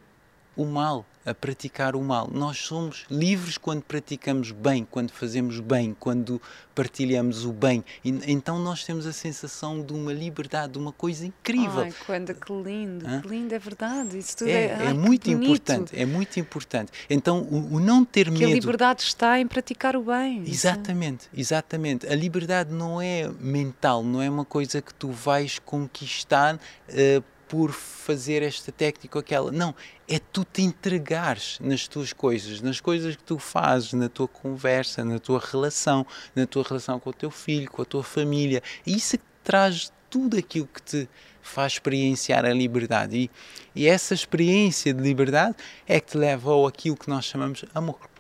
o 0.56 0.66
mal 0.66 1.06
a 1.26 1.34
praticar 1.34 1.96
o 1.96 2.02
mal. 2.02 2.30
Nós 2.32 2.60
somos 2.60 3.06
livres 3.10 3.58
quando 3.58 3.82
praticamos 3.82 4.52
bem, 4.52 4.88
quando 4.90 5.12
fazemos 5.12 5.60
bem, 5.60 5.96
quando 6.00 6.42
partilhamos 6.76 7.46
o 7.46 7.52
bem. 7.52 7.84
E, 8.04 8.10
então 8.28 8.60
nós 8.60 8.84
temos 8.84 9.08
a 9.08 9.14
sensação 9.14 9.82
de 9.82 9.94
uma 9.94 10.14
liberdade, 10.14 10.74
de 10.74 10.80
uma 10.80 10.92
coisa 10.92 11.26
incrível. 11.26 11.80
Ai, 11.80 11.94
quando 12.06 12.34
que 12.34 12.54
lindo, 12.54 13.08
Hã? 13.08 13.22
que 13.22 13.28
lindo, 13.28 13.56
é 13.56 13.60
verdade. 13.60 14.18
Isso 14.18 14.38
tudo 14.38 14.50
é, 14.50 14.66
é, 14.66 14.86
é 14.88 14.94
muito 14.94 15.32
importante, 15.32 16.00
é 16.00 16.06
muito 16.06 16.40
importante. 16.40 16.92
Então 17.10 17.42
o, 17.42 17.76
o 17.76 17.80
não 17.80 18.06
ter 18.06 18.26
que 18.26 18.32
medo. 18.32 18.52
a 18.52 18.54
liberdade 18.54 19.02
está 19.02 19.40
em 19.40 19.48
praticar 19.48 19.96
o 19.96 20.04
bem. 20.04 20.44
Exatamente, 20.46 21.28
exatamente. 21.36 22.06
A 22.06 22.16
liberdade 22.16 22.72
não 22.72 23.02
é 23.02 23.28
mental, 23.40 24.04
não 24.04 24.22
é 24.22 24.30
uma 24.30 24.46
coisa 24.46 24.82
que 24.82 24.94
tu 24.94 25.10
vais 25.10 25.60
conquistar. 25.60 26.56
Uh, 26.56 27.35
por 27.48 27.72
fazer 27.72 28.42
esta 28.42 28.72
técnica 28.72 29.18
ou 29.18 29.20
aquela. 29.20 29.52
Não, 29.52 29.76
é 30.08 30.20
tu 30.20 30.46
te 30.46 30.62
entregares 30.62 31.58
nas 31.62 31.88
tuas 31.88 32.14
coisas, 32.14 32.62
nas 32.62 32.80
coisas 32.80 33.16
que 33.16 33.24
tu 33.24 33.38
fazes, 33.38 33.94
na 33.94 34.10
tua 34.10 34.28
conversa, 34.28 35.04
na 35.04 35.20
tua 35.20 35.40
relação, 35.40 36.06
na 36.36 36.46
tua 36.46 36.64
relação 36.64 37.00
com 37.00 37.10
o 37.10 37.14
teu 37.14 37.32
filho, 37.32 37.70
com 37.70 37.82
a 37.82 37.86
tua 37.86 38.04
família. 38.04 38.62
E 38.86 38.96
isso 38.96 39.16
é 39.16 39.20
que 39.20 39.26
traz 39.44 39.92
tudo 40.10 40.38
aquilo 40.38 40.68
que 40.68 40.82
te 40.82 41.10
faz 41.42 41.74
experienciar 41.74 42.46
a 42.46 42.54
liberdade. 42.54 43.18
E, 43.18 43.32
e 43.76 43.88
essa 43.88 44.14
experiência 44.14 44.94
de 44.94 45.02
liberdade 45.02 45.56
é 45.88 46.00
que 46.00 46.12
te 46.12 46.18
leva 46.18 46.52
ao 46.52 46.66
aquilo 46.66 46.98
que 46.98 47.10
nós 47.10 47.26
chamamos 47.26 47.64
amor. 47.74 48.15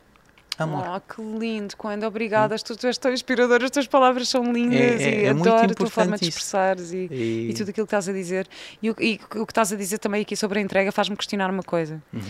Amor. 0.57 0.85
Oh, 0.87 1.01
que 1.01 1.21
lindo, 1.21 1.75
quando 1.75 2.03
obrigada, 2.03 2.55
hum. 2.55 2.57
tu, 2.63 2.77
tu 2.77 2.87
és 2.87 2.97
tão 2.97 3.11
inspiradora, 3.11 3.65
as 3.65 3.71
tuas 3.71 3.87
palavras 3.87 4.29
são 4.29 4.51
lindas 4.53 5.01
é, 5.01 5.03
é, 5.03 5.21
e 5.21 5.25
é 5.25 5.29
adoro 5.29 5.71
a 5.71 5.73
tua 5.73 5.89
forma 5.89 6.17
de 6.17 6.29
expressares 6.29 6.93
e, 6.93 7.07
e... 7.11 7.49
e, 7.49 7.53
tudo 7.53 7.69
aquilo 7.69 7.85
que 7.85 7.93
estás 7.93 8.07
a 8.07 8.13
dizer. 8.13 8.47
E 8.81 8.89
o, 8.89 8.95
e 8.99 9.19
o, 9.35 9.45
que 9.45 9.51
estás 9.51 9.73
a 9.73 9.75
dizer 9.75 9.97
também 9.97 10.21
aqui 10.21 10.35
sobre 10.35 10.59
a 10.59 10.61
entrega 10.61 10.91
faz-me 10.91 11.15
questionar 11.17 11.49
uma 11.49 11.63
coisa. 11.63 12.01
Uhum. 12.13 12.21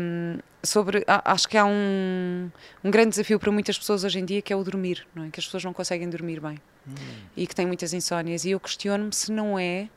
Um, 0.00 0.38
sobre, 0.62 1.04
acho 1.06 1.48
que 1.48 1.58
há 1.58 1.66
um, 1.66 2.50
um 2.82 2.90
grande 2.90 3.10
desafio 3.10 3.38
para 3.38 3.52
muitas 3.52 3.78
pessoas 3.78 4.04
hoje 4.04 4.18
em 4.18 4.24
dia 4.24 4.40
que 4.40 4.52
é 4.52 4.56
o 4.56 4.64
dormir, 4.64 5.06
não 5.14 5.24
é? 5.24 5.30
que 5.30 5.38
as 5.38 5.44
pessoas 5.44 5.62
não 5.62 5.74
conseguem 5.74 6.08
dormir 6.08 6.40
bem 6.40 6.58
uhum. 6.86 6.94
e 7.36 7.46
que 7.46 7.54
têm 7.54 7.66
muitas 7.66 7.92
insónias. 7.92 8.44
E 8.44 8.52
eu 8.52 8.60
questiono-me 8.60 9.12
se 9.12 9.30
não 9.30 9.58
é 9.58 9.88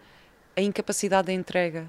a 0.56 0.62
incapacidade 0.62 1.28
da 1.28 1.34
entrega. 1.34 1.88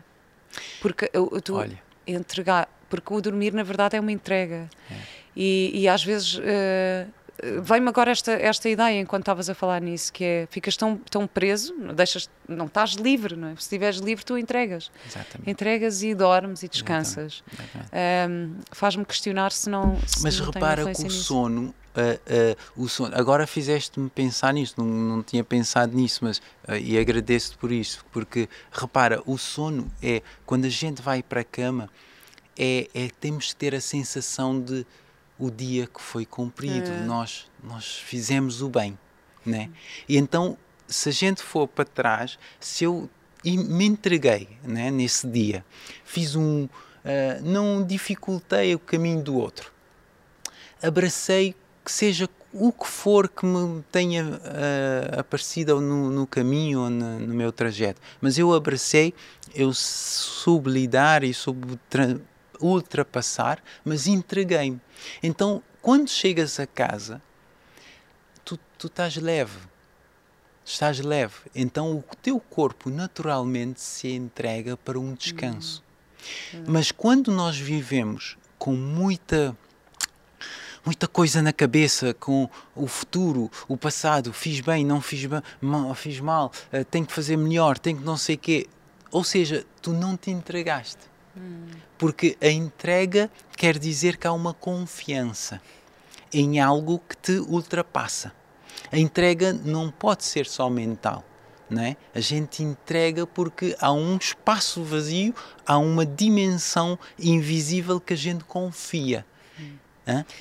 Porque 0.81 1.11
eu, 1.13 1.29
tu 1.43 1.57
Olha. 1.57 1.81
entregar, 2.07 2.69
porque 2.89 3.13
o 3.13 3.21
dormir 3.21 3.53
na 3.53 3.63
verdade 3.63 3.97
é 3.97 4.01
uma 4.01 4.13
entrega. 4.13 4.69
É 4.91 5.18
e, 5.41 5.71
e 5.73 5.89
às 5.89 6.03
vezes 6.03 6.35
uh, 6.35 7.63
vem-me 7.63 7.89
agora 7.89 8.11
esta, 8.11 8.33
esta 8.33 8.69
ideia 8.69 9.01
enquanto 9.01 9.23
estavas 9.23 9.49
a 9.49 9.55
falar 9.55 9.81
nisso, 9.81 10.13
que 10.13 10.25
é 10.25 10.49
ficas 10.51 10.77
tão, 10.77 10.97
tão 10.97 11.29
preso, 11.29 11.73
deixas, 11.95 12.29
não 12.49 12.67
estás 12.67 12.95
livre, 12.95 13.37
não 13.37 13.51
é? 13.51 13.55
Se 13.55 13.63
estiveres 13.63 13.99
livre, 14.01 14.25
tu 14.25 14.37
entregas. 14.37 14.91
Exatamente. 15.07 15.49
Entregas 15.49 16.03
e 16.03 16.13
dormes 16.13 16.65
e 16.65 16.69
descansas. 16.69 17.45
Um, 18.29 18.57
Faz-me 18.73 19.05
questionar 19.05 19.53
se 19.53 19.71
não. 19.71 19.97
Se 20.05 20.25
Mas 20.25 20.41
não 20.41 20.47
repara 20.47 20.93
que 20.93 21.01
o 21.01 21.05
nisso. 21.05 21.23
sono. 21.23 21.63
Uh, 21.95 22.81
uh, 22.81 22.83
o 22.85 22.89
sono. 22.89 23.15
Agora 23.15 23.47
fizeste-me 23.47 24.11
pensar 24.11 24.53
nisso, 24.53 24.75
não, 24.77 24.87
não 24.87 25.23
tinha 25.23 25.45
pensado 25.45 25.97
nisso, 25.97 26.25
mas 26.25 26.39
uh, 26.39 26.75
e 26.81 26.99
agradeço-te 26.99 27.57
por 27.59 27.71
isso, 27.71 28.05
porque 28.11 28.49
repara, 28.73 29.23
o 29.25 29.39
sono 29.39 29.89
é 30.03 30.21
quando 30.45 30.65
a 30.65 30.69
gente 30.69 31.01
vai 31.01 31.23
para 31.23 31.43
a 31.43 31.45
cama, 31.45 31.89
é, 32.59 32.89
é 32.93 33.09
temos 33.21 33.49
que 33.49 33.57
ter 33.57 33.75
a 33.75 33.81
sensação 33.81 34.61
de 34.61 34.85
o 35.39 35.51
dia 35.51 35.87
que 35.87 36.01
foi 36.01 36.27
cumprido, 36.27 36.91
é. 36.91 37.01
nós, 37.01 37.47
nós 37.63 37.99
fizemos 37.99 38.61
o 38.61 38.69
bem. 38.69 38.99
Né? 39.47 39.71
E 40.09 40.17
então, 40.17 40.59
se 40.87 41.09
a 41.09 41.13
gente 41.13 41.43
for 41.43 41.69
para 41.69 41.85
trás, 41.85 42.39
se 42.59 42.85
eu 42.85 43.09
me 43.45 43.87
entreguei 43.87 44.49
né, 44.63 44.91
nesse 44.91 45.27
dia, 45.27 45.65
fiz 46.05 46.35
um. 46.35 46.65
Uh, 46.65 46.69
não 47.43 47.87
dificultei 47.87 48.75
o 48.75 48.79
caminho 48.79 49.23
do 49.23 49.37
outro, 49.37 49.73
abracei 50.83 51.55
que 51.85 51.93
seja 51.93 52.29
o 52.53 52.73
que 52.73 52.87
for 52.87 53.29
que 53.29 53.47
me 53.47 53.83
tenha 53.93 54.25
uh, 54.25 55.21
aparecido 55.21 55.81
no, 55.81 56.11
no, 56.11 56.27
caminho 56.27 56.81
ou 56.81 56.91
no, 56.91 57.21
no, 57.21 57.35
meu 57.35 57.53
trajeto, 57.53 58.01
mas 58.21 58.37
eu 58.37 58.53
abracei, 58.53 59.15
eu 59.55 59.73
soube 59.73 60.71
lidar 60.71 61.23
e 61.23 61.33
soube 61.33 61.79
ultrapassar, 62.61 63.63
mas 63.85 64.07
entreguei-me. 64.07 64.81
Então, 65.23 65.63
quando 65.81 66.09
chegas 66.09 66.59
a 66.59 66.67
casa, 66.67 67.23
tu, 68.45 68.59
tu 68.77 68.87
estás 68.87 69.17
leve. 69.17 69.59
Estás 70.65 71.01
leve. 71.01 71.35
Então, 71.55 71.97
o 71.97 72.17
teu 72.21 72.39
corpo 72.39 72.91
naturalmente 72.91 73.81
se 73.81 74.09
entrega 74.09 74.77
para 74.77 74.99
um 74.99 75.15
descanso. 75.15 75.83
Uhum. 76.53 76.65
Mas 76.67 76.93
quando 76.93 77.33
nós 77.33 77.57
vivemos 77.57 78.37
com 78.59 78.75
muita 78.75 79.57
muita 80.85 81.07
coisa 81.07 81.43
na 81.43 81.53
cabeça 81.53 82.15
com 82.15 82.49
o 82.75 82.87
futuro, 82.87 83.51
o 83.67 83.77
passado, 83.77 84.33
fiz 84.33 84.61
bem, 84.61 84.87
não 84.87 85.03
fiz 85.03 85.27
bem, 85.27 85.43
mal, 85.61 85.95
fiz 85.95 86.19
mal, 86.19 86.51
uh, 86.73 86.85
tenho 86.85 87.05
que 87.05 87.13
fazer 87.13 87.37
melhor, 87.37 87.79
tenho 87.79 87.99
que 87.99 88.05
não 88.05 88.17
sei 88.17 88.39
quê. 88.39 88.67
Ou 89.11 89.23
seja, 89.23 89.67
tu 89.83 89.93
não 89.93 90.17
te 90.17 90.31
entregaste. 90.31 91.01
Porque 91.97 92.37
a 92.41 92.49
entrega 92.49 93.31
quer 93.57 93.79
dizer 93.79 94.17
que 94.17 94.27
há 94.27 94.33
uma 94.33 94.55
confiança 94.55 95.61
em 96.33 96.61
algo 96.61 97.01
que 97.09 97.17
te 97.17 97.33
ultrapassa. 97.33 98.33
A 98.93 98.99
entrega 98.99 99.53
não 99.53 99.91
pode 99.91 100.25
ser 100.25 100.47
só 100.47 100.69
mental. 100.71 101.25
É? 101.71 101.97
A 102.15 102.21
gente 102.21 102.63
entrega 102.63 103.27
porque 103.27 103.77
há 103.79 103.93
um 103.93 104.17
espaço 104.17 104.83
vazio, 104.83 105.35
há 105.67 105.77
uma 105.77 106.07
dimensão 106.07 106.99
invisível 107.19 108.01
que 108.01 108.15
a 108.15 108.17
gente 108.17 108.43
confia 108.45 109.27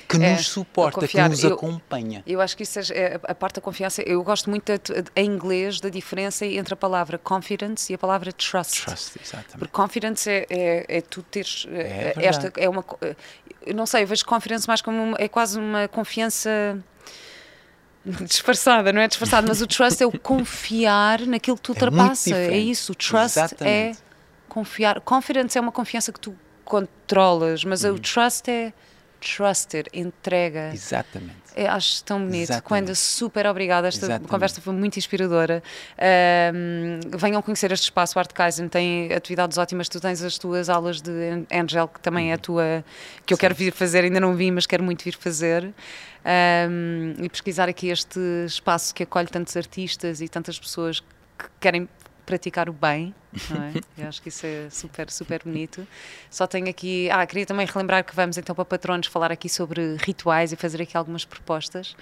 que 0.08 0.16
é, 0.16 0.32
nos 0.32 0.46
suporta, 0.46 1.06
que 1.06 1.20
nos 1.20 1.44
eu, 1.44 1.54
acompanha. 1.54 2.22
Eu 2.26 2.40
acho 2.40 2.56
que 2.56 2.62
isso 2.62 2.78
é 2.92 3.20
a 3.22 3.34
parte 3.34 3.56
da 3.56 3.60
confiança. 3.60 4.02
Eu 4.02 4.22
gosto 4.22 4.48
muito 4.48 4.72
em 5.14 5.26
inglês 5.26 5.80
da 5.80 5.88
diferença 5.88 6.46
entre 6.46 6.74
a 6.74 6.76
palavra 6.76 7.18
confidence 7.18 7.92
e 7.92 7.94
a 7.94 7.98
palavra 7.98 8.32
trust. 8.32 8.84
Trust, 8.84 9.18
exatamente. 9.22 9.58
Porque 9.58 9.72
confidence 9.72 10.28
é, 10.28 10.46
é, 10.48 10.98
é 10.98 11.00
tu 11.00 11.22
teres 11.22 11.66
é 11.70 12.14
eh, 12.16 12.26
esta 12.26 12.52
é 12.56 12.68
uma 12.68 12.84
eu 13.64 13.74
não 13.74 13.86
sei, 13.86 14.04
eu 14.04 14.06
vejo 14.06 14.24
confidence 14.24 14.66
mais 14.66 14.80
como 14.80 15.02
uma, 15.02 15.16
é 15.18 15.28
quase 15.28 15.58
uma 15.58 15.86
confiança 15.88 16.82
disfarçada, 18.22 18.92
não 18.92 19.00
é 19.00 19.08
disfarçada, 19.08 19.46
mas 19.46 19.60
o 19.60 19.66
trust 19.66 20.02
é 20.02 20.06
o 20.06 20.18
confiar 20.18 21.20
naquilo 21.26 21.56
que 21.56 21.62
tu 21.62 21.72
é 21.72 21.74
ultrapassa. 21.74 22.34
É, 22.34 22.54
é 22.54 22.58
isso, 22.58 22.92
o 22.92 22.94
trust 22.94 23.38
Exatamente. 23.38 23.98
é 23.98 24.08
confiar. 24.48 25.00
Confidence 25.00 25.58
é 25.58 25.60
uma 25.60 25.72
confiança 25.72 26.12
que 26.12 26.20
tu 26.20 26.34
controlas, 26.64 27.64
mas 27.64 27.84
uhum. 27.84 27.94
o 27.94 27.98
trust 27.98 28.50
é 28.50 28.72
trusted, 29.20 29.88
entrega. 29.92 30.70
Exatamente. 30.72 31.36
Eu 31.56 31.70
acho 31.70 32.04
tão 32.04 32.24
bonito. 32.24 32.62
Quando 32.62 32.94
super 32.94 33.46
obrigada, 33.46 33.88
esta 33.88 34.06
Exatamente. 34.06 34.28
conversa 34.28 34.60
foi 34.60 34.72
muito 34.72 34.96
inspiradora. 34.96 35.62
Um, 36.54 37.00
venham 37.18 37.42
conhecer 37.42 37.72
este 37.72 37.84
espaço, 37.84 38.18
Art 38.18 38.32
Kaizen, 38.32 38.68
tem 38.68 39.12
atividades 39.12 39.58
ótimas. 39.58 39.88
Tu 39.88 40.00
tens 40.00 40.22
as 40.22 40.38
tuas 40.38 40.68
aulas 40.68 41.00
de 41.00 41.46
Angel, 41.52 41.88
que 41.88 42.00
também 42.00 42.30
é 42.30 42.34
a 42.34 42.36
uhum. 42.36 42.42
tua, 42.42 42.84
que 43.26 43.32
eu 43.34 43.36
Sim. 43.36 43.40
quero 43.40 43.54
vir 43.54 43.72
fazer, 43.72 44.04
ainda 44.04 44.20
não 44.20 44.34
vi, 44.34 44.50
mas 44.50 44.66
quero 44.66 44.84
muito 44.84 45.02
vir 45.02 45.16
fazer. 45.16 45.64
Um, 46.24 47.14
e 47.18 47.28
pesquisar 47.28 47.68
aqui 47.68 47.88
este 47.88 48.20
espaço 48.46 48.94
que 48.94 49.02
acolhe 49.02 49.26
tantos 49.26 49.56
artistas 49.56 50.20
e 50.20 50.28
tantas 50.28 50.58
pessoas 50.58 51.00
que 51.00 51.46
querem 51.60 51.88
praticar 52.28 52.68
o 52.68 52.74
bem, 52.74 53.14
não 53.48 53.62
é? 53.62 53.72
Eu 53.96 54.08
acho 54.08 54.20
que 54.20 54.28
isso 54.28 54.44
é 54.44 54.68
super, 54.68 55.10
super 55.10 55.42
bonito. 55.42 55.88
Só 56.30 56.46
tenho 56.46 56.68
aqui. 56.68 57.08
Ah, 57.10 57.26
queria 57.26 57.46
também 57.46 57.66
relembrar 57.66 58.04
que 58.04 58.14
vamos 58.14 58.36
então 58.36 58.54
para 58.54 58.66
patronos 58.66 59.06
falar 59.06 59.32
aqui 59.32 59.48
sobre 59.48 59.96
rituais 59.96 60.52
e 60.52 60.56
fazer 60.56 60.82
aqui 60.82 60.94
algumas 60.94 61.24
propostas. 61.24 61.96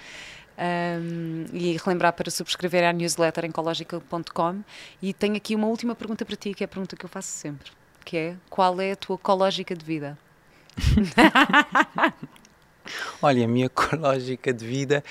Um, 0.59 1.45
e 1.53 1.77
relembrar 1.77 2.11
para 2.11 2.29
subscrever 2.29 2.83
a 2.83 2.91
newsletter 2.91 3.45
em 3.45 3.49
ecological.com. 3.49 4.63
E 5.01 5.13
tenho 5.13 5.37
aqui 5.37 5.55
uma 5.55 5.67
última 5.67 5.95
pergunta 5.95 6.25
para 6.25 6.35
ti, 6.35 6.53
que 6.53 6.61
é 6.61 6.65
a 6.65 6.67
pergunta 6.67 6.97
que 6.97 7.05
eu 7.05 7.09
faço 7.09 7.29
sempre, 7.29 7.71
que 8.03 8.17
é 8.17 8.35
qual 8.49 8.81
é 8.81 8.91
a 8.91 8.95
tua 8.97 9.15
ecológica 9.15 9.73
de 9.73 9.85
vida? 9.85 10.17
Olha, 13.21 13.45
a 13.45 13.47
minha 13.47 13.71
lógica 13.97 14.53
de 14.53 14.65
vida 14.65 15.01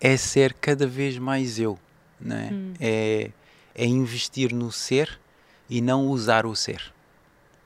é 0.00 0.16
ser 0.16 0.54
cada 0.54 0.86
vez 0.86 1.18
mais 1.18 1.58
eu, 1.58 1.76
né? 2.20 2.50
Hum. 2.52 2.74
É, 2.78 3.30
é 3.74 3.84
investir 3.84 4.52
no 4.52 4.70
ser 4.70 5.20
e 5.68 5.80
não 5.80 6.06
usar 6.08 6.46
o 6.46 6.54
ser. 6.54 6.92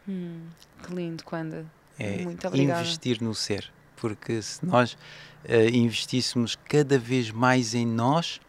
Hum, 0.09 0.47
que 0.83 0.95
lindo, 0.95 1.25
quando 1.25 1.69
É 1.99 2.23
Muito 2.23 2.47
obrigada. 2.47 2.81
investir 2.81 3.21
no 3.21 3.35
ser, 3.35 3.73
porque 3.97 4.41
se 4.41 4.65
nós 4.65 4.93
uh, 4.93 5.69
investíssemos 5.73 6.57
cada 6.69 6.99
vez 6.99 7.31
mais 7.31 7.75
em 7.75 7.87
nós, 7.87 8.41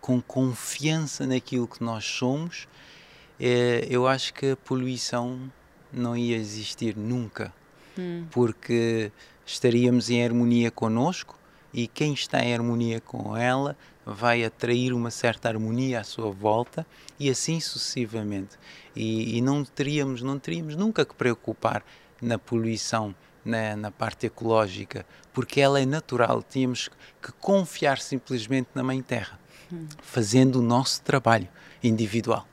com 0.00 0.20
confiança 0.20 1.26
naquilo 1.26 1.66
que 1.66 1.82
nós 1.82 2.04
somos, 2.04 2.64
uh, 3.40 3.86
eu 3.88 4.06
acho 4.06 4.32
que 4.34 4.50
a 4.50 4.56
poluição 4.56 5.50
não 5.92 6.16
ia 6.16 6.36
existir 6.36 6.96
nunca, 6.96 7.52
hum. 7.98 8.26
porque 8.30 9.10
estaríamos 9.46 10.10
em 10.10 10.24
harmonia 10.24 10.70
conosco 10.70 11.38
e 11.72 11.88
quem 11.88 12.12
está 12.12 12.44
em 12.44 12.54
harmonia 12.54 13.00
com 13.00 13.36
ela 13.36 13.76
vai 14.04 14.44
atrair 14.44 14.92
uma 14.92 15.10
certa 15.10 15.48
harmonia 15.48 16.00
à 16.00 16.04
sua 16.04 16.30
volta 16.30 16.86
e 17.18 17.30
assim 17.30 17.60
sucessivamente. 17.60 18.58
E, 18.94 19.38
e 19.38 19.40
não 19.40 19.64
teríamos 19.64 20.22
não 20.22 20.38
teríamos 20.38 20.76
nunca 20.76 21.04
que 21.04 21.14
preocupar 21.14 21.84
na 22.20 22.38
poluição 22.38 23.14
na, 23.44 23.76
na, 23.76 23.90
parte 23.90 24.26
ecológica, 24.26 25.04
porque 25.32 25.60
ela 25.60 25.80
é 25.80 25.84
natural. 25.84 26.42
Tínhamos 26.42 26.88
que 27.22 27.32
confiar 27.32 27.98
simplesmente 27.98 28.68
na 28.74 28.82
Mãe 28.82 29.02
Terra, 29.02 29.38
fazendo 30.02 30.60
o 30.60 30.62
nosso 30.62 31.02
trabalho 31.02 31.48
individual. 31.82 32.46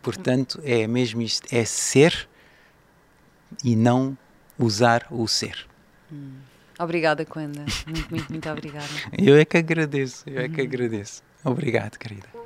Portanto, 0.00 0.60
é 0.64 0.86
mesmo 0.86 1.20
isto: 1.20 1.46
é 1.54 1.64
ser 1.64 2.28
e 3.62 3.76
não 3.76 4.16
usar 4.58 5.06
o 5.10 5.26
ser. 5.28 5.68
Hum. 6.10 6.51
Obrigada, 6.82 7.24
Quenda. 7.24 7.64
Muito, 7.86 8.10
muito, 8.10 8.30
muito 8.30 8.50
obrigada. 8.50 8.88
Eu 9.16 9.36
é 9.36 9.44
que 9.44 9.56
agradeço, 9.56 10.24
eu 10.26 10.40
é 10.40 10.48
que 10.48 10.60
agradeço. 10.60 11.22
Obrigado, 11.44 11.98
querida. 11.98 12.41